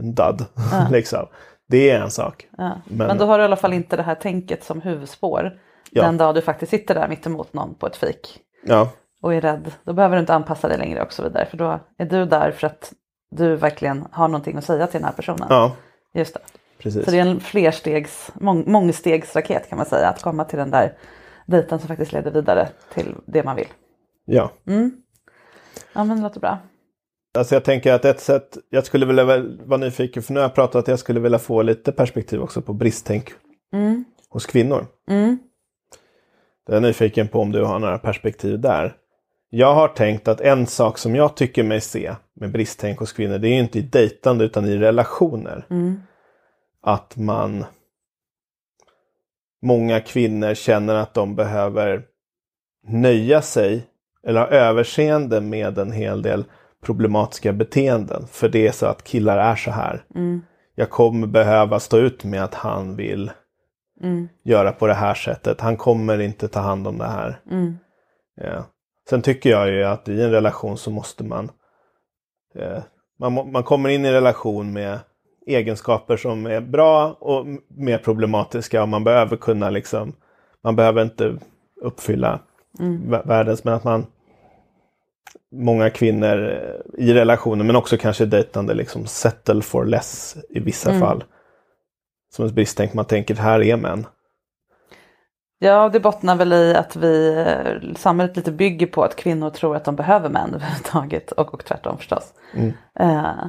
en 0.00 0.14
dud. 0.14 0.46
Ja. 0.72 0.88
liksom. 0.90 1.26
Det 1.68 1.90
är 1.90 2.00
en 2.00 2.10
sak. 2.10 2.48
Ja. 2.58 2.80
Men- 2.84 3.06
Men, 3.06 3.18
då 3.18 3.24
har 3.24 3.38
du 3.38 3.42
i 3.42 3.44
alla 3.44 3.56
fall 3.56 3.72
inte 3.72 3.96
det 3.96 4.02
här 4.02 4.14
tänket 4.14 4.64
som 4.64 4.80
huvudspår. 4.80 5.58
Ja. 5.90 6.02
Den 6.02 6.16
dag 6.16 6.34
du 6.34 6.40
faktiskt 6.42 6.70
sitter 6.70 6.94
där 6.94 7.08
mittemot 7.08 7.52
någon 7.52 7.74
på 7.74 7.86
ett 7.86 7.96
fik 7.96 8.38
Ja, 8.64 8.90
och 9.22 9.34
är 9.34 9.40
rädd. 9.40 9.72
Då 9.84 9.92
behöver 9.92 10.16
du 10.16 10.20
inte 10.20 10.34
anpassa 10.34 10.68
dig 10.68 10.78
längre 10.78 11.02
och 11.02 11.12
så 11.12 11.22
vidare. 11.22 11.46
För 11.46 11.56
då 11.56 11.80
är 11.98 12.06
du 12.06 12.24
där 12.24 12.50
för 12.50 12.66
att 12.66 12.92
du 13.30 13.56
verkligen 13.56 14.06
har 14.10 14.28
någonting 14.28 14.56
att 14.56 14.64
säga 14.64 14.86
till 14.86 15.00
den 15.00 15.04
här 15.04 15.12
personen. 15.12 15.46
ja 15.50 15.76
Just 16.14 16.34
det. 16.34 16.40
precis. 16.78 17.04
Så 17.04 17.10
det 17.10 17.18
är 17.18 17.26
en 17.26 17.40
flerstegs, 17.40 18.30
mång, 18.34 18.64
mångstegsraket 18.66 19.68
kan 19.68 19.76
man 19.78 19.86
säga. 19.86 20.08
Att 20.08 20.22
komma 20.22 20.44
till 20.44 20.58
den 20.58 20.70
där 20.70 20.96
dejten 21.46 21.78
som 21.78 21.88
faktiskt 21.88 22.12
leder 22.12 22.30
vidare 22.30 22.68
till 22.94 23.14
det 23.26 23.42
man 23.44 23.56
vill. 23.56 23.68
Ja. 24.24 24.50
Ja 25.92 26.04
men 26.04 26.16
det 26.16 26.22
låter 26.22 26.40
bra. 26.40 26.58
Alltså 27.38 27.54
jag 27.54 27.64
tänker 27.64 27.92
att 27.92 28.04
ett 28.04 28.20
sätt, 28.20 28.58
jag 28.70 28.86
skulle 28.86 29.06
vilja 29.06 29.24
vara 29.64 29.76
nyfiken, 29.76 30.22
för 30.22 30.32
nu 30.32 30.40
har 30.40 30.44
jag 30.44 30.54
pratat 30.54 30.76
att 30.76 30.88
jag 30.88 30.98
skulle 30.98 31.20
vilja 31.20 31.38
få 31.38 31.62
lite 31.62 31.92
perspektiv 31.92 32.42
också 32.42 32.62
på 32.62 32.72
bristtänk 32.72 33.32
hos 34.28 34.46
kvinnor. 34.46 34.86
Mm. 35.08 35.38
Jag 36.66 36.76
är 36.76 36.80
nyfiken 36.80 37.28
på 37.28 37.40
om 37.40 37.52
du 37.52 37.64
har 37.64 37.78
några 37.78 37.98
perspektiv 37.98 38.60
där. 38.60 38.96
Jag 39.54 39.74
har 39.74 39.88
tänkt 39.88 40.28
att 40.28 40.40
en 40.40 40.66
sak 40.66 40.98
som 40.98 41.16
jag 41.16 41.36
tycker 41.36 41.62
mig 41.62 41.80
se 41.80 42.14
med 42.34 42.52
bristtänk 42.52 42.98
hos 42.98 43.12
kvinnor, 43.12 43.38
det 43.38 43.48
är 43.48 43.52
ju 43.54 43.60
inte 43.60 43.78
i 43.78 43.82
dejtande 43.82 44.44
utan 44.44 44.64
i 44.64 44.76
relationer. 44.76 45.64
Att 46.82 47.16
man... 47.16 47.64
Många 49.62 50.00
kvinnor 50.00 50.54
känner 50.54 50.94
att 50.94 51.14
de 51.14 51.36
behöver 51.36 52.02
nöja 52.88 53.42
sig 53.42 53.86
eller 54.26 54.40
ha 54.40 54.48
överseende 54.48 55.40
med 55.40 55.78
en 55.78 55.92
hel 55.92 56.22
del 56.22 56.44
problematiska 56.84 57.52
beteenden. 57.52 58.26
För 58.26 58.48
det 58.48 58.66
är 58.66 58.72
så 58.72 58.86
att 58.86 59.04
killar 59.04 59.38
är 59.38 59.56
så 59.56 59.70
här. 59.70 60.04
Jag 60.74 60.90
kommer 60.90 61.26
behöva 61.26 61.80
stå 61.80 61.98
ut 61.98 62.24
med 62.24 62.44
att 62.44 62.54
han 62.54 62.96
vill 62.96 63.30
göra 64.44 64.72
på 64.72 64.86
det 64.86 64.94
här 64.94 65.14
sättet. 65.14 65.60
Han 65.60 65.76
kommer 65.76 66.20
inte 66.20 66.48
ta 66.48 66.60
hand 66.60 66.86
om 66.86 66.98
det 66.98 67.08
här. 67.08 67.40
Ja. 68.34 68.64
Sen 69.08 69.22
tycker 69.22 69.50
jag 69.50 69.70
ju 69.70 69.84
att 69.84 70.08
i 70.08 70.22
en 70.22 70.30
relation 70.30 70.78
så 70.78 70.90
måste 70.90 71.24
man... 71.24 71.50
Eh, 72.54 72.82
man, 73.18 73.52
man 73.52 73.62
kommer 73.62 73.88
in 73.88 74.04
i 74.04 74.08
en 74.08 74.14
relation 74.14 74.72
med 74.72 74.98
egenskaper 75.46 76.16
som 76.16 76.46
är 76.46 76.60
bra 76.60 77.16
och 77.20 77.46
mer 77.68 77.98
problematiska 77.98 78.82
och 78.82 78.88
man 78.88 79.04
behöver 79.04 79.36
kunna 79.36 79.70
liksom... 79.70 80.12
Man 80.64 80.76
behöver 80.76 81.02
inte 81.02 81.38
uppfylla 81.80 82.40
vä- 83.10 83.26
världens, 83.26 83.64
men 83.64 83.74
att 83.74 83.84
man... 83.84 84.06
Många 85.54 85.90
kvinnor 85.90 86.50
eh, 86.50 87.04
i 87.06 87.14
relationer, 87.14 87.64
men 87.64 87.76
också 87.76 87.96
kanske 87.96 88.26
dejtande, 88.26 88.74
liksom 88.74 89.06
settle 89.06 89.62
for 89.62 89.84
less 89.84 90.36
i 90.48 90.60
vissa 90.60 90.90
fall. 91.00 91.24
Som 92.34 92.46
ett 92.46 92.52
bristtänk, 92.52 92.94
man 92.94 93.04
tänker 93.04 93.34
här 93.34 93.62
är 93.62 93.76
män. 93.76 94.06
Ja, 95.64 95.88
det 95.88 96.00
bottnar 96.00 96.36
väl 96.36 96.52
i 96.52 96.74
att 96.74 96.96
vi, 96.96 97.44
eh, 97.46 97.94
samhället 97.96 98.36
lite 98.36 98.52
bygger 98.52 98.86
på 98.86 99.02
att 99.02 99.16
kvinnor 99.16 99.50
tror 99.50 99.76
att 99.76 99.84
de 99.84 99.96
behöver 99.96 100.28
män 100.28 100.50
överhuvudtaget 100.54 101.32
och, 101.32 101.54
och 101.54 101.64
tvärtom 101.64 101.98
förstås. 101.98 102.34
Eh, 102.98 103.46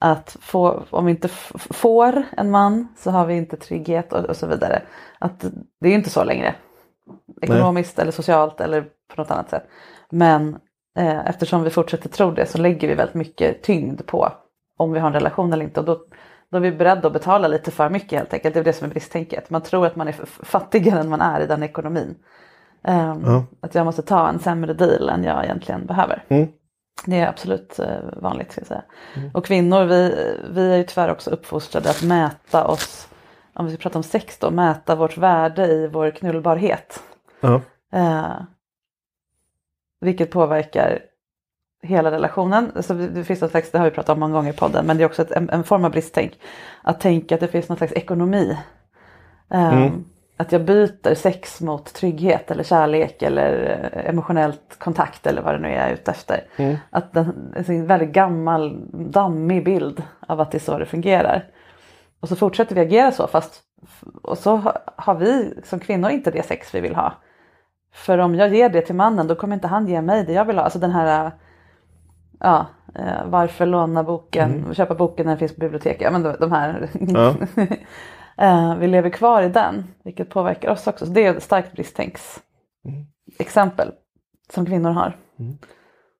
att 0.00 0.36
få, 0.40 0.82
om 0.90 1.04
vi 1.04 1.10
inte 1.10 1.28
får 1.54 2.22
en 2.36 2.50
man 2.50 2.88
så 2.96 3.10
har 3.10 3.26
vi 3.26 3.34
inte 3.34 3.56
trygghet 3.56 4.12
och, 4.12 4.24
och 4.24 4.36
så 4.36 4.46
vidare. 4.46 4.82
Att 5.18 5.44
det 5.80 5.88
är 5.88 5.94
inte 5.94 6.10
så 6.10 6.24
längre. 6.24 6.54
Ekonomiskt 7.42 7.98
eller 7.98 8.12
socialt 8.12 8.60
eller 8.60 8.82
på 8.82 9.22
något 9.22 9.30
annat 9.30 9.50
sätt. 9.50 9.64
Men 10.10 10.58
eh, 10.98 11.26
eftersom 11.26 11.62
vi 11.62 11.70
fortsätter 11.70 12.08
tro 12.08 12.30
det 12.30 12.46
så 12.46 12.58
lägger 12.58 12.88
vi 12.88 12.94
väldigt 12.94 13.14
mycket 13.14 13.62
tyngd 13.62 14.06
på 14.06 14.32
om 14.78 14.92
vi 14.92 15.00
har 15.00 15.06
en 15.06 15.14
relation 15.14 15.52
eller 15.52 15.64
inte. 15.64 15.80
Och 15.80 15.86
då, 15.86 16.00
då 16.52 16.58
är 16.58 16.60
vi 16.60 16.72
beredda 16.72 17.06
att 17.06 17.12
betala 17.12 17.48
lite 17.48 17.70
för 17.70 17.88
mycket 17.90 18.18
helt 18.18 18.34
enkelt. 18.34 18.54
Det 18.54 18.60
är 18.60 18.64
det 18.64 18.72
som 18.72 18.86
är 18.86 18.90
bristtänket. 18.90 19.50
Man 19.50 19.62
tror 19.62 19.86
att 19.86 19.96
man 19.96 20.08
är 20.08 20.12
fattigare 20.44 21.00
än 21.00 21.08
man 21.08 21.20
är 21.20 21.40
i 21.40 21.46
den 21.46 21.62
ekonomin. 21.62 22.14
Ehm, 22.84 23.24
Att 23.60 23.74
jag 23.74 23.84
måste 23.84 24.02
ta 24.02 24.28
en 24.28 24.38
sämre 24.38 24.72
deal 24.74 25.08
än 25.08 25.24
jag 25.24 25.44
egentligen 25.44 25.86
behöver. 25.86 26.24
Det 27.06 27.20
är 27.20 27.28
absolut 27.28 27.78
eh, 27.78 27.96
vanligt 28.16 28.52
ska 28.52 28.60
jag 28.60 28.68
säga. 28.68 28.82
Och 29.34 29.44
kvinnor 29.44 29.84
vi, 29.84 30.14
vi 30.50 30.72
är 30.72 30.76
ju 30.76 30.84
tyvärr 30.84 31.10
också 31.10 31.30
uppfostrade 31.30 31.90
att 31.90 32.02
mäta 32.02 32.66
oss, 32.66 33.08
om 33.54 33.66
vi 33.66 33.72
ska 33.72 33.82
prata 33.82 33.98
om 33.98 34.02
sex 34.02 34.38
då, 34.38 34.50
mäta 34.50 34.94
vårt 34.94 35.16
värde 35.18 35.66
i 35.66 35.88
vår 35.88 36.10
knullbarhet. 36.10 37.02
Ja. 37.40 37.60
Eh, 37.92 38.42
vilket 40.00 40.30
påverkar 40.30 40.98
hela 41.82 42.10
relationen. 42.10 42.72
Så 42.82 42.94
det 42.94 43.24
finns 43.24 43.40
något 43.40 43.50
slags, 43.50 43.70
det 43.70 43.78
har 43.78 43.84
vi 43.84 43.90
pratat 43.90 44.14
om 44.14 44.20
många 44.20 44.34
gånger 44.34 44.50
i 44.52 44.56
podden, 44.56 44.86
men 44.86 44.96
det 44.96 45.02
är 45.02 45.06
också 45.06 45.22
ett, 45.22 45.30
en, 45.30 45.50
en 45.50 45.64
form 45.64 45.84
av 45.84 45.90
bristtänk. 45.90 46.38
Att 46.82 47.00
tänka 47.00 47.34
att 47.34 47.40
det 47.40 47.48
finns 47.48 47.68
någon 47.68 47.78
slags 47.78 47.92
ekonomi. 47.92 48.58
Eh, 49.50 49.84
Att 50.36 50.52
jag 50.52 50.64
byter 50.64 51.14
sex 51.14 51.60
mot 51.60 51.92
trygghet 51.94 52.50
eller 52.50 52.64
kärlek 52.64 53.22
eller 53.22 53.80
eh, 53.92 54.08
emotionellt 54.08 54.76
kontakt 54.78 55.26
eller 55.26 55.42
vad 55.42 55.54
det 55.54 55.58
nu 55.58 55.68
är 55.68 55.72
jag 55.80 55.88
är 55.88 55.92
ute 55.92 56.10
efter. 56.10 56.44
Att 56.90 57.12
den, 57.12 57.52
det 57.54 57.68
är 57.68 57.70
en 57.78 57.86
väldigt 57.86 58.12
gammal, 58.12 58.80
dammig 59.12 59.64
bild 59.64 60.02
av 60.26 60.40
att 60.40 60.50
det 60.50 60.58
är 60.58 60.60
så 60.60 60.78
det 60.78 60.86
fungerar. 60.86 61.44
Och 62.20 62.28
så 62.28 62.36
fortsätter 62.36 62.74
vi 62.74 62.80
agera 62.80 63.12
så 63.12 63.26
fast 63.26 63.60
och 64.22 64.38
så 64.38 64.56
ha- 64.56 64.78
har 64.96 65.14
vi 65.14 65.54
som 65.64 65.80
kvinnor 65.80 66.10
inte 66.10 66.30
det 66.30 66.46
sex 66.46 66.74
vi 66.74 66.80
vill 66.80 66.94
ha. 66.94 67.12
För 67.94 68.18
om 68.18 68.34
jag 68.34 68.54
ger 68.54 68.68
det 68.68 68.80
till 68.80 68.94
mannen 68.94 69.26
då 69.26 69.34
kommer 69.34 69.54
inte 69.54 69.68
han 69.68 69.86
ge 69.88 70.02
mig 70.02 70.24
det 70.24 70.32
jag 70.32 70.44
vill 70.44 70.56
ha. 70.58 70.64
Alltså 70.64 70.78
den 70.78 70.90
här, 70.90 71.30
ja, 72.42 72.66
Eh, 72.94 73.26
varför 73.26 73.66
låna 73.66 74.04
boken, 74.04 74.74
köpa 74.74 74.94
boken 74.94 75.26
när 75.26 75.32
den 75.32 75.38
finns 75.38 75.54
på 75.54 75.60
biblioteket. 75.60 76.00
Ja, 76.00 76.10
men 76.10 76.22
de, 76.22 76.36
de 76.40 76.52
här. 76.52 76.88
Ja. 77.00 77.34
eh, 78.46 78.76
vi 78.76 78.86
lever 78.86 79.10
kvar 79.10 79.42
i 79.42 79.48
den, 79.48 79.84
vilket 80.04 80.30
påverkar 80.30 80.70
oss 80.70 80.86
också. 80.86 81.06
Så 81.06 81.12
det 81.12 81.26
är 81.26 81.34
ett 81.34 81.42
starkt 81.42 81.72
bristtänks 81.72 82.40
exempel 83.38 83.88
som 84.52 84.66
kvinnor 84.66 84.90
har. 84.90 85.16
Jag 85.36 85.56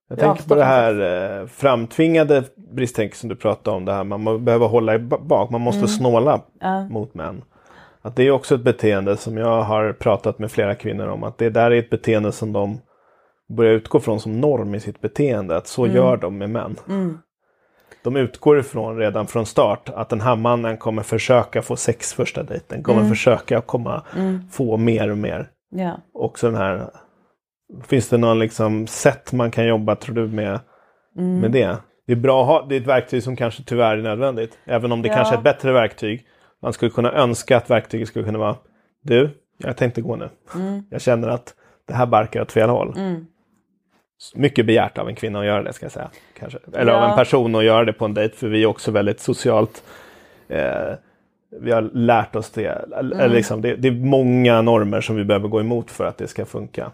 Jag 0.07 0.19
tänker 0.19 0.49
på 0.49 0.55
det 0.55 0.63
här 0.63 1.01
eh, 1.41 1.47
framtvingade 1.47 2.43
bristtänk 2.55 3.15
som 3.15 3.29
du 3.29 3.35
pratade 3.35 3.77
om. 3.77 3.85
Det 3.85 3.93
här 3.93 4.03
man 4.03 4.45
behöver 4.45 4.67
hålla 4.67 4.95
i 4.95 4.99
ba- 4.99 5.19
bak. 5.21 5.49
Man 5.49 5.61
måste 5.61 5.87
snåla 5.87 6.41
mot 6.89 7.13
män. 7.13 7.43
Att 8.01 8.15
det 8.15 8.23
är 8.23 8.31
också 8.31 8.55
ett 8.55 8.63
beteende 8.63 9.17
som 9.17 9.37
jag 9.37 9.61
har 9.61 9.93
pratat 9.93 10.39
med 10.39 10.51
flera 10.51 10.75
kvinnor 10.75 11.07
om. 11.07 11.23
Att 11.23 11.37
det 11.37 11.49
där 11.49 11.71
är 11.71 11.79
ett 11.79 11.89
beteende 11.89 12.31
som 12.31 12.53
de 12.53 12.79
börjar 13.49 13.73
utgå 13.73 13.99
från 13.99 14.19
som 14.19 14.41
norm 14.41 14.75
i 14.75 14.79
sitt 14.79 15.01
beteende. 15.01 15.57
Att 15.57 15.67
så 15.67 15.87
gör 15.87 16.17
de 16.17 16.37
med 16.37 16.49
män. 16.49 16.75
De 18.03 18.15
utgår 18.15 18.59
ifrån 18.59 18.97
redan 18.97 19.27
från 19.27 19.45
start 19.45 19.89
att 19.89 20.09
den 20.09 20.21
här 20.21 20.35
mannen 20.35 20.77
kommer 20.77 21.03
försöka 21.03 21.61
få 21.61 21.75
sex 21.75 22.13
första 22.13 22.43
dejten. 22.43 22.83
Kommer 22.83 23.09
försöka 23.09 23.61
komma 23.61 24.03
få 24.51 24.77
mer 24.77 25.11
och 25.11 25.17
mer. 25.17 25.49
Ja. 25.71 25.97
Också 26.13 26.47
den 26.47 26.55
här 26.59 26.89
Finns 27.87 28.09
det 28.09 28.17
någon 28.17 28.39
liksom 28.39 28.87
sätt 28.87 29.33
man 29.33 29.51
kan 29.51 29.67
jobba 29.67 29.95
tror 29.95 30.15
du 30.15 30.27
med, 30.27 30.59
Mm. 31.17 31.39
med 31.39 31.51
det? 31.51 31.77
Det 32.07 32.11
är 32.11 32.15
bra 32.17 32.41
att 32.41 32.47
ha, 32.47 32.65
det 32.69 32.75
är 32.75 32.81
ett 32.81 32.87
verktyg 32.87 33.23
som 33.23 33.35
kanske 33.35 33.63
tyvärr 33.63 33.97
är 33.97 34.01
nödvändigt. 34.01 34.57
Även 34.65 34.91
om 34.91 35.01
det 35.01 35.07
Ja. 35.07 35.15
kanske 35.15 35.33
är 35.33 35.37
ett 35.37 35.43
bättre 35.43 35.71
verktyg. 35.71 36.25
Man 36.61 36.73
skulle 36.73 36.91
kunna 36.91 37.11
önska 37.11 37.57
att 37.57 37.69
verktyget 37.69 38.07
skulle 38.07 38.25
kunna 38.25 38.39
vara 38.39 38.55
Du, 39.03 39.29
jag 39.57 39.77
tänkte 39.77 40.01
gå 40.01 40.15
nu. 40.15 40.29
Mm. 40.55 40.83
Jag 40.89 41.01
känner 41.01 41.27
att 41.27 41.53
det 41.87 41.93
här 41.93 42.05
barkar 42.05 42.41
åt 42.41 42.51
fel 42.51 42.69
håll. 42.69 42.93
Mycket 44.35 44.65
begärt 44.65 44.97
av 44.97 45.09
en 45.09 45.15
kvinna 45.15 45.39
att 45.39 45.45
göra 45.45 45.63
det 45.63 45.73
ska 45.73 45.85
jag 45.85 45.91
säga. 45.91 46.09
Kanske. 46.39 46.59
Eller 46.73 46.91
av 46.93 47.01
Ja. 47.03 47.09
en 47.09 47.15
person 47.15 47.55
att 47.55 47.63
göra 47.63 47.85
det 47.85 47.93
på 47.93 48.05
en 48.05 48.13
dejt. 48.13 48.35
För 48.35 48.47
vi 48.47 48.63
är 48.63 48.67
också 48.67 48.91
väldigt 48.91 49.19
socialt 49.19 49.83
eh, 50.47 50.93
vi 51.61 51.71
har 51.71 51.81
lärt 51.81 52.35
oss 52.35 52.49
det. 52.51 52.65
Eller 52.97 53.15
Mm. 53.15 53.31
Liksom, 53.31 53.61
det. 53.61 53.75
Det 53.75 53.87
är 53.87 53.91
många 53.91 54.61
normer 54.61 55.01
som 55.01 55.15
vi 55.15 55.23
behöver 55.25 55.47
gå 55.47 55.59
emot 55.59 55.91
för 55.91 56.05
att 56.05 56.17
det 56.17 56.27
ska 56.27 56.45
funka. 56.45 56.91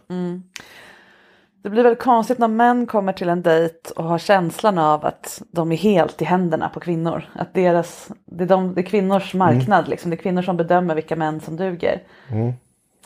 Det 1.64 1.70
blir 1.70 1.84
väldigt 1.84 2.04
konstigt 2.04 2.38
när 2.38 2.48
män 2.48 2.86
kommer 2.86 3.14
till 3.14 3.30
en 3.30 3.42
dejt 3.42 3.76
och 3.96 4.04
har 4.04 4.18
känslan 4.18 4.78
av 4.78 5.06
att 5.06 5.42
de 5.52 5.72
är 5.72 5.76
helt 5.78 6.22
i 6.22 6.26
händerna 6.26 6.70
på 6.70 6.80
kvinnor. 6.80 7.24
Att 7.34 7.54
deras, 7.54 8.12
det, 8.26 8.44
är 8.44 8.48
de, 8.48 8.74
det 8.74 8.82
är 8.82 8.86
kvinnors 8.86 9.34
marknad, 9.34 9.88
liksom. 9.88 10.12
det 10.12 10.16
är 10.16 10.22
kvinnor 10.22 10.42
som 10.42 10.58
bedömer 10.58 10.96
vilka 10.96 11.16
män 11.16 11.40
som 11.40 11.56
duger. 11.58 12.02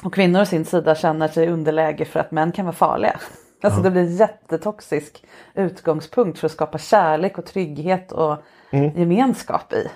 Och 0.03 0.13
kvinnor 0.13 0.41
å 0.41 0.45
sin 0.45 0.65
sida 0.65 0.95
känner 0.95 1.27
sig 1.27 1.45
i 1.45 1.49
underläge 1.49 2.05
för 2.05 2.19
att 2.19 2.31
män 2.31 2.51
kan 2.51 2.65
vara 2.65 2.75
farliga. 2.75 3.19
Alltså 3.63 3.81
det 3.81 3.91
blir 3.91 4.01
en 4.01 4.15
jättetoxisk 4.15 5.25
utgångspunkt 5.53 6.39
för 6.39 6.45
att 6.45 6.51
skapa 6.51 6.77
kärlek 6.77 7.37
och 7.37 7.45
trygghet 7.45 8.11
och 8.11 8.37
gemenskap 8.71 9.73
i. 9.73 9.87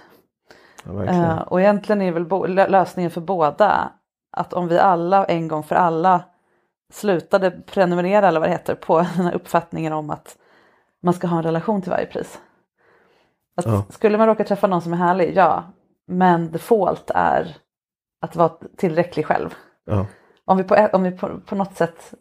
Ja. 0.86 1.06
Eh, 1.06 1.38
och 1.38 1.62
egentligen 1.62 2.02
är 2.02 2.12
väl 2.12 2.54
lösningen 2.72 3.12
för 3.12 3.22
båda 3.22 3.92
att 4.32 4.54
om 4.54 4.68
vi 4.68 4.80
alla 4.80 5.26
en 5.26 5.48
gång 5.48 5.64
för 5.64 5.76
alla 5.76 6.24
slutade 6.94 7.52
prenumerera 7.52 8.28
eller 8.28 8.40
vad 8.40 8.50
det 8.50 8.54
heter 8.54 8.76
på 8.76 8.98
den 9.16 9.26
här 9.26 9.36
uppfattningen 9.36 9.94
om 9.94 10.10
att 10.10 10.38
man 11.04 11.14
ska 11.14 11.28
ha 11.28 11.38
en 11.38 11.44
relation 11.44 11.82
till 11.82 11.92
varje 11.92 12.06
pris. 12.06 12.40
Att 13.58 13.66
Ja. 13.66 13.86
Skulle 13.90 14.18
man 14.18 14.28
råka 14.28 14.44
träffa 14.44 14.68
någon 14.68 14.82
som 14.82 14.94
är 14.94 14.98
härlig, 14.98 15.38
ja. 15.38 15.64
Men 16.08 16.52
default 16.52 17.12
är 17.16 17.58
att 18.22 18.36
vara 18.36 18.52
tillräcklig 18.78 19.26
själv. 19.26 19.56
Ja. 19.86 20.06
Om 20.46 20.58
vi, 20.58 20.64
på, 20.64 20.90
om 20.94 21.04
vi 21.04 21.12
på, 21.12 21.40
på 21.40 21.56
något 21.56 21.76
sätt 21.78 22.14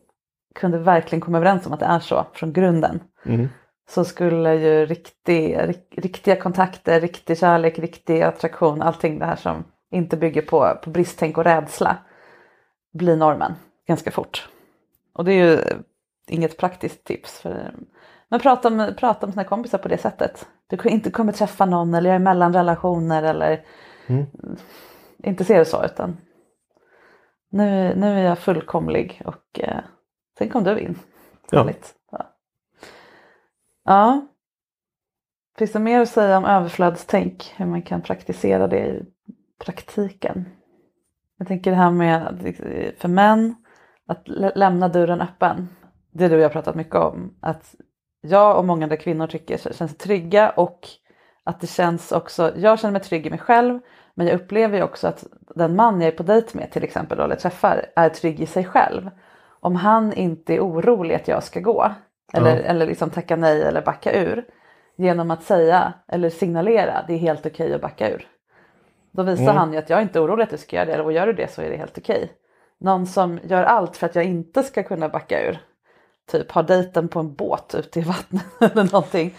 kunde 0.56 0.78
verkligen 0.78 1.20
komma 1.20 1.38
överens 1.38 1.66
om 1.66 1.72
att 1.72 1.80
det 1.80 1.86
är 1.86 1.98
så 1.98 2.26
från 2.32 2.52
grunden 2.52 3.00
Mm. 3.26 3.48
så 3.88 4.04
skulle 4.04 4.54
ju 4.54 4.86
riktig, 4.86 5.58
rik, 5.58 5.94
riktiga 5.96 6.36
kontakter, 6.36 7.00
riktig 7.00 7.38
kärlek, 7.38 7.78
riktig 7.78 8.22
attraktion, 8.22 8.82
allting 8.82 9.18
det 9.18 9.26
här 9.26 9.36
som 9.36 9.64
inte 9.90 10.16
bygger 10.16 10.42
på, 10.42 10.78
på 10.84 10.90
bristtänk 10.90 11.38
och 11.38 11.44
rädsla 11.44 11.96
bli 12.92 13.16
normen 13.16 13.52
ganska 13.88 14.10
fort. 14.10 14.48
Och 15.14 15.24
det 15.24 15.32
är 15.32 15.44
ju 15.44 15.58
inget 16.28 16.58
praktiskt 16.58 17.04
tips. 17.04 17.40
För, 17.40 17.74
men 18.28 18.40
prata 18.40 18.70
med, 18.70 18.96
prata 18.96 19.26
med 19.26 19.32
sina 19.34 19.44
kompisar 19.44 19.78
på 19.78 19.88
det 19.88 19.98
sättet. 19.98 20.46
Du 20.66 20.88
inte 20.88 21.10
kommer 21.10 21.32
träffa 21.32 21.66
någon 21.66 21.94
eller 21.94 22.10
jag 22.10 22.14
är 22.14 22.20
mellan 22.20 22.52
relationer 22.52 23.22
eller 23.22 23.64
inte 25.22 25.44
se 25.44 25.58
det 25.58 25.64
så 25.64 25.84
utan 25.84 26.16
nu, 27.50 27.94
nu 27.96 28.06
är 28.06 28.24
jag 28.24 28.38
fullkomlig 28.38 29.22
och 29.24 29.60
eh, 29.60 29.80
sen 30.38 30.48
kom 30.48 30.64
du 30.64 30.78
in. 30.78 30.98
Ja. 31.50 31.70
Ja. 32.10 32.26
ja. 33.84 34.26
Finns 35.58 35.72
det 35.72 35.78
mer 35.78 36.00
att 36.00 36.08
säga 36.08 36.38
om 36.38 36.44
överflödstänk? 36.44 37.54
Hur 37.56 37.66
man 37.66 37.82
kan 37.82 38.02
praktisera 38.02 38.68
det 38.68 38.86
i 38.86 39.02
praktiken? 39.64 40.44
Jag 41.38 41.48
tänker 41.48 41.70
det 41.70 41.76
här 41.76 41.90
med 41.90 42.54
för 42.98 43.08
män 43.08 43.54
att 44.06 44.28
lä- 44.28 44.52
lämna 44.54 44.88
dörren 44.88 45.20
öppen. 45.20 45.68
Det 46.12 46.24
är 46.24 46.28
du 46.28 46.34
och 46.34 46.40
jag 46.40 46.48
har 46.48 46.52
pratat 46.52 46.74
mycket 46.74 46.94
om. 46.94 47.38
Att 47.40 47.74
jag 48.20 48.58
och 48.58 48.64
många 48.64 48.84
andra 48.84 48.96
kvinnor 48.96 49.26
tycker 49.26 49.72
känns 49.72 49.96
trygga 49.96 50.50
och 50.50 50.88
att 51.44 51.60
det 51.60 51.66
känns 51.66 52.12
också, 52.12 52.52
jag 52.56 52.78
känner 52.78 52.92
mig 52.92 53.02
trygg 53.02 53.26
i 53.26 53.30
mig 53.30 53.38
själv 53.38 53.80
men 54.14 54.26
jag 54.26 54.40
upplever 54.40 54.76
ju 54.76 54.82
också 54.84 55.08
att 55.08 55.24
den 55.54 55.76
man 55.76 56.00
jag 56.00 56.12
är 56.12 56.16
på 56.16 56.22
dejt 56.22 56.58
med 56.58 56.70
till 56.70 56.84
exempel 56.84 57.20
eller 57.20 57.36
träffar 57.36 57.86
är 57.96 58.08
trygg 58.08 58.40
i 58.40 58.46
sig 58.46 58.64
själv. 58.64 59.10
Om 59.66 59.76
han 59.76 60.12
inte 60.12 60.54
är 60.54 60.60
orolig 60.60 61.14
att 61.14 61.28
jag 61.28 61.42
ska 61.42 61.60
gå 61.60 61.92
eller, 62.32 62.56
Ja. 62.56 62.62
eller 62.62 62.86
liksom 62.86 63.10
tacka 63.10 63.36
nej 63.36 63.62
eller 63.62 63.82
backa 63.82 64.12
ur 64.12 64.44
genom 64.96 65.30
att 65.30 65.42
säga 65.42 65.92
eller 66.08 66.30
signalera 66.30 67.04
det 67.08 67.14
är 67.14 67.18
helt 67.18 67.46
okej 67.46 67.74
att 67.74 67.80
backa 67.80 68.10
ur. 68.10 68.26
Då 69.10 69.22
visar 69.22 69.42
Mm. 69.42 69.56
han 69.56 69.72
ju 69.72 69.78
att 69.78 69.90
jag 69.90 69.98
är 69.98 70.02
inte 70.02 70.20
orolig 70.20 70.44
att 70.44 70.50
du 70.50 70.56
ska 70.56 70.76
göra 70.76 70.96
det 70.96 71.02
och 71.02 71.12
gör 71.12 71.26
du 71.26 71.32
det 71.32 71.52
så 71.52 71.62
är 71.62 71.70
det 71.70 71.76
helt 71.76 71.98
okej. 71.98 72.32
Någon 72.80 73.06
som 73.06 73.38
gör 73.44 73.62
allt 73.64 73.96
för 73.96 74.06
att 74.06 74.14
jag 74.14 74.24
inte 74.24 74.62
ska 74.62 74.82
kunna 74.82 75.08
backa 75.08 75.48
ur. 75.48 75.58
Typ 76.30 76.52
har 76.52 76.62
dejten 76.62 77.08
på 77.08 77.20
en 77.20 77.34
båt 77.34 77.74
ute 77.78 77.98
i 78.00 78.02
vattnet 78.02 78.44
eller 78.60 78.84
någonting. 78.92 79.34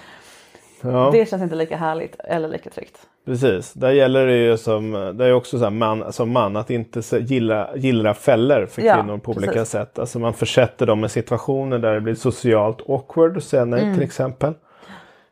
Ja. 0.81 1.09
Det 1.11 1.29
känns 1.29 1.43
inte 1.43 1.55
lika 1.55 1.77
härligt 1.77 2.19
eller 2.19 2.47
lika 2.47 2.69
tryggt. 2.69 3.07
Precis, 3.27 3.73
där 3.73 3.91
gäller 3.91 4.27
det 4.27 4.37
ju 4.37 4.57
som, 4.57 4.91
det 5.17 5.25
är 5.25 5.33
också 5.33 5.57
så 5.57 5.63
här 5.63 5.71
man, 5.71 6.13
som 6.13 6.31
man 6.31 6.55
att 6.55 6.69
inte 6.69 7.01
gilla, 7.19 7.75
gillra 7.75 8.13
fällor 8.13 8.65
för 8.65 8.81
Ja, 8.81 8.95
kvinnor 8.95 9.17
på 9.17 9.31
olika 9.31 9.51
precis. 9.53 9.69
sätt. 9.69 9.99
Alltså 9.99 10.19
man 10.19 10.33
försätter 10.33 10.85
dem 10.85 11.05
i 11.05 11.09
situationer 11.09 11.79
där 11.79 11.93
det 11.93 12.01
blir 12.01 12.15
socialt 12.15 12.89
awkward 12.89 13.37
att 13.37 13.67
nej 13.67 13.81
Mm. 13.83 13.93
till 13.93 14.03
exempel. 14.03 14.53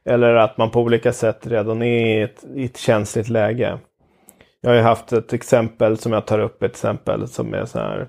Eller 0.06 0.34
att 0.36 0.58
man 0.58 0.72
på 0.72 0.82
olika 0.82 1.14
sätt 1.14 1.48
redan 1.48 1.82
är 1.82 2.18
i 2.18 2.22
ett, 2.22 2.46
i 2.56 2.66
ett 2.66 2.78
känsligt 2.78 3.30
läge. 3.30 3.78
Jag 4.62 4.70
har 4.70 4.76
ju 4.76 4.82
haft 4.84 5.14
ett 5.14 5.34
exempel 5.34 5.98
som 5.98 6.12
jag 6.14 6.26
tar 6.26 6.40
upp, 6.40 6.64
ett 6.64 6.72
exempel 6.72 7.28
som 7.28 7.54
är 7.54 7.66
så 7.66 7.80
här. 7.80 8.08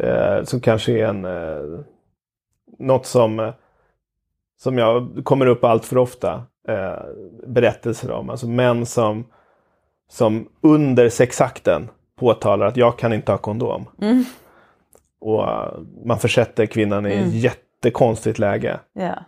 Eh, 0.00 0.44
som 0.44 0.60
kanske 0.60 0.92
är 0.92 1.06
en, 1.06 1.24
eh, 1.24 1.80
något 2.78 3.06
som, 3.06 3.40
eh, 3.40 3.52
som 4.60 4.78
jag 4.78 5.20
kommer 5.24 5.46
upp 5.46 5.64
allt 5.64 5.84
för 5.84 5.98
ofta. 5.98 6.42
Eh, 6.68 7.02
berättelser 7.46 8.10
om. 8.10 8.30
Alltså 8.30 8.48
män 8.48 8.86
som, 8.86 9.26
som 10.10 10.48
under 10.60 11.08
sexakten 11.08 11.90
påtalar 12.18 12.66
att 12.66 12.76
jag 12.76 12.98
kan 12.98 13.12
inte 13.12 13.32
ha 13.32 13.38
kondom. 13.38 13.88
Och 15.20 15.48
eh, 15.48 15.72
man 16.04 16.18
försätter 16.18 16.66
kvinnan 16.66 17.06
i 17.06 17.12
ett 17.12 17.34
jättekonstigt 17.34 18.38
läge. 18.38 18.80
Ja. 18.92 19.24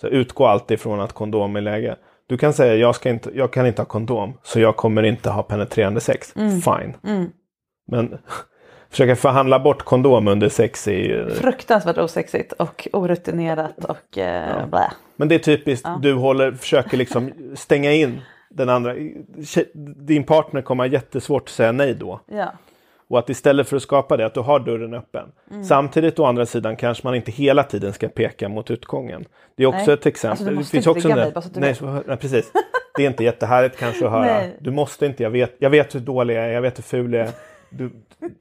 Så 0.00 0.06
utgå 0.06 0.46
alltid 0.46 0.74
ifrån 0.74 1.00
att 1.00 1.12
kondom 1.12 1.56
är 1.56 1.60
läge. 1.60 1.96
Du 2.26 2.38
kan 2.38 2.52
säga 2.52 2.74
jag, 2.74 2.94
ska 2.94 3.10
inte, 3.10 3.30
jag 3.34 3.52
kan 3.52 3.66
inte 3.66 3.82
ha 3.82 3.86
kondom 3.86 4.38
så 4.42 4.60
jag 4.60 4.76
kommer 4.76 5.02
inte 5.02 5.30
ha 5.30 5.42
penetrerande 5.42 6.00
sex. 6.00 6.32
Fine. 6.64 6.96
Men 7.86 8.18
försöka 8.90 9.16
förhandla 9.16 9.58
bort 9.58 9.82
kondom 9.82 10.28
under 10.28 10.48
sex 10.48 10.88
är 10.88 10.92
ju... 10.92 11.30
Fruktansvärt 11.30 11.98
osexigt 11.98 12.52
och 12.52 12.88
orutinerat 12.92 13.84
och 13.84 14.18
eh, 14.18 14.66
blä. 14.66 14.92
Men 15.16 15.28
det 15.28 15.34
är 15.34 15.38
typiskt, 15.38 15.88
du 16.02 16.14
håller, 16.14 16.52
försöker 16.52 16.96
liksom 16.96 17.32
stänga 17.54 17.92
in 17.92 18.20
den 18.48 18.68
andra. 18.68 18.94
Din 19.96 20.24
partner 20.24 20.62
kommer 20.62 20.84
ha 20.84 20.92
jättesvårt 20.92 21.42
att 21.42 21.48
säga 21.48 21.72
nej 21.72 21.94
då. 21.94 22.20
Ja. 22.26 22.52
Och 23.08 23.18
att 23.18 23.30
istället 23.30 23.68
för 23.68 23.76
att 23.76 23.82
skapa 23.82 24.16
det, 24.16 24.26
att 24.26 24.34
du 24.34 24.40
har 24.40 24.60
dörren 24.60 24.94
öppen. 24.94 25.32
Mm. 25.50 25.64
Samtidigt 25.64 26.18
å 26.18 26.24
andra 26.24 26.46
sidan 26.46 26.76
kanske 26.76 27.06
man 27.06 27.14
inte 27.14 27.30
hela 27.30 27.62
tiden 27.62 27.92
ska 27.92 28.08
peka 28.08 28.48
mot 28.48 28.70
utgången. 28.70 29.24
Det 29.56 29.62
är 29.62 29.66
också 29.66 29.84
Nej. 29.86 29.94
ett 29.94 30.06
exempel. 30.06 30.30
Alltså, 30.30 30.44
du 30.44 30.54
måste 30.54 30.68
det 30.68 30.70
finns 30.70 30.86
inte 30.86 30.90
också 30.90 31.08
ligga 31.08 31.20
mig, 31.20 31.32
bara 31.32 31.42
så 31.42 31.48
att 31.48 31.54
du 31.54 31.60
nej, 31.60 31.68
vet. 31.68 31.78
så- 31.78 32.02
nej, 32.06 32.16
precis. 32.16 32.52
Det 32.96 33.02
är 33.02 33.06
inte 33.06 33.24
jättehärligt 33.30 33.76
kanske 33.78 34.04
att 34.06 34.12
höra. 34.12 34.24
Nej. 34.24 34.56
Du 34.60 34.70
måste 34.70 35.06
inte, 35.06 35.22
jag 35.22 35.30
vet, 35.30 35.54
jag 35.58 35.70
vet 35.70 35.94
hur 35.94 36.00
dålig 36.00 36.36
jag 36.36 36.44
är, 36.44 36.48
jag 36.48 36.62
vet 36.62 36.78
hur 36.78 36.82
ful 36.82 37.12
jag 37.12 37.26
är. 37.26 37.32
Du, 37.70 37.92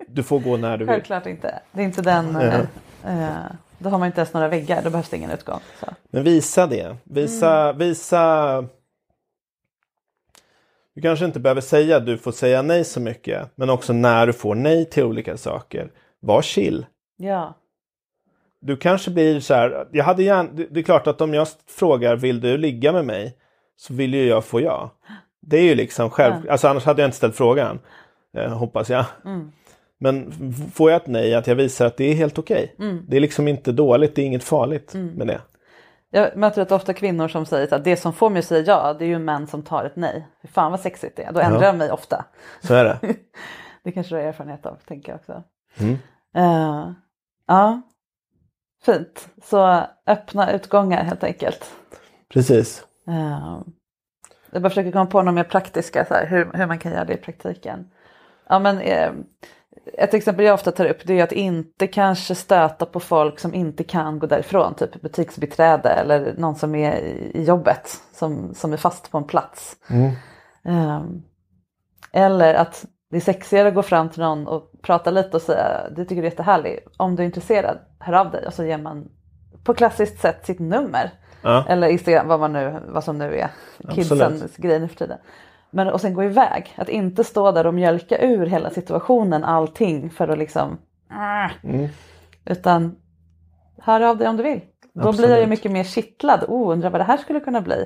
du 0.07 0.23
får 0.23 0.39
gå 0.39 0.57
när 0.57 0.77
du 0.77 0.85
vill. 0.85 0.93
Självklart 0.93 1.25
inte. 1.25 1.59
Det 1.71 1.81
är 1.81 1.85
inte 1.85 2.01
den... 2.01 2.35
Eh, 2.35 2.59
eh, 3.05 3.51
då 3.77 3.89
har 3.89 3.99
man 3.99 4.05
inte 4.05 4.19
ens 4.21 4.33
några 4.33 4.47
väggar, 4.47 4.81
då 4.83 4.89
behövs 4.89 5.09
det 5.09 5.17
ingen 5.17 5.31
utgång. 5.31 5.59
Så. 5.79 5.85
Men 6.09 6.23
visa 6.23 6.67
det. 6.67 6.95
Visa, 7.03 7.63
Mm. 7.63 7.77
visa. 7.77 8.65
Du 10.95 11.01
kanske 11.01 11.25
inte 11.25 11.39
behöver 11.39 11.61
säga 11.61 11.97
att 11.97 12.05
du 12.05 12.17
får 12.17 12.31
säga 12.31 12.61
nej 12.61 12.83
så 12.83 12.99
mycket. 12.99 13.49
Men 13.55 13.69
också 13.69 13.93
när 13.93 14.27
du 14.27 14.33
får 14.33 14.55
nej 14.55 14.85
till 14.85 15.03
olika 15.03 15.37
saker. 15.37 15.91
Var 16.19 16.41
chill. 16.41 16.85
Ja. 17.17 17.55
du 18.61 18.77
kanske 18.77 19.11
blir 19.11 19.39
så 19.39 19.53
här, 19.53 19.87
jag 19.91 20.03
hade 20.03 20.23
gärna, 20.23 20.49
det 20.69 20.79
är 20.79 20.83
klart 20.83 21.07
att 21.07 21.21
om 21.21 21.33
jag 21.33 21.47
frågar 21.67 22.15
vill 22.15 22.41
du 22.41 22.57
ligga 22.57 22.91
med 22.91 23.05
mig? 23.05 23.37
Så 23.77 23.93
vill 23.93 24.13
ju 24.13 24.25
jag 24.27 24.45
få 24.45 24.61
ja. 24.61 24.89
Det 25.41 25.57
är 25.57 25.63
ju 25.63 25.75
liksom 25.75 26.09
själv, 26.09 26.33
alltså 26.49 26.67
annars 26.67 26.85
hade 26.85 27.01
jag 27.01 27.07
inte 27.07 27.17
ställt 27.17 27.35
frågan. 27.35 27.79
Eh, 28.37 28.57
hoppas 28.57 28.89
jag. 28.89 29.05
Men 29.99 30.27
f- 30.29 30.73
får 30.73 30.91
jag 30.91 31.01
ett 31.01 31.07
nej, 31.07 31.35
att 31.35 31.47
jag 31.47 31.55
visar 31.55 31.85
att 31.85 31.97
det 31.97 32.03
är 32.03 32.13
helt 32.15 32.37
okej. 32.39 32.75
Det 33.07 33.17
är 33.17 33.21
liksom 33.21 33.47
inte 33.47 33.71
dåligt, 33.71 34.15
det 34.15 34.21
är 34.21 34.25
inget 34.25 34.43
farligt 34.43 34.93
med 34.93 35.27
det. 35.27 35.41
Jag 36.11 36.35
möter 36.37 36.61
rätt 36.61 36.71
ofta 36.71 36.93
kvinnor 36.93 37.27
som 37.27 37.45
säger 37.45 37.73
att 37.73 37.83
det 37.83 37.97
som 37.97 38.13
får 38.13 38.29
mig 38.29 38.39
att 38.39 38.45
säga 38.45 38.63
ja 38.67 38.93
det 38.93 39.05
är 39.05 39.09
ju 39.09 39.19
män 39.19 39.47
som 39.47 39.63
tar 39.63 39.85
ett 39.85 39.95
nej. 39.95 40.27
Fy 40.41 40.47
fan 40.47 40.71
vad 40.71 40.79
sexigt 40.79 41.15
det 41.15 41.23
är. 41.23 41.31
Då 41.31 41.39
ändrar 41.39 41.59
Ja. 41.61 41.65
jag 41.65 41.75
mig 41.75 41.91
ofta. 41.91 42.25
Så 42.61 42.73
är 42.73 42.83
det. 42.83 42.99
Det 43.83 43.91
kanske 43.91 44.15
du 44.15 44.19
har 44.21 44.27
erfarenhet 44.27 44.65
av 44.65 44.77
tänker 44.87 45.11
jag 45.11 45.19
också. 45.19 45.43
Mm. 45.79 45.97
Eh, 46.35 46.91
ja, 47.47 47.81
fint. 48.85 49.29
Så 49.43 49.83
öppna 50.07 50.51
utgångar 50.51 51.03
helt 51.03 51.23
enkelt. 51.23 51.71
Precis. 52.33 52.83
Eh, 53.07 53.59
jag 54.51 54.61
bara 54.61 54.69
försöker 54.69 54.91
komma 54.91 55.05
på 55.05 55.17
några 55.21 55.31
mer 55.31 55.43
praktiska, 55.43 56.05
så 56.05 56.13
här, 56.13 56.25
hur, 56.27 56.49
hur 56.53 56.65
man 56.65 56.79
kan 56.79 56.91
göra 56.91 57.05
det 57.05 57.13
i 57.13 57.17
praktiken. 57.17 57.89
Ja, 58.49 58.59
men, 58.59 58.79
eh, 58.79 59.11
ett 59.93 60.13
exempel 60.13 60.45
jag 60.45 60.53
ofta 60.53 60.71
tar 60.71 60.85
upp 60.85 60.97
det 61.03 61.19
är 61.19 61.23
att 61.23 61.31
inte 61.31 61.87
kanske 61.87 62.35
stöta 62.35 62.85
på 62.85 62.99
folk 62.99 63.39
som 63.39 63.53
inte 63.53 63.83
kan 63.83 64.19
gå 64.19 64.27
därifrån, 64.27 64.73
typ 64.73 65.01
butiksbiträde 65.01 65.89
eller 65.89 66.33
någon 66.37 66.55
som 66.55 66.75
är 66.75 66.97
i 67.33 67.43
jobbet 67.43 68.01
som, 68.13 68.53
som 68.53 68.73
är 68.73 68.77
fast 68.77 69.11
på 69.11 69.17
en 69.17 69.23
plats. 69.23 69.75
Eh, 70.65 71.01
eller 72.11 72.53
att 72.53 72.85
det 73.09 73.17
är 73.17 73.21
sexigare 73.21 73.67
att 73.67 73.75
gå 73.75 73.83
fram 73.83 74.09
till 74.09 74.21
någon 74.21 74.47
och 74.47 74.71
prata 74.81 75.11
lite 75.11 75.37
och 75.37 75.41
säga 75.41 75.89
du 75.95 76.05
tycker 76.05 76.21
det 76.21 76.27
är 76.27 76.31
jättehärligt, 76.31 76.87
om 76.97 77.15
du 77.15 77.23
är 77.23 77.25
intresserad, 77.25 77.77
hör 77.99 78.13
av 78.13 78.31
dig 78.31 78.47
och 78.47 78.53
så 78.53 78.63
ger 78.63 78.77
man 78.77 79.09
på 79.63 79.73
klassiskt 79.73 80.21
sätt 80.21 80.45
sitt 80.45 80.59
nummer. 80.59 81.11
Ja. 81.41 81.65
Eller 81.67 81.87
Instagram, 81.87 82.27
vad, 82.27 82.39
man 82.39 82.53
nu, 82.53 82.75
vad 82.87 83.03
som 83.03 83.17
nu 83.17 83.35
är 83.35 83.49
kidsens 83.95 84.57
grej 84.57 84.79
nu 84.79 84.87
för 84.87 84.95
tiden. 84.95 85.17
Men 85.71 85.87
och 85.87 86.01
sen 86.01 86.13
gå 86.13 86.23
iväg, 86.23 86.73
att 86.77 86.89
inte 86.89 87.23
stå 87.23 87.51
där 87.51 87.67
och 87.67 87.73
mjölka 87.73 88.17
ur 88.17 88.45
hela 88.45 88.69
situationen, 88.69 89.43
allting 89.43 90.09
för 90.09 90.27
att 90.27 90.37
liksom... 90.37 90.77
ah. 91.09 91.49
Utan 92.45 92.95
hör 93.81 94.01
av 94.01 94.17
dig 94.17 94.27
om 94.27 94.37
du 94.37 94.43
vill. 94.43 94.61
Då 94.93 95.11
blir 95.11 95.21
jag 95.21 95.29
ju 95.29 95.33
Absolut. 95.33 95.49
mycket 95.49 95.71
mer 95.71 95.83
kittlad. 95.83 96.43
Oh, 96.47 96.71
undrar 96.71 96.89
vad 96.89 97.01
det 97.01 97.05
här 97.05 97.17
skulle 97.17 97.39
kunna 97.39 97.61
bli. 97.61 97.85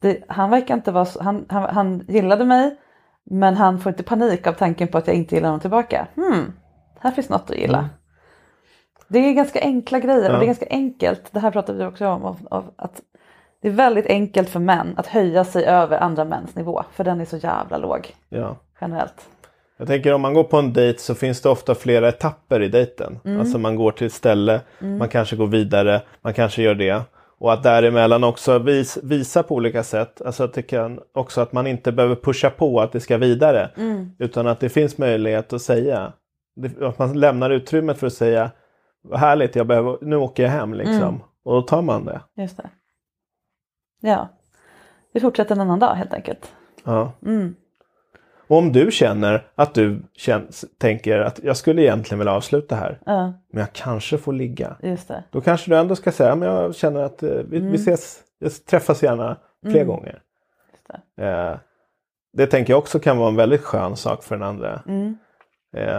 Det, 0.00 0.24
han 0.28 0.50
verkar 0.50 0.74
inte 0.74 0.92
vara 0.92 1.04
så, 1.04 1.22
han, 1.22 1.46
han, 1.48 1.74
han 1.74 2.04
gillade 2.08 2.44
mig 2.44 2.76
men 3.24 3.56
han 3.56 3.80
får 3.80 3.90
inte 3.90 4.02
panik 4.02 4.46
av 4.46 4.52
tanken 4.52 4.88
på 4.88 4.98
att 4.98 5.06
jag 5.06 5.16
inte 5.16 5.34
gillar 5.34 5.48
honom 5.48 5.60
tillbaka. 5.60 6.06
Hmm, 6.16 6.52
här 7.00 7.10
finns 7.10 7.28
något 7.28 7.50
att 7.50 7.56
gilla. 7.56 7.88
Det 9.08 9.18
är 9.18 9.32
ganska 9.32 9.60
enkla 9.60 9.98
grejer 10.00 10.28
och 10.28 10.34
Ja. 10.34 10.38
det 10.38 10.44
är 10.44 10.46
ganska 10.46 10.66
enkelt, 10.70 11.32
det 11.32 11.40
här 11.40 11.50
pratar 11.50 11.74
vi 11.74 11.84
också 11.84 12.08
om, 12.08 12.24
av, 12.24 12.48
av 12.50 12.72
att 12.76 13.00
det 13.62 13.68
är 13.68 13.72
väldigt 13.72 14.06
enkelt 14.06 14.48
för 14.48 14.60
män 14.60 14.94
att 14.96 15.06
höja 15.06 15.44
sig 15.44 15.64
över 15.64 15.98
andra 15.98 16.24
mäns 16.24 16.54
nivå 16.54 16.82
för 16.92 17.04
den 17.04 17.20
är 17.20 17.24
så 17.24 17.36
jävla 17.36 17.78
låg 17.78 18.14
Ja. 18.28 18.56
generellt. 18.80 19.28
Jag 19.78 19.88
tänker 19.88 20.14
om 20.14 20.20
man 20.20 20.34
går 20.34 20.44
på 20.44 20.56
en 20.56 20.72
dejt 20.72 20.98
så 20.98 21.14
finns 21.14 21.40
det 21.42 21.48
ofta 21.48 21.74
flera 21.74 22.08
etapper 22.08 22.62
i 22.62 22.68
dejten. 22.68 23.18
Alltså 23.38 23.58
man 23.58 23.76
går 23.76 23.90
till 23.92 24.06
ett 24.06 24.12
ställe, 24.12 24.60
man 24.78 25.08
kanske 25.08 25.36
går 25.36 25.46
vidare, 25.46 26.02
man 26.22 26.34
kanske 26.34 26.62
gör 26.62 26.74
det. 26.74 27.02
Och 27.40 27.52
att 27.52 27.62
däremellan 27.62 28.24
också 28.24 28.58
vis, 28.58 28.98
visa 29.02 29.42
på 29.42 29.54
olika 29.54 29.82
sätt. 29.82 30.22
Alltså 30.22 30.44
att 30.44 30.54
det 30.54 30.62
kan 30.62 31.00
också 31.14 31.40
att 31.40 31.52
man 31.52 31.66
inte 31.66 31.92
behöver 31.92 32.14
pusha 32.16 32.50
på 32.50 32.80
att 32.80 32.92
det 32.92 33.00
ska 33.00 33.16
vidare. 33.16 33.70
Utan 34.18 34.46
att 34.46 34.60
det 34.60 34.68
finns 34.68 34.98
möjlighet 34.98 35.52
att 35.52 35.62
säga. 35.62 36.12
Att 36.82 36.98
man 36.98 37.20
lämnar 37.20 37.50
utrymmet 37.50 37.98
för 37.98 38.06
att 38.06 38.12
säga 38.12 38.50
vad 39.02 39.20
härligt, 39.20 39.56
jag 39.56 39.66
behöver, 39.66 39.98
nu 40.00 40.16
åker 40.16 40.42
jag 40.42 40.50
hem 40.50 40.74
liksom. 40.74 41.22
Och 41.44 41.52
då 41.54 41.62
tar 41.62 41.82
man 41.82 42.04
det. 42.04 42.20
Just 42.36 42.56
det. 42.56 42.70
Ja, 44.00 44.28
vi 45.12 45.20
fortsätter 45.20 45.54
en 45.54 45.60
annan 45.60 45.78
dag 45.78 45.94
helt 45.94 46.14
enkelt. 46.14 46.52
Ja. 46.84 47.12
Och 48.48 48.56
om 48.58 48.72
du 48.72 48.90
känner 48.90 49.46
att 49.54 49.74
du 49.74 50.02
känns, 50.16 50.64
tänker 50.78 51.18
att 51.18 51.40
jag 51.42 51.56
skulle 51.56 51.82
egentligen 51.82 52.18
vilja 52.18 52.32
avsluta 52.32 52.74
här. 52.74 53.00
Ja, 53.06 53.32
Men 53.52 53.60
jag 53.60 53.72
kanske 53.72 54.18
får 54.18 54.32
ligga. 54.32 54.76
just 54.82 55.08
det. 55.08 55.24
Då 55.30 55.40
kanske 55.40 55.70
du 55.70 55.76
ändå 55.76 55.96
ska 55.96 56.12
säga 56.12 56.34
men 56.36 56.48
jag 56.48 56.74
känner 56.74 57.00
att 57.00 57.22
eh, 57.22 57.30
vi, 57.30 57.60
vi 57.60 57.74
ses, 57.74 58.20
jag 58.38 58.52
träffas 58.66 59.02
gärna 59.02 59.36
fler 59.62 59.84
gånger. 59.84 60.22
Just 60.72 60.88
Eh, 61.16 61.56
det 62.32 62.46
tänker 62.46 62.72
jag 62.72 62.78
också 62.78 62.98
kan 62.98 63.18
vara 63.18 63.28
en 63.28 63.36
väldigt 63.36 63.62
skön 63.62 63.96
sak 63.96 64.22
för 64.22 64.36
den 64.36 64.48
andra. 64.48 64.72
Eh, 64.74 65.10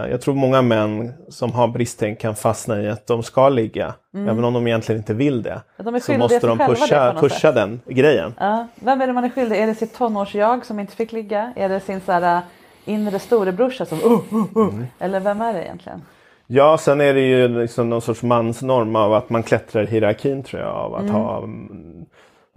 jag 0.10 0.22
tror 0.22 0.36
många 0.36 0.62
män 0.62 1.14
som 1.30 1.52
har 1.52 1.68
bristtänk 1.68 2.20
kan 2.20 2.36
fastna 2.36 2.82
i 2.82 2.90
att 2.90 3.08
de 3.08 3.24
ska 3.24 3.50
ligga. 3.50 3.94
Även 4.14 4.44
om 4.44 4.54
de 4.54 4.68
egentligen 4.68 5.02
inte 5.02 5.14
vill 5.14 5.44
det. 5.44 5.62
De 5.78 6.00
så 6.00 6.14
måste 6.14 6.48
de 6.48 6.58
pusha, 6.58 7.16
pusha 7.20 7.52
den 7.52 7.82
grejen. 7.86 8.34
Ja, 8.40 8.68
vem 8.76 9.02
är 9.02 9.08
det 9.08 9.14
man 9.14 9.24
är 9.24 9.30
skyldig? 9.30 9.60
Är 9.60 9.68
det 9.68 9.76
sitt 9.76 9.94
tonårsjag 9.94 10.66
som 10.66 10.80
inte 10.80 10.96
fick 10.96 11.12
ligga? 11.12 11.54
Är 11.56 11.70
det 11.70 11.80
sin 11.80 12.02
så 12.02 12.12
här, 12.12 12.36
äh, 12.36 12.42
inre 12.86 13.20
storebrorsa 13.20 13.86
som 13.86 13.98
uh, 13.98 14.34
uh, 14.34 14.58
uh. 14.58 14.84
Eller 15.00 15.20
vem 15.20 15.42
är 15.42 15.54
det 15.54 15.64
egentligen? 15.64 16.02
Ja, 16.48 16.78
sen 16.78 17.02
är 17.02 17.14
det 17.14 17.22
ju 17.22 17.48
liksom 17.48 17.90
någon 17.90 18.02
sorts 18.02 18.24
mansnorm 18.24 18.96
av 18.96 19.14
att 19.14 19.30
man 19.30 19.44
klättrar 19.44 19.84
i 19.84 19.86
hierarkin 19.86 20.44
tror 20.44 20.62
jag. 20.62 20.76
Av 20.76 20.96
att 20.96 21.10
ha 21.10 21.38
mm, 21.44 22.06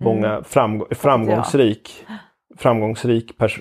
många 0.01 0.43
framgång, 0.43 0.89
framgångsrik, 0.91 2.07
framgångsrik 2.59 3.39
pers- 3.39 3.61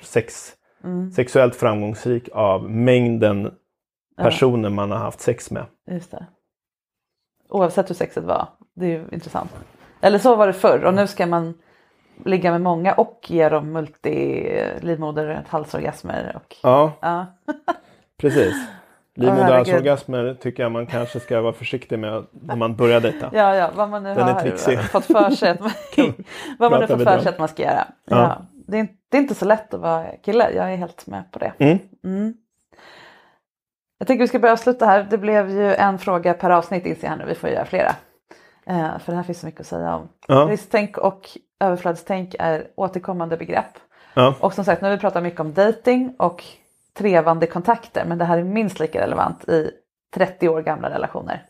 sex, 0.82 1.16
sexuellt 1.16 1.56
framgångsrik 1.56 2.30
av 2.34 2.70
mängden 2.70 3.52
personer 4.18 4.70
man 4.70 4.92
har 4.92 4.98
haft 4.98 5.20
sex 5.22 5.52
med. 5.52 5.66
Just 5.92 6.12
det. 6.12 6.26
Oavsett 7.50 7.90
hur 7.90 7.96
sexet 7.96 8.24
var. 8.24 8.48
Det 8.74 8.86
är 8.86 8.90
ju 8.90 9.06
intressant. 9.12 9.52
Eller 10.02 10.20
så 10.20 10.36
var 10.36 10.48
det 10.48 10.54
förr 10.54 10.86
och 10.86 10.94
nu 10.94 11.08
ska 11.08 11.26
man 11.26 11.54
ligga 12.26 12.52
med 12.52 12.62
många 12.62 12.94
och 12.94 13.26
ge 13.28 13.50
dem 13.50 13.72
multilivmoder 13.72 15.44
halsorgasmer. 15.48 16.36
Och, 16.36 16.56
Ja, 16.64 16.92
ja. 17.02 17.26
precis. 18.18 18.56
Livmoderhalsorgasmer 19.16 20.38
tycker 20.42 20.64
jag 20.64 20.72
man 20.72 20.88
kanske 20.88 21.20
ska 21.20 21.42
vara 21.42 21.54
försiktig 21.54 22.00
med 22.00 22.26
när 22.32 22.56
man 22.56 22.76
börjar 22.76 23.02
dejta. 23.02 23.30
ja, 23.34 23.56
ja, 23.56 23.70
vad 23.76 23.90
man 23.90 24.04
nu 24.04 24.14
Den 24.14 24.24
har 24.24 24.78
fått 24.88 25.06
för 25.06 25.30
sig 25.30 25.50
att 25.50 25.60
man, 25.60 25.72
vad 26.60 26.72
man 26.72 26.80
nu 26.80 26.86
vidare 26.86 27.06
för 27.16 27.24
sig 27.24 27.30
att 27.30 27.40
man 27.40 27.48
ska 27.48 27.64
göra. 27.64 27.88
Ja. 28.06 28.18
Ja. 28.18 28.42
Det, 28.72 28.78
är, 28.78 28.80
inte- 28.80 28.94
det 29.10 29.18
är 29.18 29.22
inte 29.22 29.36
så 29.36 29.46
lätt 29.46 29.74
att 29.74 29.80
vara 29.82 30.06
kille, 30.24 30.52
jag 30.52 30.74
är 30.74 30.78
helt 30.78 31.08
med 31.08 31.32
på 31.32 31.40
det. 31.40 31.54
Mm. 31.60 31.80
Mm. 32.04 32.34
Jag 33.98 34.08
tänker 34.08 34.24
vi 34.24 34.28
ska 34.28 34.40
börja 34.40 34.54
avsluta 34.54 34.86
här. 34.86 35.08
Det 35.10 35.18
blev 35.18 35.50
ju 35.50 35.74
en 35.76 36.00
fråga 36.00 36.34
per 36.34 36.50
avsnitt 36.50 36.86
inser 36.86 37.08
jag 37.08 37.18
nu. 37.18 37.26
Vi 37.26 37.36
får 37.36 37.50
göra 37.50 37.66
flera. 37.66 37.96
Eh, 38.66 39.00
för 39.00 39.12
det 39.12 39.16
här 39.16 39.24
finns 39.24 39.40
så 39.40 39.46
mycket 39.46 39.62
att 39.62 39.68
säga 39.68 39.96
om. 39.96 40.10
Ja. 40.28 40.36
Risktänk 40.50 40.98
och 40.98 41.30
överflödstänk 41.60 42.36
är 42.40 42.68
återkommande 42.76 43.38
begrepp. 43.38 43.78
Ja. 44.14 44.36
Och 44.40 44.54
som 44.54 44.66
sagt, 44.66 44.82
nu 44.82 44.88
har 44.88 44.96
vi 44.96 45.02
pratat 45.02 45.24
mycket 45.24 45.40
om 45.40 45.54
dating 45.54 46.16
och 46.20 46.44
trevande 46.94 47.48
kontakter. 47.48 48.06
Men 48.06 48.18
det 48.18 48.26
här 48.26 48.38
är 48.38 48.44
minst 48.44 48.80
lika 48.80 49.02
relevant 49.02 49.50
i 49.50 49.72
30 50.14 50.50
år 50.50 50.62
gamla 50.62 50.90
relationer. 50.90 51.46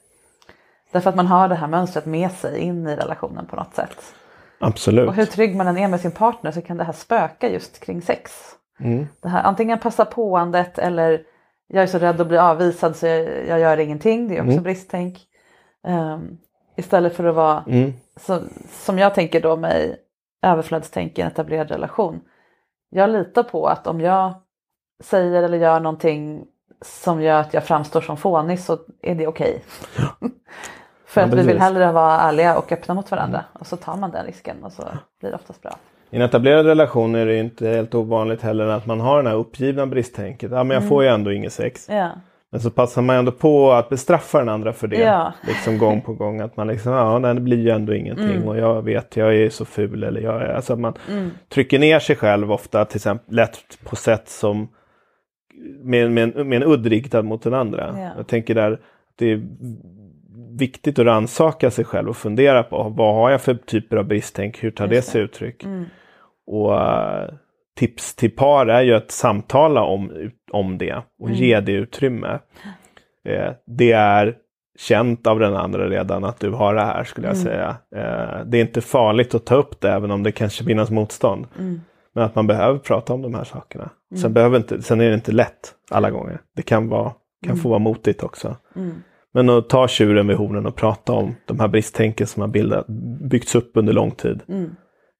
Därför 0.91 1.09
att 1.09 1.15
man 1.15 1.27
har 1.27 1.47
det 1.47 1.55
här 1.55 1.67
mönstret 1.67 2.05
med 2.05 2.31
sig 2.31 2.59
in 2.59 2.87
i 2.87 2.95
relationen 2.95 3.45
på 3.45 3.55
något 3.55 3.75
sätt. 3.75 4.13
Absolut. 4.61 5.07
Och 5.07 5.13
hur 5.15 5.25
trygg 5.25 5.55
man 5.55 5.67
än 5.67 5.77
är 5.77 5.87
med 5.87 6.01
sin 6.01 6.11
partner 6.11 6.51
så 6.51 6.61
kan 6.61 6.77
det 6.77 6.83
här 6.83 6.93
spöka 6.93 7.49
just 7.49 7.79
kring 7.79 8.01
sex. 8.01 8.31
Mm. 8.79 9.07
Det 9.21 9.29
här 9.29 9.43
antingen 9.43 9.79
passa 9.79 10.05
påandet 10.05 10.79
eller 10.79 11.21
jag 11.67 11.83
är 11.83 11.87
så 11.87 11.97
rädd 11.99 12.21
att 12.21 12.27
bli 12.27 12.37
avvisad 12.37 12.95
så 12.95 13.07
jag, 13.07 13.47
jag 13.47 13.59
gör 13.59 13.77
ingenting. 13.77 14.27
Det 14.27 14.37
är 14.37 14.47
också 14.47 14.61
bristtänk. 14.61 15.19
Ehm, 15.87 16.37
istället 16.77 17.15
för 17.15 17.23
att 17.25 17.35
vara, 17.35 17.63
Mm. 17.67 17.93
så, 18.19 18.39
som 18.69 18.99
jag 18.99 19.15
tänker 19.15 19.41
då 19.41 19.55
med 19.55 19.95
överflödstänk 20.43 21.17
i 21.17 21.21
en 21.21 21.27
etablerad 21.27 21.71
relation. 21.71 22.21
Jag 22.89 23.09
litar 23.09 23.43
på 23.43 23.67
att 23.67 23.87
om 23.87 24.01
jag 24.01 24.33
säger 25.03 25.43
eller 25.43 25.57
gör 25.57 25.79
någonting 25.79 26.45
som 26.85 27.21
gör 27.21 27.39
att 27.39 27.53
jag 27.53 27.63
framstår 27.63 28.01
som 28.01 28.17
fånig 28.17 28.59
så 28.59 28.77
är 29.01 29.15
det 29.15 29.27
okej. 29.27 29.63
för 31.11 31.21
Ja, 31.21 31.27
att 31.27 31.33
vi 31.33 31.37
vill 31.37 31.45
precis. 31.45 31.61
hellre 31.61 31.91
vara 31.91 32.19
ärliga 32.19 32.57
och 32.57 32.71
öppna 32.71 32.93
mot 32.93 33.11
varandra. 33.11 33.43
Och 33.53 33.67
så 33.67 33.77
tar 33.77 33.97
man 33.97 34.11
den 34.11 34.25
risken 34.25 34.63
och 34.63 34.71
så 34.71 34.83
blir 35.19 35.29
det 35.29 35.35
oftast 35.35 35.61
bra. 35.61 35.71
I 36.09 36.15
en 36.15 36.21
etablerad 36.21 36.65
relation 36.65 37.15
är 37.15 37.25
det 37.25 37.37
inte 37.37 37.67
helt 37.67 37.95
ovanligt 37.95 38.41
heller 38.41 38.67
att 38.67 38.85
man 38.85 38.99
har 38.99 39.17
den 39.17 39.27
här 39.27 39.35
uppgivna 39.35 39.85
bristtänket. 39.87 40.51
Ja, 40.51 40.63
men 40.63 40.75
jag 40.75 40.87
får 40.87 41.03
ju 41.03 41.09
ändå 41.09 41.31
inget 41.31 41.53
sex. 41.53 41.87
Ja, 41.89 42.09
Men 42.51 42.61
så 42.61 42.69
passar 42.69 43.01
man 43.01 43.15
ändå 43.15 43.31
på 43.31 43.71
att 43.71 43.89
bestraffa 43.89 44.39
den 44.39 44.49
andra 44.49 44.73
för 44.73 44.87
det. 44.87 44.97
Ja. 44.97 45.33
Liksom 45.47 45.77
gång 45.77 46.01
på 46.01 46.13
gång. 46.13 46.39
Att 46.41 46.57
man 46.57 46.67
liksom, 46.67 46.91
ja 46.93 47.19
nej, 47.19 47.33
det 47.35 47.41
blir 47.41 47.57
ju 47.59 47.69
ändå 47.69 47.93
ingenting. 47.93 48.35
Mm. 48.35 48.47
Och 48.47 48.57
jag 48.57 48.81
vet, 48.81 49.17
jag 49.17 49.35
är 49.35 49.49
så 49.49 49.65
ful. 49.65 50.03
Eller 50.03 50.21
jag 50.21 50.41
är, 50.41 50.53
alltså 50.53 50.75
man 50.75 50.93
trycker 51.53 51.79
ner 51.79 51.99
sig 51.99 52.15
själv 52.15 52.51
ofta 52.51 52.85
till 52.85 52.97
exempel 52.97 53.35
lätt 53.35 53.57
på 53.83 53.95
sätt 53.95 54.29
som 54.29 54.67
med, 55.81 56.11
med, 56.11 56.37
en, 56.37 56.49
med 56.49 56.63
en 56.63 56.71
udd 56.71 56.85
riktad 56.85 57.21
mot 57.21 57.43
den 57.43 57.53
andra. 57.53 57.95
Ja. 57.97 58.09
Jag 58.17 58.27
tänker 58.27 58.55
där, 58.55 58.79
det 59.15 59.31
är 59.31 59.41
viktigt 60.61 60.99
att 60.99 61.05
rannsaka 61.05 61.71
sig 61.71 61.85
själv 61.85 62.09
och 62.09 62.17
fundera 62.17 62.63
på 62.63 62.93
vad 62.97 63.15
har 63.15 63.31
jag 63.31 63.41
för 63.41 63.53
typer 63.53 63.97
av 63.97 64.05
bristtänk, 64.05 64.63
hur 64.63 64.71
tar 64.71 64.87
det 64.87 65.01
sig 65.01 65.21
uttryck? 65.21 65.63
Och 66.47 66.79
eh, 66.79 67.29
tips 67.77 68.15
till 68.15 68.31
par 68.31 68.67
är 68.67 68.81
ju 68.81 68.93
att 68.93 69.11
samtala 69.11 69.83
om, 69.83 70.31
om 70.51 70.77
det 70.77 71.03
och 71.19 71.31
ge 71.31 71.59
det 71.59 71.71
utrymme. 71.71 72.39
Eh, 73.25 73.51
det 73.67 73.91
är 73.91 74.35
känt 74.79 75.27
av 75.27 75.39
den 75.39 75.55
andra 75.55 75.89
redan 75.89 76.23
att 76.23 76.39
du 76.39 76.49
har 76.49 76.75
det 76.75 76.81
här 76.81 77.03
skulle 77.03 77.27
jag 77.27 77.37
säga. 77.37 77.75
Eh, 77.95 78.45
det 78.45 78.57
är 78.57 78.61
inte 78.61 78.81
farligt 78.81 79.35
att 79.35 79.45
ta 79.45 79.55
upp 79.55 79.81
det 79.81 79.91
även 79.91 80.11
om 80.11 80.23
det 80.23 80.31
kanske 80.31 80.63
finns 80.63 80.89
motstånd. 80.89 81.47
Men 82.13 82.23
att 82.23 82.35
man 82.35 82.47
behöver 82.47 82.79
prata 82.79 83.13
om 83.13 83.21
de 83.21 83.33
här 83.33 83.43
sakerna. 83.43 83.89
Sen, 84.21 84.33
behöver 84.33 84.57
inte, 84.57 84.81
sen 84.81 85.01
är 85.01 85.07
det 85.09 85.15
inte 85.15 85.31
lätt 85.31 85.75
alla 85.91 86.11
gånger. 86.11 86.41
Det 86.55 86.61
kan, 86.61 86.89
vara, 86.89 87.13
kan 87.45 87.57
få 87.57 87.69
vara 87.69 87.79
motigt 87.79 88.23
också. 88.23 88.55
Men 89.33 89.49
att 89.49 89.69
ta 89.69 89.87
tjuren 89.87 90.27
vid 90.27 90.37
hornen 90.37 90.65
och 90.65 90.75
prata 90.75 91.13
om 91.13 91.35
de 91.45 91.59
här 91.59 91.67
bristtänken 91.67 92.27
som 92.27 92.41
har 92.41 92.47
bildat, 92.47 92.85
byggts 93.29 93.55
upp 93.55 93.71
under 93.73 93.93
lång 93.93 94.11
tid. 94.11 94.41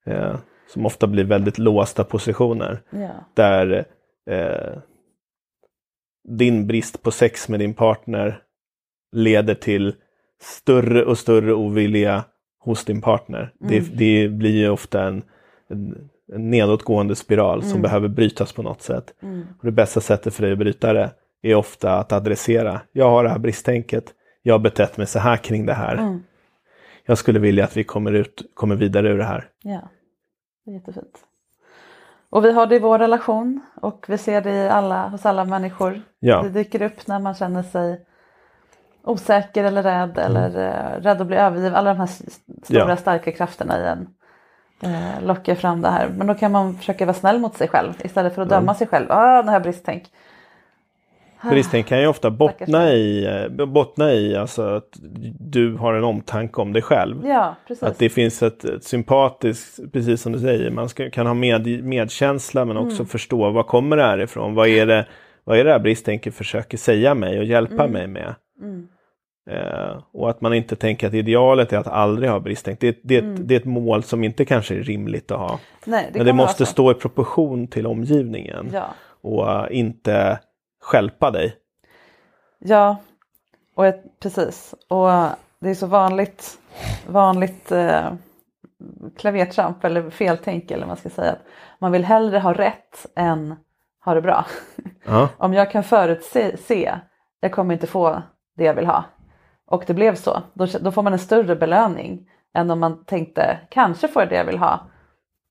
Eh, 0.06 0.36
som 0.68 0.86
ofta 0.86 1.06
blir 1.06 1.24
väldigt 1.24 1.58
låsta 1.58 2.04
positioner. 2.04 2.82
Ja. 2.90 3.10
Där 3.34 3.84
eh, 4.30 4.78
din 6.28 6.66
brist 6.66 7.02
på 7.02 7.10
sex 7.10 7.48
med 7.48 7.60
din 7.60 7.74
partner 7.74 8.38
leder 9.12 9.54
till 9.54 9.94
större 10.40 11.04
och 11.04 11.18
större 11.18 11.52
ovilja 11.52 12.24
hos 12.58 12.84
din 12.84 13.00
partner. 13.00 13.52
Det, 13.58 13.80
det 13.80 14.28
blir 14.28 14.50
ju 14.50 14.68
ofta 14.68 15.02
en, 15.02 15.22
en, 15.68 16.08
en 16.32 16.50
nedåtgående 16.50 17.14
spiral 17.14 17.62
som 17.62 17.82
behöver 17.82 18.08
brytas 18.08 18.52
på 18.52 18.62
något 18.62 18.82
sätt. 18.82 19.14
Och 19.58 19.64
det 19.64 19.72
bästa 19.72 20.00
sättet 20.00 20.34
för 20.34 20.42
dig 20.42 20.52
att 20.52 20.58
bryta 20.58 20.92
det 20.92 21.10
är 21.42 21.54
ofta 21.54 21.92
att 21.98 22.12
adressera. 22.12 22.80
Jag 22.92 23.10
har 23.10 23.24
det 23.24 23.30
här 23.30 23.38
bristtänket. 23.38 24.04
Jag 24.42 24.54
har 24.54 24.58
betett 24.58 24.96
mig 24.96 25.06
så 25.06 25.18
här 25.18 25.36
kring 25.36 25.66
det 25.66 25.74
här. 25.74 26.18
Jag 27.06 27.18
skulle 27.18 27.38
vilja 27.38 27.64
att 27.64 27.76
vi 27.76 27.84
kommer, 27.84 28.12
ut, 28.12 28.42
kommer 28.54 28.76
vidare 28.76 29.08
ur 29.08 29.18
det 29.18 29.24
här. 29.24 29.48
Ja, 29.62 29.80
det 30.64 30.70
är 30.70 30.74
jättefint. 30.74 31.18
Och 32.30 32.44
vi 32.44 32.52
har 32.52 32.66
det 32.66 32.76
i 32.76 32.78
vår 32.78 32.98
relation 32.98 33.60
och 33.80 34.04
vi 34.08 34.18
ser 34.18 34.40
det 34.40 34.50
i 34.50 34.68
alla, 34.68 35.08
hos 35.08 35.26
alla 35.26 35.44
människor. 35.44 36.02
Ja. 36.18 36.42
Det 36.42 36.48
dyker 36.48 36.82
upp 36.82 37.06
när 37.06 37.18
man 37.18 37.34
känner 37.34 37.62
sig 37.62 38.00
osäker 39.04 39.64
eller 39.64 39.82
rädd 39.82 40.18
eller 40.18 40.48
eh, 40.48 41.00
rädd 41.02 41.20
att 41.20 41.26
bli 41.26 41.36
övergiven. 41.36 41.74
Alla 41.74 41.94
de 41.94 41.98
här 42.00 42.06
stora 42.06 42.80
Mm. 42.80 42.88
Ja. 42.88 42.96
starka 42.96 43.32
krafterna 43.32 43.78
i 43.80 43.86
en 43.88 44.08
eh, 44.94 45.22
lockar 45.22 45.54
fram 45.54 45.82
det 45.82 45.88
här. 45.90 46.08
Men 46.08 46.26
då 46.26 46.34
kan 46.34 46.52
man 46.52 46.74
försöka 46.74 47.06
vara 47.06 47.14
snäll 47.14 47.38
mot 47.40 47.56
sig 47.56 47.68
själv 47.68 47.92
istället 48.04 48.34
för 48.34 48.42
att 48.42 48.48
döma 48.48 48.74
sig 48.74 48.86
själv. 48.86 49.06
Ah, 49.10 49.42
det 49.42 49.50
här 49.50 49.60
bristtänk. 49.60 50.04
Bristtänk 51.50 51.86
kan 51.86 52.00
ju 52.00 52.06
ofta 52.06 52.30
bottna 52.30 52.92
i, 52.92 53.26
eh, 53.58 53.66
bottna 53.66 54.12
i 54.12 54.36
alltså 54.36 54.62
att 54.62 54.88
du 55.40 55.74
har 55.76 55.94
en 55.94 56.04
omtanke 56.04 56.60
om 56.60 56.72
dig 56.72 56.82
själv. 56.82 57.26
Ja. 57.26 57.54
Att 57.80 57.98
det 57.98 58.08
finns 58.08 58.42
ett, 58.42 58.64
ett 58.64 58.84
sympatiskt, 58.84 59.92
precis 59.92 60.22
som 60.22 60.32
du 60.32 60.38
säger, 60.38 60.70
man 60.70 60.88
ska, 60.88 61.10
kan 61.10 61.26
ha 61.26 61.34
med, 61.34 61.84
medkänsla 61.84 62.64
men 62.64 62.76
Mm. 62.76 62.88
också 62.88 63.04
förstå 63.04 63.50
var 63.50 63.62
kommer 63.62 63.96
det 63.96 64.02
här 64.02 64.18
ifrån? 64.20 64.54
Vad 64.54 64.68
är 64.68 64.86
det, 64.86 65.06
vad 65.44 65.58
är 65.58 65.64
det 65.64 65.72
här 65.72 65.78
bristtänket 65.78 66.34
försöker 66.34 66.78
säga 66.78 67.14
mig 67.14 67.38
och 67.38 67.44
hjälpa 67.44 67.84
Mm. 67.84 67.90
mig 67.92 68.06
med? 68.06 68.34
Eh, 69.50 70.02
och 70.12 70.30
att 70.30 70.40
man 70.40 70.54
inte 70.54 70.76
tänker 70.76 71.06
att 71.06 71.14
idealet 71.14 71.72
är 71.72 71.78
att 71.78 71.86
aldrig 71.86 72.30
ha 72.30 72.40
bristtänk. 72.40 72.80
Det, 72.80 72.98
det, 73.04 73.16
är 73.16 73.18
ett- 73.32 73.48
det 73.48 73.54
är 73.54 73.58
ett 73.60 73.64
mål 73.64 74.02
som 74.02 74.24
inte 74.24 74.44
kanske 74.44 74.74
är 74.74 74.82
rimligt 74.82 75.30
att 75.30 75.38
ha. 75.38 75.58
Nej, 75.86 76.08
det 76.12 76.18
men 76.18 76.26
det 76.26 76.32
måste 76.32 76.66
så. 76.66 76.72
stå 76.72 76.90
i 76.90 76.94
proportion 76.94 77.66
till 77.68 77.86
omgivningen. 77.86 78.70
Ja. 78.72 78.84
Och 79.22 79.50
eh, 79.50 79.66
inte 79.70 80.38
stjälpa 80.82 81.30
dig. 81.30 81.56
Ja, 82.58 82.96
och 83.74 83.86
ett, 83.86 84.20
precis. 84.20 84.74
Och 84.88 85.08
det 85.58 85.70
är 85.70 85.74
så 85.74 85.86
vanligt, 85.86 86.58
vanligt 87.06 87.72
eh, 87.72 88.12
klavertramp 89.16 89.84
eller 89.84 90.10
feltänk 90.10 90.70
eller 90.70 90.80
vad 90.80 90.88
man 90.88 90.96
ska 90.96 91.10
säga. 91.10 91.32
Att 91.32 91.46
man 91.78 91.92
vill 91.92 92.04
hellre 92.04 92.38
ha 92.38 92.52
rätt 92.52 93.06
än 93.16 93.56
ha 94.04 94.14
det 94.14 94.22
bra. 94.22 94.46
Ja. 95.04 95.28
Om 95.36 95.54
jag 95.54 95.70
kan 95.70 95.84
förutse, 95.84 96.56
se, 96.56 96.94
jag 97.40 97.52
kommer 97.52 97.74
inte 97.74 97.86
få 97.86 98.22
det 98.56 98.64
jag 98.64 98.74
vill 98.74 98.86
ha. 98.86 99.04
Och 99.66 99.84
det 99.86 99.94
blev 99.94 100.14
så. 100.14 100.42
Då, 100.54 100.66
då 100.80 100.92
får 100.92 101.02
man 101.02 101.12
en 101.12 101.18
större 101.18 101.56
belöning 101.56 102.30
än 102.54 102.70
om 102.70 102.80
man 102.80 103.04
tänkte 103.04 103.58
kanske 103.70 104.08
får 104.08 104.22
jag 104.22 104.28
det 104.28 104.36
jag 104.36 104.44
vill 104.44 104.58
ha. 104.58 104.86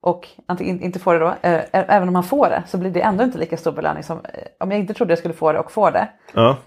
Och 0.03 0.27
antingen 0.45 0.81
inte 0.81 0.99
får 0.99 1.13
det 1.13 1.19
då, 1.19 1.27
eh, 1.27 1.61
även 1.71 2.07
om 2.07 2.13
man 2.13 2.23
får 2.23 2.49
det 2.49 2.63
så 2.67 2.77
blir 2.77 2.91
det 2.91 3.01
ändå 3.01 3.23
inte 3.23 3.37
lika 3.37 3.57
stor 3.57 3.71
belöning 3.71 4.03
som 4.03 4.17
eh, 4.17 4.23
om 4.59 4.71
jag 4.71 4.79
inte 4.79 4.93
trodde 4.93 5.11
jag 5.11 5.19
skulle 5.19 5.33
få 5.33 5.51
det 5.51 5.59
och 5.59 5.71
får 5.71 5.91
det 5.91 6.07
ja, 6.33 6.57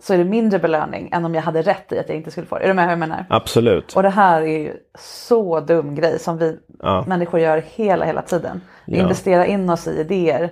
så 0.00 0.14
är 0.14 0.18
det 0.18 0.24
mindre 0.24 0.58
belöning 0.58 1.08
än 1.12 1.24
om 1.24 1.34
jag 1.34 1.42
hade 1.42 1.62
rätt 1.62 1.92
i 1.92 1.98
att 1.98 2.08
jag 2.08 2.16
inte 2.16 2.30
skulle 2.30 2.46
få 2.46 2.58
det. 2.58 2.64
Är 2.64 2.68
du 2.68 2.74
med 2.74 2.84
hur 2.84 2.90
jag 2.92 2.98
menar? 2.98 3.26
absolut. 3.28 3.92
Och 3.96 4.02
det 4.02 4.08
här 4.10 4.42
är 4.42 4.58
ju 4.58 4.72
så 4.98 5.60
dum 5.60 5.94
grej 5.94 6.18
som 6.18 6.38
vi 6.38 6.58
Ja. 6.82 7.04
människor 7.06 7.40
gör 7.40 7.62
hela, 7.74 8.04
hela 8.04 8.22
tiden. 8.22 8.60
Vi 8.86 8.96
Ja. 8.96 9.02
investerar 9.02 9.44
in 9.44 9.70
oss 9.70 9.86
i 9.86 10.00
idéer 10.00 10.50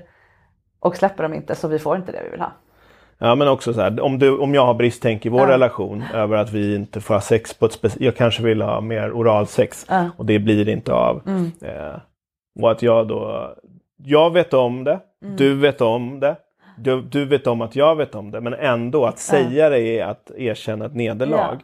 och 0.81 0.97
släpper 0.97 1.23
dem 1.23 1.35
inte 1.35 1.55
så 1.55 1.69
vi 1.69 1.79
får 1.79 1.97
inte 1.97 2.13
det 2.13 2.21
vi 2.25 2.31
vill 2.31 2.41
ha. 2.41 2.53
Ja 3.19 3.35
men 3.35 3.49
också 3.49 3.73
så 3.75 3.81
här, 3.81 4.01
om, 4.01 4.19
du, 4.19 4.39
om 4.39 4.55
jag 4.55 4.67
har 4.67 4.75
bristtänk 4.75 5.27
i 5.27 5.29
vår 5.29 5.41
Ja. 5.41 5.49
relation 5.49 6.05
över 6.15 6.37
att 6.37 6.53
vi 6.53 6.75
inte 6.75 7.01
får 7.01 7.15
ha 7.15 7.21
sex 7.21 7.55
på 7.55 7.67
ett 7.67 7.73
speciellt... 7.73 8.01
Jag 8.05 8.17
kanske 8.17 8.43
vill 8.43 8.63
ha 8.63 8.81
mer 8.81 9.13
oralsex 9.13 9.87
Ja. 9.89 9.95
Mm. 9.97 10.11
och 10.17 10.27
det 10.27 10.39
blir 10.39 10.69
inte 10.69 10.93
av. 10.93 11.23
Eh, 11.63 12.01
och 12.63 12.71
att 12.71 12.83
jag 12.83 13.09
då... 13.09 13.55
Jag 14.05 14.33
vet 14.33 14.55
om 14.55 14.85
det, 14.85 15.01
Mm. 15.23 15.37
du 15.37 15.55
vet 15.55 15.81
om 15.81 16.21
det, 16.21 16.37
du, 16.79 17.01
du 17.03 17.25
vet 17.25 17.47
om 17.47 17.61
att 17.61 17.77
jag 17.77 17.97
vet 17.97 18.15
om 18.15 18.31
det. 18.31 18.41
Men 18.41 18.55
ändå 18.55 19.07
att 19.07 19.19
säga 19.19 19.69
det 19.69 19.81
är 19.81 20.05
att 20.07 20.31
erkänna 20.37 20.85
ett 20.85 20.95
nederlag. 20.95 21.55
Ja. 21.55 21.59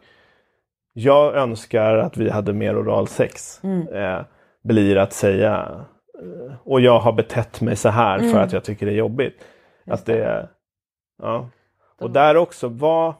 Jag 0.93 1.35
önskar 1.37 1.97
att 1.97 2.17
vi 2.17 2.31
hade 2.31 2.53
mer 2.53 2.81
oralsex. 2.83 3.61
Mm. 3.65 3.89
Eh, 3.89 4.21
blir 4.65 4.97
att 4.97 5.13
säga 5.13 5.85
eh, 6.23 6.55
och 6.65 6.81
jag 6.81 6.99
har 6.99 7.13
betett 7.13 7.61
mig 7.61 7.77
så 7.77 7.89
här 7.89 8.19
Mm. 8.19 8.33
för 8.33 8.41
att 8.41 8.53
jag 8.53 8.65
tycker 8.65 8.87
det 8.87 8.93
är 8.93 8.97
jobbigt. 8.97 9.45
att 9.87 10.07
det, 10.07 10.49
ja. 11.23 11.49
Och 12.01 12.11
där 12.11 12.37
också, 12.37 12.69
vad... 12.69 13.15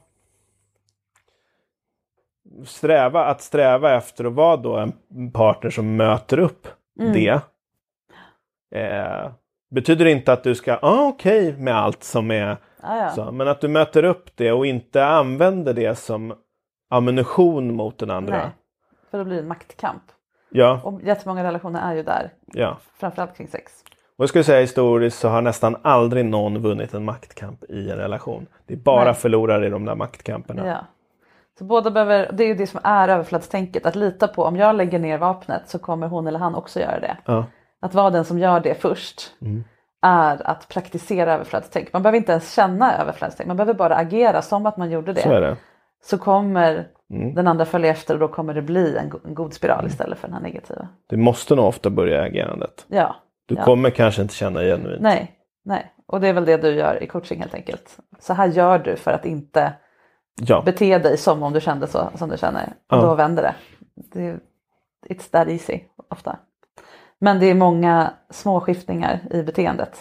Sträva, 2.65 3.25
att 3.25 3.41
sträva 3.43 3.95
efter 3.97 4.25
att 4.25 4.33
vara 4.33 4.57
då 4.57 4.77
en 4.77 5.31
partner 5.33 5.71
som 5.71 5.97
möter 5.97 6.39
upp 6.39 6.69
Mm. 7.01 7.13
det. 7.13 7.41
Eh, 8.75 9.31
betyder 9.71 10.07
inte 10.07 10.33
att 10.33 10.43
du 10.43 10.55
ska, 10.55 10.79
ah, 10.83 11.09
okej 11.09 11.53
med 11.57 11.77
allt 11.77 12.03
som 12.05 12.31
är 12.31 12.57
Ja, 12.83 12.97
ja. 12.97 13.11
så, 13.11 13.33
men 13.33 13.49
att 13.49 13.61
du 13.61 13.69
möter 13.69 14.05
upp 14.05 14.37
det 14.37 14.53
och 14.53 14.67
inte 14.67 15.07
använder 15.07 15.75
det 15.75 15.99
som 15.99 16.35
ammunition 16.91 17.75
mot 17.75 17.99
den 17.99 18.11
andra. 18.11 18.37
Nej, 18.37 18.47
för 19.11 19.19
då 19.19 19.25
blir 19.25 19.35
det 19.37 19.43
en 19.43 19.49
maktkamp. 19.49 20.03
Ja, 20.51 20.81
Och 20.85 21.03
jättemånga 21.03 21.45
relationer 21.45 21.91
är 21.93 21.95
ju 21.95 22.03
där, 22.03 22.33
ja. 22.47 22.79
framförallt 22.99 23.37
kring 23.37 23.49
sex. 23.49 23.73
Och 24.19 24.23
jag 24.23 24.29
skulle 24.29 24.45
säga 24.45 24.61
historiskt 24.61 25.19
så 25.19 25.29
har 25.29 25.43
nästan 25.43 25.77
aldrig 25.83 26.25
någon 26.25 26.63
vunnit 26.63 26.95
en 26.95 27.05
maktkamp 27.05 27.65
i 27.65 27.91
en 27.91 27.97
relation. 27.97 28.47
Det 28.67 28.75
är 28.75 28.79
bara 28.79 29.05
Nej. 29.05 29.15
förlorare 29.15 29.67
i 29.67 29.71
de 29.71 29.85
där 29.85 29.95
maktkamperna. 29.95 30.67
Ja. 30.67 30.79
Så 31.59 31.65
båda 31.65 31.91
behöver, 31.91 32.31
det 32.33 32.45
är 32.45 32.49
ju 32.49 32.55
det 32.55 32.67
som 32.67 32.81
är 32.85 33.09
överflödstänket, 33.09 33.87
att 33.87 33.97
lita 33.97 34.29
på 34.29 34.45
om 34.45 34.57
jag 34.57 34.77
lägger 34.77 34.99
ner 34.99 35.19
vapnet 35.19 35.63
så 35.69 35.79
kommer 35.79 36.09
hon 36.09 36.27
eller 36.27 36.39
han 36.39 36.55
också 36.55 36.81
göra 36.81 37.01
det. 37.01 37.17
Ja. 37.25 37.45
Att 37.87 37.95
vara 37.95 38.11
den 38.11 38.25
som 38.25 38.39
gör 38.39 38.61
det 38.61 38.75
först 38.75 39.33
är 40.03 40.47
att 40.51 40.69
praktisera 40.69 41.35
överflödstänk. 41.35 41.93
Man 41.93 42.03
behöver 42.03 42.19
inte 42.19 42.33
ens 42.33 42.55
känna 42.55 42.99
överflödstänk, 42.99 43.47
man 43.49 43.57
behöver 43.57 43.75
bara 43.75 43.97
agera 43.97 44.43
som 44.43 44.67
att 44.67 44.77
man 44.77 44.91
gjorde 44.91 45.13
det. 45.13 45.23
Så 45.23 45.41
det. 45.41 45.57
Så 46.05 46.19
kommer 46.19 46.89
den 47.35 47.47
andra 47.47 47.65
följa 47.65 47.91
efter 47.91 48.15
och 48.15 48.21
då 48.21 48.29
kommer 48.29 48.55
det 48.55 48.63
bli 48.63 48.97
en, 48.97 49.09
go- 49.09 49.19
en 49.25 49.35
god 49.35 49.53
spiral 49.55 49.87
istället 49.87 50.19
för 50.19 50.29
den 50.29 50.35
här 50.35 50.43
negativa. 50.43 50.89
Du 51.07 51.17
måste 51.17 51.55
nog 51.55 51.65
ofta 51.65 51.91
börja 51.91 52.23
agerandet. 52.23 52.87
Ja. 52.89 53.17
Du 53.47 53.55
ja. 53.55 53.65
kommer 53.65 53.91
kanske 53.91 54.23
inte 54.23 54.35
känna 54.35 54.61
genuint. 54.61 55.03
Nej, 55.03 55.33
nej. 55.65 55.93
Och 56.07 56.21
det 56.21 56.29
är 56.29 56.33
väl 56.33 56.45
det 56.45 56.57
du 56.57 56.71
gör 56.75 57.03
i 57.03 57.07
coaching 57.07 57.41
helt 57.41 57.55
enkelt. 57.55 57.99
Så 58.19 58.33
här 58.35 58.47
gör 58.47 58.79
du 58.79 58.97
för 58.97 59.11
att 59.13 59.25
inte 59.27 59.73
Ja, 60.41 60.63
bete 60.67 60.99
dig 60.99 61.17
som 61.17 61.43
om 61.43 61.53
du 61.53 61.61
kände 61.61 61.87
så 61.87 62.11
som 62.15 62.29
du 62.29 62.37
känner. 62.39 62.63
Och 62.67 62.97
Ja. 62.97 63.03
då 63.03 63.15
vänder 63.15 63.43
det. 63.43 63.55
det. 64.21 64.39
It's 65.15 65.31
that 65.31 65.49
easy 65.49 65.81
ofta. 66.11 66.37
Men 67.21 67.39
det 67.41 67.47
är 67.51 67.55
många 67.55 68.11
små 68.31 68.61
skiftningar 68.61 69.21
i 69.31 69.43
beteendet. 69.43 69.99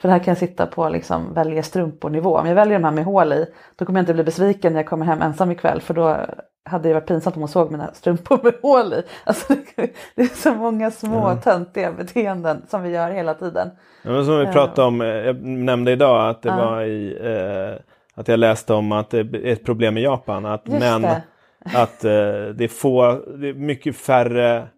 För 0.00 0.08
det 0.08 0.12
här 0.12 0.24
kan 0.24 0.36
sitta 0.36 0.66
på 0.66 0.88
liksom 0.88 1.34
välja 1.34 1.62
strumpor-nivå. 1.62 2.38
Om 2.38 2.46
jag 2.46 2.54
väljer 2.54 2.78
de 2.78 2.84
här 2.84 2.92
med 2.92 3.04
hål 3.04 3.32
i, 3.32 3.46
då 3.76 3.84
kommer 3.84 3.98
jag 3.98 4.02
inte 4.02 4.14
bli 4.14 4.24
besviken 4.24 4.72
när 4.72 4.80
jag 4.80 4.86
kommer 4.88 5.06
hem 5.06 5.22
ensam 5.22 5.50
ikväll. 5.50 5.80
För 5.80 5.94
då 5.94 6.16
hade 6.64 6.88
det 6.88 6.94
varit 6.94 7.06
pinsamt 7.06 7.36
om 7.36 7.42
hon 7.42 7.48
såg 7.48 7.70
mina 7.70 7.94
strumpor 7.94 8.38
med 8.42 8.54
hål 8.62 8.92
i. 8.92 9.02
Alltså 9.24 9.54
det, 9.76 9.90
är 10.22 10.36
så 10.36 10.54
många 10.54 10.90
små 10.90 11.34
töntiga 11.44 11.92
beteenden 11.92 12.62
som 12.68 12.82
vi 12.82 12.90
gör 12.90 13.10
hela 13.10 13.34
tiden. 13.34 13.70
Ja, 14.02 14.24
som 14.24 14.38
vi 14.38 14.44
Ja. 14.44 14.52
pratade 14.52 14.88
om, 14.88 15.00
eh, 15.00 15.06
jag 15.08 15.42
nämnde 15.44 15.92
idag 15.92 16.30
att 16.30 16.42
det 16.42 16.48
Ja. 16.48 16.56
var 16.56 16.82
i, 16.82 17.18
eh, 17.22 17.80
att 18.14 18.28
jag 18.28 18.38
läste 18.38 18.74
om 18.74 18.92
att 18.92 19.10
det 19.10 19.18
är 19.18 19.46
ett 19.46 19.64
problem 19.64 19.96
i 19.98 20.02
Japan. 20.02 20.46
Att 20.46 20.62
Just 20.68 20.80
män, 20.80 21.02
det. 21.02 21.22
att 21.74 22.04
eh, 22.04 22.10
det, 22.54 22.64
är 22.64 22.68
få, 22.68 23.12
det 23.40 23.48
är 23.48 23.54
mycket 23.54 23.96
färre 23.96 24.68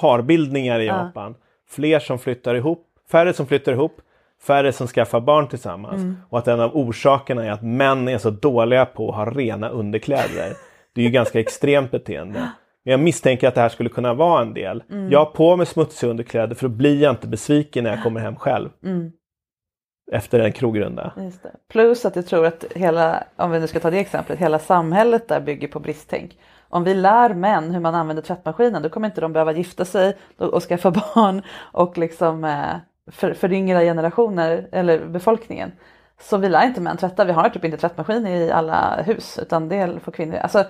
parbildningar 0.00 0.80
i 0.80 0.86
Ja. 0.86 1.04
Japan. 1.06 1.34
Fler 1.68 1.98
som 1.98 2.18
flyttar 2.18 2.54
ihop, 2.54 2.86
färre 3.10 3.32
som 3.32 3.46
flyttar 3.46 3.72
ihop, 3.72 4.00
färre 4.42 4.72
som 4.72 4.86
skaffar 4.86 5.20
barn 5.20 5.48
tillsammans. 5.48 6.02
Mm. 6.02 6.16
Och 6.28 6.38
att 6.38 6.48
en 6.48 6.60
av 6.60 6.76
orsakerna 6.76 7.44
är 7.44 7.50
att 7.50 7.62
män 7.62 8.08
är 8.08 8.18
så 8.18 8.30
dåliga 8.30 8.86
på 8.86 9.08
att 9.10 9.16
ha 9.16 9.24
rena 9.30 9.68
underkläder. 9.68 10.52
Det 10.94 11.00
är 11.00 11.04
ju 11.04 11.10
ganska 11.10 11.40
extremt 11.40 11.90
beteende. 11.90 12.38
Men 12.84 12.90
jag 12.90 13.00
misstänker 13.00 13.48
att 13.48 13.54
det 13.54 13.60
här 13.60 13.68
skulle 13.68 13.88
kunna 13.88 14.14
vara 14.14 14.42
en 14.42 14.54
del. 14.54 14.82
Mm. 14.90 15.10
Jag 15.10 15.18
har 15.18 15.26
på 15.26 15.56
mig 15.56 15.66
smutsiga 15.66 16.10
underkläder 16.10 16.54
för 16.54 16.68
då 16.68 16.74
blir 16.74 17.02
jag 17.02 17.12
inte 17.12 17.28
besviken 17.28 17.84
när 17.84 17.90
jag 17.90 18.02
kommer 18.02 18.20
hem 18.20 18.36
själv. 18.36 18.68
efter 20.12 20.40
en 20.40 20.52
krogrunda. 20.52 21.12
Plus 21.68 22.04
att 22.04 22.16
jag 22.16 22.26
tror 22.26 22.46
att 22.46 22.64
hela, 22.74 23.24
om 23.36 23.50
vi 23.50 23.60
nu 23.60 23.66
ska 23.66 23.80
ta 23.80 23.90
det 23.90 23.98
exemplet, 23.98 24.38
hela 24.38 24.58
samhället 24.58 25.28
där 25.28 25.40
bygger 25.40 25.68
på 25.68 25.80
bristtänk. 25.80 26.36
Om 26.68 26.84
vi 26.84 26.94
lär 26.94 27.34
män 27.34 27.70
hur 27.70 27.80
man 27.80 27.94
använder 27.94 28.22
tvättmaskinen 28.22 28.82
då 28.82 28.88
kommer 28.88 29.08
inte 29.08 29.20
de 29.20 29.32
behöva 29.32 29.52
gifta 29.52 29.84
sig 29.84 30.16
och 30.36 30.62
skaffa 30.62 30.90
barn 31.14 31.42
och 31.72 31.98
liksom 31.98 32.44
eh, 32.44 32.76
för, 33.10 33.34
föryngra 33.34 33.80
generationer 33.80 34.68
eller 34.72 35.06
befolkningen. 35.06 35.72
Så 36.20 36.36
vi 36.36 36.48
lär 36.48 36.66
inte 36.66 36.80
män 36.80 36.96
tvätta, 36.96 37.24
vi 37.24 37.32
har 37.32 37.48
typ 37.48 37.64
inte 37.64 37.76
tvättmaskin 37.76 38.26
i 38.26 38.50
alla 38.50 39.02
hus 39.02 39.38
utan 39.42 39.68
det 39.68 40.02
får 40.02 40.12
kvinnor. 40.12 40.36
Alltså, 40.36 40.64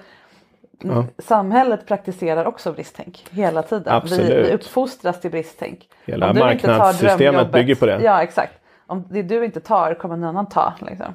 Ja. 0.82 1.04
Samhället 1.18 1.86
praktiserar 1.86 2.44
också 2.44 2.72
bristtänk 2.72 3.26
hela 3.30 3.62
tiden. 3.62 3.84
Vi, 3.84 3.90
Absolut. 3.90 4.46
vi 4.46 4.54
uppfostras 4.54 5.20
till 5.20 5.30
bristtänk. 5.30 5.88
Hela 6.04 6.30
Om 6.30 6.36
du 6.36 6.52
inte 6.52 6.66
tar 6.66 6.78
marknadssystemet 6.78 7.52
bygger 7.52 7.74
på 7.74 7.86
det. 7.86 8.00
Ja 8.02 8.22
exakt. 8.22 8.52
Om 8.86 9.04
det 9.10 9.22
du 9.22 9.44
inte 9.44 9.60
tar 9.60 9.94
kommer 9.94 10.16
någon 10.16 10.28
annan 10.28 10.48
ta. 10.48 10.74
Liksom. 10.80 11.14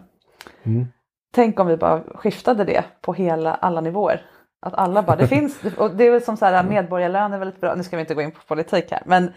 Mm. 0.64 0.88
Tänk 1.36 1.60
om 1.60 1.68
vi 1.68 1.78
bara 1.78 2.02
skiftade 2.16 2.64
det 2.64 2.84
på 3.02 3.14
hela, 3.14 3.54
alla 3.54 3.82
nivåer. 3.82 4.22
Att 4.64 4.74
alla 4.74 5.04
bara, 5.04 5.16
det 5.16 5.28
finns, 5.28 5.60
och 5.78 5.96
det 5.96 6.04
är 6.04 6.12
väl 6.12 6.22
som 6.22 6.38
så 6.38 6.46
här 6.46 6.64
medborgarlön 6.64 7.34
är 7.34 7.38
väldigt 7.38 7.62
bra, 7.62 7.76
nu 7.76 7.84
ska 7.84 7.96
vi 7.96 8.02
inte 8.02 8.14
gå 8.14 8.22
in 8.22 8.32
på 8.32 8.42
politik 8.48 8.92
här, 8.92 9.02
men 9.06 9.34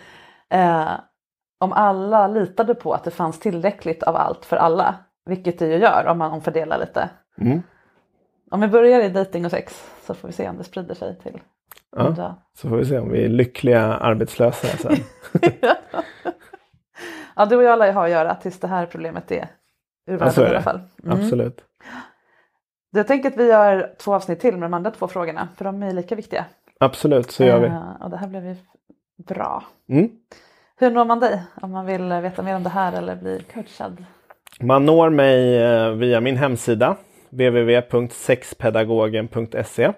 eh, 0.51 0.89
om 1.61 1.73
alla 1.73 2.27
litade 2.29 2.75
på 2.75 2.93
att 2.93 3.05
det 3.05 3.11
fanns 3.11 3.41
tillräckligt 3.41 4.03
av 4.03 4.17
allt 4.17 4.45
för 4.45 4.57
alla, 4.57 4.95
vilket 5.27 5.59
det 5.59 5.67
ju 5.67 5.77
gör 5.77 6.07
om 6.07 6.19
man 6.19 6.33
omfördelar 6.33 6.79
lite. 6.79 7.09
Mm. 7.39 7.63
Om 8.51 8.61
vi 8.61 8.69
börjar 8.69 9.01
i 9.01 9.09
dating 9.09 9.45
och 9.45 9.51
sex 9.51 9.93
så 10.07 10.15
får 10.15 10.29
vi 10.29 10.35
se 10.35 10.49
om 10.49 10.57
det 10.57 10.65
sprider 10.65 10.95
sig 10.95 11.19
till 11.19 11.41
Ja. 11.97 12.03
andra. 12.03 12.35
Så 12.55 12.69
får 12.69 12.77
vi 12.77 12.85
se 12.85 12.99
om 12.99 13.11
vi 13.13 13.25
är 13.25 13.29
lyckliga 13.29 13.83
arbetslösa 13.83 14.67
sen. 14.77 14.97
ja, 17.37 17.47
du 17.47 17.57
och 17.57 17.63
jag 17.63 17.79
lär 17.79 17.87
ju 17.87 17.93
ha 17.93 18.05
att 18.05 18.11
göra 18.11 18.35
tills 18.35 18.61
det 18.61 18.69
här 18.69 18.87
problemet 18.87 19.33
är 19.33 19.49
ur 20.07 20.13
Ja, 20.13 20.17
världen 20.17 20.45
är 20.45 20.47
i 20.47 20.51
alla 20.51 20.63
fall. 20.63 20.81
Mm. 21.05 21.19
Absolut. 21.21 21.65
Jag 22.97 23.07
tänker 23.07 23.29
att 23.31 23.37
vi 23.37 23.49
gör 23.49 23.95
två 23.99 24.15
avsnitt 24.15 24.41
till 24.41 24.53
med 24.53 24.63
de 24.63 24.75
andra 24.75 24.91
två 24.91 25.09
frågorna, 25.09 25.49
för 25.57 25.65
de 25.65 25.83
är 25.83 25.93
lika 25.93 26.15
viktiga. 26.15 26.45
Absolut, 26.81 27.31
så 27.31 27.45
gör 27.45 27.61
vi. 27.61 27.67
Eh, 27.67 28.03
och 28.03 28.11
det 28.11 28.17
här 28.17 28.29
blev 28.29 28.47
ju 28.47 28.57
bra. 29.29 29.65
Mm. 29.89 30.11
Hur 30.79 30.91
når 30.91 31.05
man 31.05 31.21
dig 31.21 31.43
om 31.63 31.71
man 31.71 31.87
vill 31.87 32.09
veta 32.13 32.43
mer 32.43 32.57
om 32.57 32.63
det 32.63 32.69
här 32.69 32.99
eller 32.99 33.17
bli 33.17 33.43
coachad? 33.55 34.05
Man 34.61 34.87
når 34.87 35.11
mig 35.11 35.63
eh, 35.63 35.91
via 35.91 36.21
min 36.21 36.37
hemsida 36.37 36.97
www.sexpedagogen.se. 37.31 39.93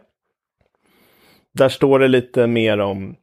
Där 1.55 1.69
står 1.69 1.99
det 1.99 2.09
lite 2.09 2.47
mer 2.47 2.81
om 2.81 3.17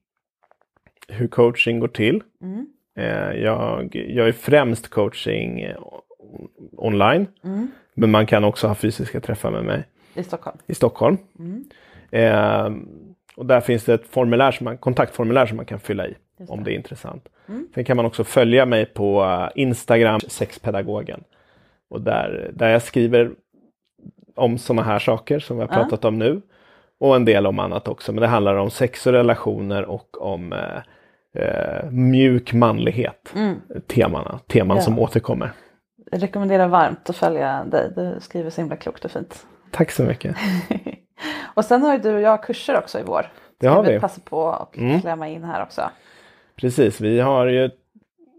hur 1.07 1.27
coaching 1.27 1.79
går 1.79 1.87
till. 1.87 2.23
Mm. 2.41 2.65
Eh, 2.97 3.31
Jag 3.43 3.95
gör 3.95 4.31
främst 4.31 4.89
coaching 4.89 5.67
online. 6.77 7.27
Mm. 7.43 7.71
Men 7.95 8.11
man 8.11 8.25
kan 8.25 8.43
också 8.43 8.67
ha 8.67 8.75
fysiska 8.75 9.19
träffar 9.21 9.51
med 9.51 9.63
mig 9.63 9.83
I 10.13 10.23
Stockholm. 10.23 10.57
i 10.67 10.73
Stockholm. 10.75 11.17
Mm. 11.39 11.63
Eh, 12.11 12.71
och 13.37 13.45
där 13.45 13.61
finns 13.61 13.83
det 13.83 13.93
ett 13.93 14.07
formulär 14.07 14.51
som 14.51 14.63
man, 14.63 14.77
kontaktformulär 14.77 15.45
som 15.45 15.57
man 15.57 15.65
kan 15.65 15.79
fylla 15.79 16.07
i 16.07 16.15
Just 16.39 16.51
om 16.51 16.59
det. 16.59 16.65
det 16.65 16.73
är 16.73 16.75
intressant. 16.75 17.27
Mm. 17.47 17.67
Sen 17.75 17.83
kan 17.85 17.97
man 17.97 18.05
också 18.05 18.23
följa 18.23 18.65
mig 18.65 18.85
på 18.85 19.23
eh, 19.23 19.47
Instagram, 19.61 20.19
sexpedagogen. 20.19 21.23
Och 21.89 22.01
där, 22.01 22.51
där 22.53 22.69
jag 22.69 22.81
skriver 22.81 23.31
om 24.35 24.57
sådana 24.57 24.83
här 24.83 24.99
saker 24.99 25.39
som 25.39 25.57
vi 25.57 25.61
har 25.63 25.67
pratat 25.67 26.05
om 26.05 26.19
nu. 26.19 26.41
Och 26.99 27.15
en 27.15 27.25
del 27.25 27.47
om 27.47 27.59
annat 27.59 27.87
också. 27.87 28.11
Men 28.13 28.21
det 28.21 28.27
handlar 28.27 28.55
om 28.55 28.69
sex 28.71 29.07
och 29.07 29.13
relationer 29.13 29.85
och 29.85 30.21
om 30.21 30.53
eh, 30.53 30.77
eh, 31.43 31.89
mjuk 31.91 32.53
manlighet. 32.53 33.33
Mm. 33.35 33.55
Temana, 33.87 34.39
teman 34.47 34.77
Ja. 34.77 34.83
som 34.83 34.99
återkommer. 34.99 35.51
Jag 36.11 36.23
rekommenderar 36.23 36.67
varmt 36.67 37.09
att 37.09 37.15
följa 37.15 37.63
dig. 37.63 37.91
Du 37.95 38.17
skriver 38.19 38.49
så 38.49 38.61
himla 38.61 38.75
klokt 38.75 39.05
och 39.05 39.11
fint. 39.11 39.45
Tack 39.71 39.91
så 39.91 40.03
mycket. 40.03 40.35
och 41.53 41.65
sen 41.65 41.81
har 41.81 41.93
ju 41.93 41.99
du 41.99 42.13
och 42.15 42.21
jag 42.21 42.43
kurser 42.43 42.77
också 42.77 42.99
i 42.99 43.03
vår. 43.05 43.31
Det 43.57 43.67
har 43.67 43.83
Ska 43.83 43.91
vi. 43.93 43.99
passa 43.99 44.21
på 44.21 44.49
att 44.51 44.77
Mm. 44.77 45.01
klämma 45.01 45.27
in 45.27 45.43
här 45.43 45.63
också. 45.63 45.81
Precis, 46.55 47.01
vi 47.01 47.19
har 47.19 47.45
ju 47.47 47.63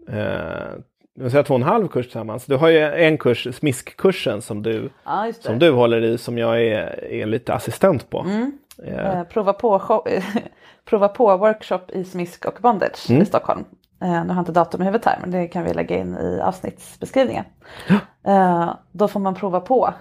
eh, 0.09 0.73
jag 1.19 1.31
säga 1.31 1.43
två 1.43 1.53
och 1.53 1.59
en 1.59 1.63
halv 1.67 1.87
kurs 1.87 2.05
tillsammans. 2.05 2.45
Du 2.45 2.55
har 2.55 2.69
ju 2.69 2.79
en 2.79 3.17
kurs, 3.17 3.55
smiskkursen, 3.55 4.41
som 4.41 4.63
du, 4.63 4.89
Ja, 5.05 5.31
som 5.39 5.59
du 5.59 5.71
håller 5.71 6.01
i, 6.01 6.17
som 6.17 6.37
jag 6.37 6.61
är, 6.61 7.03
är 7.03 7.25
lite 7.25 7.53
assistent 7.53 8.09
på. 8.09 8.19
Mm. 8.19 8.51
Eh, 8.85 9.17
Eh, 9.19 9.23
prova, 9.23 9.53
på, 9.53 9.79
show- 9.79 10.21
prova 10.85 11.07
på 11.07 11.37
workshop 11.37 11.79
i 11.89 12.03
smisk 12.03 12.45
och 12.45 12.57
bondage 12.61 13.09
Mm. 13.09 13.21
i 13.21 13.25
Stockholm. 13.25 13.65
Eh, 14.01 14.09
nu 14.09 14.17
har 14.27 14.35
jag 14.35 14.41
inte 14.41 14.51
datum 14.51 14.81
i 14.81 14.85
huvudet 14.85 15.05
här 15.05 15.17
men 15.21 15.31
det 15.31 15.47
kan 15.47 15.63
vi 15.63 15.73
lägga 15.73 15.97
in 15.97 16.15
i 16.17 16.41
avsnittsbeskrivningen. 16.43 17.45
Eh, 18.27 18.73
då 18.91 19.07
får 19.07 19.19
man 19.19 19.35
prova 19.35 19.59
på 19.59 19.93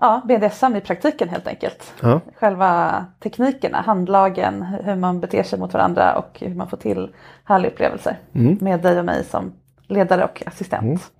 ja, 0.00 0.22
BDSM 0.28 0.76
i 0.76 0.80
praktiken 0.80 1.28
helt 1.28 1.46
enkelt. 1.46 1.94
ja, 2.02 2.20
Själva 2.36 3.04
teknikerna, 3.20 3.80
handlagen, 3.80 4.62
hur 4.62 4.94
man 4.96 5.20
beter 5.20 5.42
sig 5.42 5.58
mot 5.58 5.72
varandra 5.72 6.14
och 6.18 6.40
hur 6.40 6.54
man 6.54 6.68
får 6.68 6.76
till 6.76 7.14
härliga 7.44 7.70
upplevelser 7.72 8.16
Mm. 8.34 8.58
med 8.60 8.80
dig 8.80 8.98
och 8.98 9.04
mig 9.04 9.24
som 9.24 9.52
ledare 9.86 10.24
och 10.24 10.42
assistent. 10.46 11.10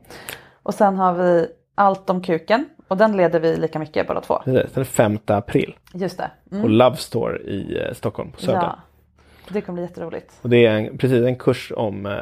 Och 0.63 0.75
sen 0.75 0.97
har 0.97 1.13
vi 1.13 1.47
allt 1.75 2.11
om 2.11 2.23
kuken 2.23 2.69
och 2.89 2.97
den 2.97 3.17
leder 3.17 3.41
vi 3.41 3.57
lika 3.57 3.79
mycket 3.79 4.07
båda 4.09 4.21
två. 4.21 4.41
precis. 4.45 4.73
Den 4.75 4.85
5 4.85 5.19
april 5.27 5.77
Just 5.95 6.19
det. 6.19 6.31
Mm. 6.51 6.63
på 6.63 6.69
Love 6.69 6.97
Store 6.97 7.39
i 7.39 7.83
eh, 7.89 7.95
Stockholm, 7.95 8.33
på 8.33 8.41
Söder. 8.41 8.61
Ja, 8.63 8.79
det 9.55 9.61
kommer 9.61 9.77
bli 9.77 9.83
jätteroligt. 9.83 10.33
Och 10.43 10.49
det 10.51 10.67
är 10.67 10.71
en, 10.71 10.99
precis 10.99 11.27
en 11.27 11.37
kurs 11.37 11.73
om 11.77 12.07
eh, 12.07 12.13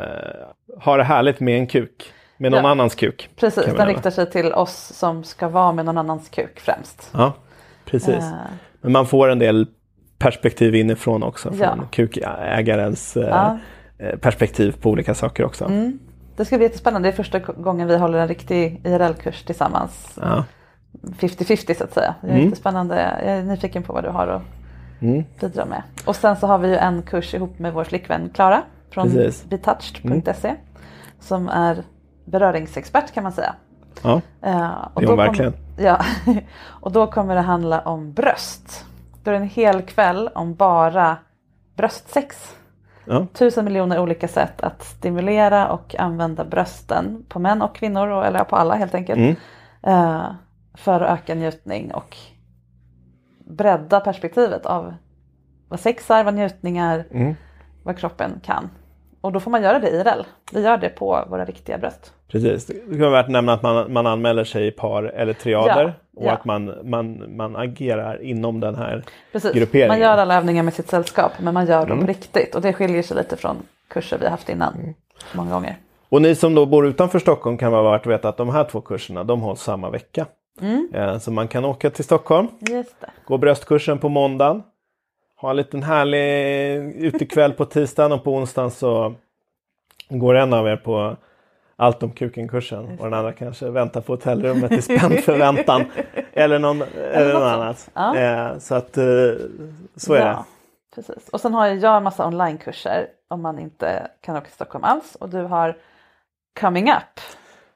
ha 0.84 0.96
det 0.96 1.04
härligt 1.04 1.40
med 1.40 1.58
en 1.58 1.66
kuk. 1.66 2.12
Med 2.38 2.50
någon 2.52 2.64
Ja. 2.64 2.70
annans 2.70 2.94
kuk. 2.94 3.30
Precis, 3.36 3.64
den 3.64 3.74
nämna. 3.76 3.86
riktar 3.92 4.10
sig 4.10 4.30
till 4.30 4.52
oss 4.52 4.76
som 4.94 5.24
ska 5.24 5.48
vara 5.48 5.72
med 5.72 5.84
någon 5.84 5.98
annans 5.98 6.28
kuk 6.28 6.60
främst. 6.60 7.10
Ja, 7.12 7.32
precis. 7.84 8.08
Eh, 8.14 8.32
Men 8.80 8.92
man 8.92 9.06
får 9.06 9.28
en 9.28 9.38
del 9.38 9.66
perspektiv 10.18 10.74
inifrån 10.74 11.22
också. 11.22 11.48
Från 11.48 11.58
Ja. 11.60 11.76
kukägarens 11.90 13.16
eh, 13.16 13.28
Ja. 13.28 13.58
eh, 13.98 14.18
perspektiv 14.18 14.76
på 14.82 14.90
olika 14.90 15.14
saker 15.14 15.44
också. 15.44 15.64
Mm. 15.64 15.98
Det 16.36 16.44
ska 16.44 16.56
bli 16.56 16.66
jättespännande. 16.66 17.08
Det 17.08 17.12
är 17.12 17.16
första 17.16 17.38
gången 17.38 17.88
vi 17.88 17.96
håller 17.96 18.18
en 18.18 18.28
riktig 18.28 18.80
IRL-kurs 18.84 19.42
tillsammans. 19.44 20.18
Ja. 20.22 20.44
50-50 21.18 21.74
så 21.78 21.84
att 21.84 21.92
säga. 21.94 22.14
Det 22.20 22.26
är 22.26 22.30
Mm. 22.32 22.44
jättespännande. 22.44 22.94
Jag 23.24 23.32
är 23.36 23.42
nyfiken 23.42 23.82
på 23.82 23.92
vad 23.92 24.04
du 24.04 24.08
har 24.10 24.26
att 24.26 24.42
Mm. 25.00 25.24
bidra 25.40 25.64
med. 25.64 25.82
Och 26.06 26.16
sen 26.16 26.36
så 26.36 26.46
har 26.46 26.58
vi 26.58 26.68
ju 26.68 26.76
en 26.76 27.02
kurs 27.02 27.34
ihop 27.34 27.58
med 27.58 27.72
vår 27.72 27.84
flickvän 27.84 28.30
Klara 28.34 28.62
från 28.90 29.04
Precis. 29.10 29.44
betouched.se 29.44 30.54
som 31.20 31.48
är 31.48 31.82
beröringsexpert 32.24 33.12
kan 33.14 33.22
man 33.22 33.32
säga. 33.32 33.54
Ja. 34.02 34.14
Eh, 34.14 34.20
Det 34.40 34.48
är 34.48 34.88
hon 34.94 35.06
kom- 35.06 35.16
verkligen. 35.16 35.52
Ja, 35.78 36.00
och 36.66 36.92
då 36.92 37.06
kommer 37.06 37.34
det 37.34 37.40
handla 37.40 37.80
om 37.80 38.12
bröst. 38.12 38.84
Då 39.22 39.30
är 39.30 39.32
det 39.34 39.40
en 39.40 39.48
hel 39.48 39.82
kväll 39.82 40.30
om 40.34 40.54
bara 40.54 41.16
bröstsex. 41.76 42.56
Ja. 43.04 43.26
Tusen 43.32 43.64
miljoner 43.64 43.98
olika 43.98 44.28
sätt 44.28 44.60
att 44.60 44.84
stimulera 44.84 45.68
och 45.68 45.94
använda 45.98 46.44
brösten 46.44 47.24
på 47.28 47.38
män 47.38 47.62
och 47.62 47.74
kvinnor, 47.74 48.24
eller 48.24 48.44
på 48.44 48.56
alla 48.56 48.74
helt 48.74 48.94
enkelt. 48.94 49.18
Mm. 49.18 49.36
Eh, 49.82 50.24
för 50.74 51.00
att 51.00 51.18
öka 51.20 51.34
njutning 51.34 51.94
och 51.94 52.16
bredda 53.46 54.00
perspektivet 54.00 54.66
av 54.66 54.94
vad 55.68 55.80
sex 55.80 56.10
är, 56.10 56.24
vad 56.24 56.34
njutning 56.34 56.78
är, 56.78 57.04
Mm. 57.10 57.34
vad 57.82 57.98
kroppen 57.98 58.40
kan. 58.44 58.70
Och 59.20 59.32
då 59.32 59.40
får 59.40 59.50
man 59.50 59.62
göra 59.62 59.78
det 59.78 59.90
IRL. 59.90 60.22
Vi 60.52 60.62
gör 60.62 60.76
det 60.78 60.88
på 60.88 61.24
våra 61.30 61.44
riktiga 61.44 61.78
bröst. 61.78 62.12
Precis. 62.28 62.66
Det 62.66 62.74
kan 62.74 63.00
vara 63.00 63.10
värt 63.10 63.24
att 63.26 63.30
nämna 63.32 63.52
att 63.52 63.62
man, 63.62 63.92
man 63.92 64.06
anmäler 64.06 64.44
sig 64.44 64.66
i 64.66 64.70
par 64.70 65.02
eller 65.02 65.32
triader. 65.32 65.84
Ja, 65.84 66.20
och 66.20 66.26
ja. 66.26 66.32
att 66.32 66.44
man, 66.44 66.74
man, 66.84 67.36
man 67.36 67.56
agerar 67.56 68.22
inom 68.22 68.60
den 68.60 68.74
här 68.74 69.04
Precis. 69.32 69.52
grupperingen. 69.52 69.88
Man 69.88 69.98
gör 70.00 70.16
alla 70.18 70.34
övningar 70.36 70.62
med 70.62 70.74
sitt 70.74 70.88
sällskap 70.88 71.32
men 71.40 71.54
man 71.54 71.66
gör 71.66 71.86
dem 71.86 71.92
Mm. 71.98 72.06
riktigt 72.06 72.54
och 72.54 72.60
det 72.62 72.72
skiljer 72.72 73.02
sig 73.02 73.16
lite 73.16 73.36
från 73.36 73.56
kurser 73.88 74.18
vi 74.18 74.24
har 74.24 74.30
haft 74.30 74.48
innan. 74.48 74.94
Många 75.34 75.50
gånger. 75.50 75.76
Och 76.08 76.22
ni 76.22 76.34
som 76.34 76.54
då 76.54 76.66
bor 76.66 76.86
utanför 76.86 77.18
Stockholm 77.18 77.58
kan 77.58 77.72
vara 77.72 77.90
värt 77.90 78.00
att 78.00 78.12
veta 78.12 78.28
att 78.28 78.36
de 78.36 78.48
här 78.50 78.64
två 78.64 78.80
kurserna 78.80 79.24
de 79.24 79.40
hålls 79.40 79.60
samma 79.60 79.90
vecka. 79.90 80.26
Mm. 80.60 80.88
Eh, 80.94 81.18
Så 81.18 81.30
man 81.30 81.48
kan 81.48 81.64
åka 81.64 81.90
till 81.90 82.04
Stockholm, 82.04 82.48
det. 82.58 82.84
gå 83.24 83.38
bröstkursen 83.38 83.98
på 83.98 84.08
måndagen, 84.08 84.62
ha 85.40 85.50
en 85.50 85.56
liten 85.56 85.82
härlig 85.82 86.22
utekväll 86.96 87.52
på 87.52 87.64
tisdagen 87.64 88.12
och 88.12 88.24
på 88.24 88.34
onsdagen 88.34 88.70
så 88.70 89.14
går 90.08 90.34
en 90.34 90.52
av 90.52 90.68
er 90.68 90.76
på 90.76 91.16
allt 91.76 92.02
om 92.02 92.10
kuken-kursen 92.10 92.98
och 92.98 93.04
den 93.04 93.14
andra 93.14 93.32
kanske 93.32 93.70
väntar 93.70 94.00
på 94.00 94.12
hotellrummet 94.12 94.72
i 94.72 94.82
spänd 94.82 95.18
förväntan. 95.18 95.84
eller 96.32 96.58
någon, 96.58 96.82
eller 96.82 97.32
något 97.32 97.42
annat. 97.42 97.90
Ja. 97.94 98.16
Eh, 98.16 98.58
Så 98.58 98.74
att 98.74 98.96
eh, 98.98 99.04
så 99.96 100.14
är 100.14 100.20
det. 100.20 100.26
Ja, 100.26 100.44
precis. 100.94 101.28
Och 101.28 101.40
sen 101.40 101.54
har 101.54 101.66
jag 101.66 101.96
en 101.96 102.02
massa 102.02 102.26
onlinekurser 102.26 103.06
om 103.28 103.42
man 103.42 103.58
inte 103.58 104.08
kan 104.20 104.36
åka 104.36 104.44
till 104.44 104.54
Stockholm 104.54 104.84
alls 104.84 105.14
och 105.14 105.28
du 105.28 105.42
har 105.42 105.76
Coming 106.60 106.90
Up. 106.90 107.20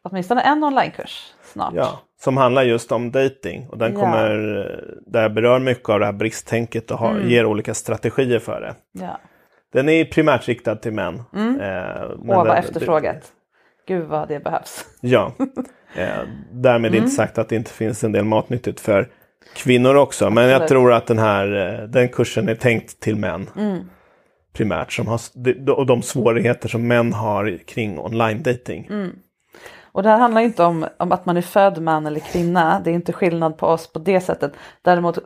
Åtminstone 0.03 0.41
en 0.41 0.65
onlinekurs 0.65 1.33
snart. 1.43 1.75
Ja, 1.75 2.01
som 2.25 2.37
handlar 2.37 2.63
just 2.63 2.93
om 2.93 3.11
dating 3.11 3.67
och 3.69 3.79
den 3.79 3.93
Ja. 3.93 4.01
kommer, 4.01 4.31
där 5.07 5.29
berör 5.29 5.59
mycket 5.59 5.89
av 5.89 6.01
det 6.01 6.07
här 6.07 6.13
bristtänket 6.13 6.91
och 6.91 6.99
har, 6.99 7.11
Mm. 7.11 7.29
ger 7.31 7.45
olika 7.47 7.75
strategier 7.75 8.39
för 8.39 8.61
det. 8.61 8.75
Ja. 9.05 9.21
Den 9.73 9.89
är 9.89 10.05
primärt 10.05 10.49
riktad 10.49 10.77
till 10.77 10.93
män. 10.93 11.23
Mm. 11.35 11.61
Eh, 11.61 12.03
Åh 12.19 12.37
vad 12.37 12.47
den- 12.47 12.57
efterfrågat. 12.57 13.33
Gud 13.89 14.05
vad 14.05 14.29
det 14.29 14.41
behövs. 14.45 14.85
Ja, 15.01 15.33
eh, 15.97 16.09
därmed 16.53 16.91
Mm. 16.91 17.03
inte 17.05 17.11
sagt 17.17 17.39
att 17.39 17.49
det 17.49 17.57
inte 17.57 17.71
finns 17.71 18.05
en 18.05 18.13
del 18.13 18.25
matnyttigt 18.25 18.81
för 18.81 19.09
kvinnor 19.57 19.95
också. 19.97 20.31
Men 20.31 20.45
jag 20.45 20.53
Absolut. 20.63 20.69
tror 20.69 20.93
att 20.93 21.07
den 21.07 21.19
här 21.19 21.79
eh, 21.83 21.89
den 21.89 22.09
kursen 22.09 22.49
är 22.49 22.55
tänkt 22.55 23.01
till 23.01 23.17
män. 23.17 23.51
Mm. 23.57 23.79
Primärt. 24.55 24.93
Som 24.93 25.07
har, 25.07 25.21
och 25.71 25.87
de 25.87 26.03
svårigheter 26.03 26.69
som 26.69 26.87
män 26.89 27.13
har 27.13 27.59
kring 27.67 27.99
online 27.99 28.43
dating. 28.43 28.87
Mm. 28.91 29.11
Och 29.93 30.03
det 30.03 30.09
här 30.09 30.19
handlar 30.19 30.41
inte 30.41 30.65
om, 30.65 30.87
om 30.97 31.13
att 31.13 31.27
man 31.27 31.37
är 31.37 31.43
född 31.43 31.83
man 31.83 32.07
eller 32.07 32.21
kvinna. 32.21 32.81
Det 32.85 32.91
är 32.91 32.95
inte 32.95 33.13
skillnad 33.13 33.59
på 33.59 33.67
oss 33.67 33.93
på 33.93 33.99
det 33.99 34.21
sättet. 34.21 34.53
Däremot 34.83 35.19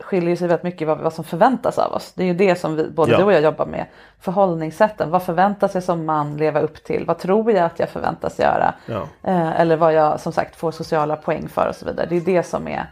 skiljer 0.00 0.36
sig 0.36 0.48
väldigt 0.48 0.62
mycket 0.64 0.88
vad, 0.88 0.98
vad 0.98 1.12
som 1.12 1.24
förväntas 1.24 1.78
av 1.78 1.92
oss. 1.92 2.12
Det 2.16 2.22
är 2.22 2.26
ju 2.26 2.34
det 2.34 2.56
som 2.56 2.76
vi, 2.76 2.90
både 2.90 3.12
Ja. 3.12 3.18
du 3.18 3.24
och 3.24 3.32
jag 3.32 3.40
jobbar 3.42 3.66
med. 3.66 3.86
Förhållningssätten. 4.20 5.10
Vad 5.10 5.22
förväntas 5.22 5.74
jag 5.74 5.82
som 5.82 6.04
man 6.06 6.36
leva 6.36 6.60
upp 6.60 6.84
till? 6.84 7.04
Vad 7.06 7.18
tror 7.18 7.52
jag 7.52 7.64
att 7.64 7.78
jag 7.78 7.88
förväntas 7.88 8.38
göra? 8.38 8.74
Ja. 8.86 9.02
Eh, 9.22 9.60
eller 9.60 9.76
vad 9.76 9.92
jag 9.92 10.20
som 10.20 10.32
sagt 10.32 10.56
får 10.56 10.70
sociala 10.70 11.16
poäng 11.16 11.48
för 11.48 11.68
och 11.68 11.74
så 11.74 11.86
vidare. 11.86 12.06
Det 12.10 12.16
är 12.16 12.20
det 12.20 12.42
som, 12.42 12.68
är, 12.68 12.86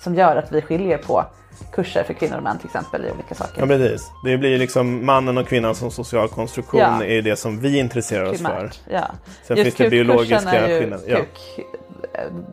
som 0.00 0.14
gör 0.14 0.36
att 0.36 0.52
vi 0.52 0.62
skiljer 0.62 0.98
på 0.98 1.24
kurser 1.72 2.04
för 2.04 2.14
kvinnor 2.14 2.36
och 2.36 2.42
män 2.42 2.58
till 2.58 2.66
exempel 2.66 3.04
i 3.04 3.10
olika 3.12 3.34
saker. 3.34 3.60
Ja, 3.60 3.66
precis. 3.66 4.10
Det 4.24 4.38
blir 4.38 4.58
liksom 4.58 5.06
mannen 5.06 5.38
och 5.38 5.46
kvinnan 5.48 5.74
som 5.74 5.90
social 5.90 6.28
konstruktion 6.28 6.80
Ja. 6.80 7.04
är 7.04 7.22
det 7.22 7.36
som 7.36 7.60
vi 7.60 7.78
intresserar 7.78 8.24
oss 8.24 8.36
Primärt, 8.36 8.74
för. 8.74 8.92
ja. 8.92 9.04
Sen 9.42 9.56
Just 9.56 9.64
finns 9.76 9.76
det 9.76 9.90
biologiska 9.90 10.50
skillnader. 10.50 11.04
Ja. 11.06 11.16
Kuk. 11.16 11.66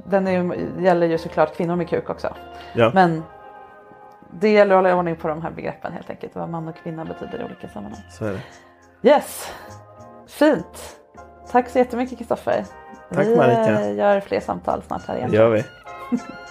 Den 0.06 0.28
är 0.28 0.32
ju, 0.32 0.70
gäller 0.84 1.08
ju 1.08 1.18
såklart 1.18 1.56
kvinnor 1.58 1.76
med 1.76 1.90
kuk 1.90 2.10
också. 2.10 2.34
Ja. 2.74 2.92
Men 2.94 3.24
det 4.42 4.50
gäller 4.50 4.76
att 4.76 4.78
hålla 4.84 4.96
ordning 4.96 5.16
på 5.16 5.28
de 5.28 5.42
här 5.42 5.52
begreppen 5.52 5.94
helt 5.94 6.10
enkelt. 6.10 6.36
Vad 6.36 6.50
man 6.50 6.68
och 6.68 6.76
kvinna 6.84 7.06
betyder 7.06 7.40
i 7.42 7.44
olika 7.44 7.68
sammanhang. 7.68 8.02
Så 8.12 8.26
är 8.26 8.32
det. 9.02 9.10
Yes, 9.10 9.52
fint. 10.28 10.96
Tack 11.52 11.70
så 11.70 11.78
jättemycket 11.78 12.18
Kristoffer. 12.18 12.66
Tack, 13.14 13.28
Vi 13.28 13.36
Marika. 13.36 13.82
eh, 13.82 13.96
gör 13.96 14.20
fler 14.20 14.40
samtal 14.40 14.82
snart 14.88 15.08
här 15.08 15.16
igen. 15.18 15.32
Det 15.32 15.38
gör 15.38 15.50
vi. 15.50 15.64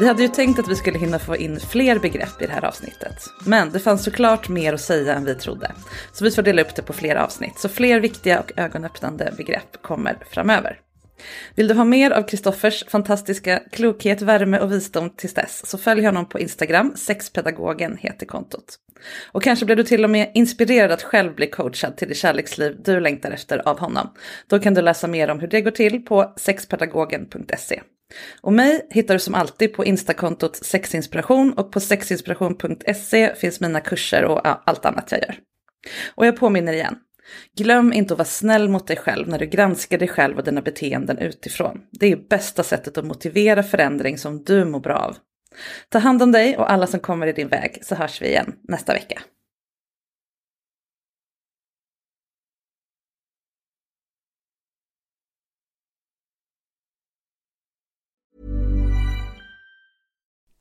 Vi 0.00 0.06
hade 0.06 0.22
ju 0.22 0.28
tänkt 0.28 0.58
att 0.58 0.68
vi 0.68 0.76
skulle 0.76 0.98
hinna 0.98 1.18
få 1.18 1.36
in 1.36 1.60
fler 1.60 1.98
begrepp 1.98 2.42
i 2.42 2.46
det 2.46 2.52
här 2.52 2.64
avsnittet. 2.64 3.16
Men 3.46 3.70
det 3.70 3.80
fanns 3.80 4.04
såklart 4.04 4.48
mer 4.48 4.72
att 4.72 4.80
säga 4.80 5.14
än 5.14 5.24
vi 5.24 5.34
trodde. 5.34 5.72
Så 6.12 6.24
vi 6.24 6.30
får 6.30 6.42
dela 6.42 6.62
upp 6.62 6.74
det 6.74 6.82
på 6.82 6.92
flera 6.92 7.24
avsnitt. 7.24 7.58
Så 7.58 7.68
fler 7.68 8.00
viktiga 8.00 8.40
och 8.40 8.52
ögonöppnande 8.56 9.34
begrepp 9.36 9.82
kommer 9.82 10.18
framöver. 10.30 10.80
Vill 11.54 11.68
du 11.68 11.74
ha 11.74 11.84
mer 11.84 12.10
av 12.10 12.22
Kristoffers 12.22 12.84
fantastiska 12.88 13.62
klokhet, 13.72 14.22
värme 14.22 14.58
och 14.58 14.72
visdom 14.72 15.10
tills 15.10 15.34
dess 15.34 15.66
så 15.66 15.78
följ 15.78 16.04
honom 16.04 16.28
på 16.28 16.40
Instagram, 16.40 16.92
sexpedagogen 16.96 17.96
heter 17.96 18.26
kontot. 18.26 18.76
Och 19.32 19.42
kanske 19.42 19.64
blir 19.64 19.76
du 19.76 19.84
till 19.84 20.04
och 20.04 20.10
med 20.10 20.30
inspirerad 20.34 20.92
att 20.92 21.02
själv 21.02 21.34
bli 21.34 21.46
coachad 21.46 21.96
till 21.96 22.08
det 22.08 22.14
kärleksliv 22.14 22.76
du 22.84 23.00
längtar 23.00 23.30
efter 23.30 23.68
av 23.68 23.78
honom. 23.78 24.14
Då 24.46 24.58
kan 24.58 24.74
du 24.74 24.82
läsa 24.82 25.06
mer 25.06 25.30
om 25.30 25.40
hur 25.40 25.48
det 25.48 25.60
går 25.60 25.70
till 25.70 26.04
på 26.04 26.34
sexpedagogen.se. 26.36 27.80
Och 28.40 28.52
mig 28.52 28.86
hittar 28.90 29.14
du 29.14 29.20
som 29.20 29.34
alltid 29.34 29.72
på 29.72 29.84
instakontot 29.84 30.56
sexinspiration 30.56 31.52
och 31.52 31.72
på 31.72 31.80
sexinspiration.se 31.80 33.34
finns 33.34 33.60
mina 33.60 33.80
kurser 33.80 34.24
och 34.24 34.68
allt 34.68 34.84
annat 34.84 35.12
jag 35.12 35.20
gör. 35.20 35.38
Och 36.14 36.26
jag 36.26 36.36
påminner 36.36 36.72
igen. 36.72 36.98
Glöm 37.56 37.92
inte 37.92 38.14
att 38.14 38.18
vara 38.18 38.26
snäll 38.26 38.68
mot 38.68 38.86
dig 38.86 38.96
själv 38.96 39.28
när 39.28 39.38
du 39.38 39.46
granskar 39.46 39.98
dig 39.98 40.08
själv 40.08 40.38
och 40.38 40.44
dina 40.44 40.62
beteenden 40.62 41.18
utifrån. 41.18 41.80
Det 41.90 42.12
är 42.12 42.16
bästa 42.16 42.62
sättet 42.62 42.98
att 42.98 43.04
motivera 43.04 43.62
förändring 43.62 44.18
som 44.18 44.44
du 44.44 44.64
mår 44.64 44.80
bra 44.80 44.96
av. 44.96 45.16
Ta 45.88 45.98
hand 45.98 46.22
om 46.22 46.32
dig 46.32 46.56
och 46.56 46.72
alla 46.72 46.86
som 46.86 47.00
kommer 47.00 47.26
i 47.26 47.32
din 47.32 47.48
väg 47.48 47.78
så 47.82 47.94
hörs 47.94 48.22
vi 48.22 48.26
igen 48.26 48.52
nästa 48.68 48.92
vecka. 48.92 49.22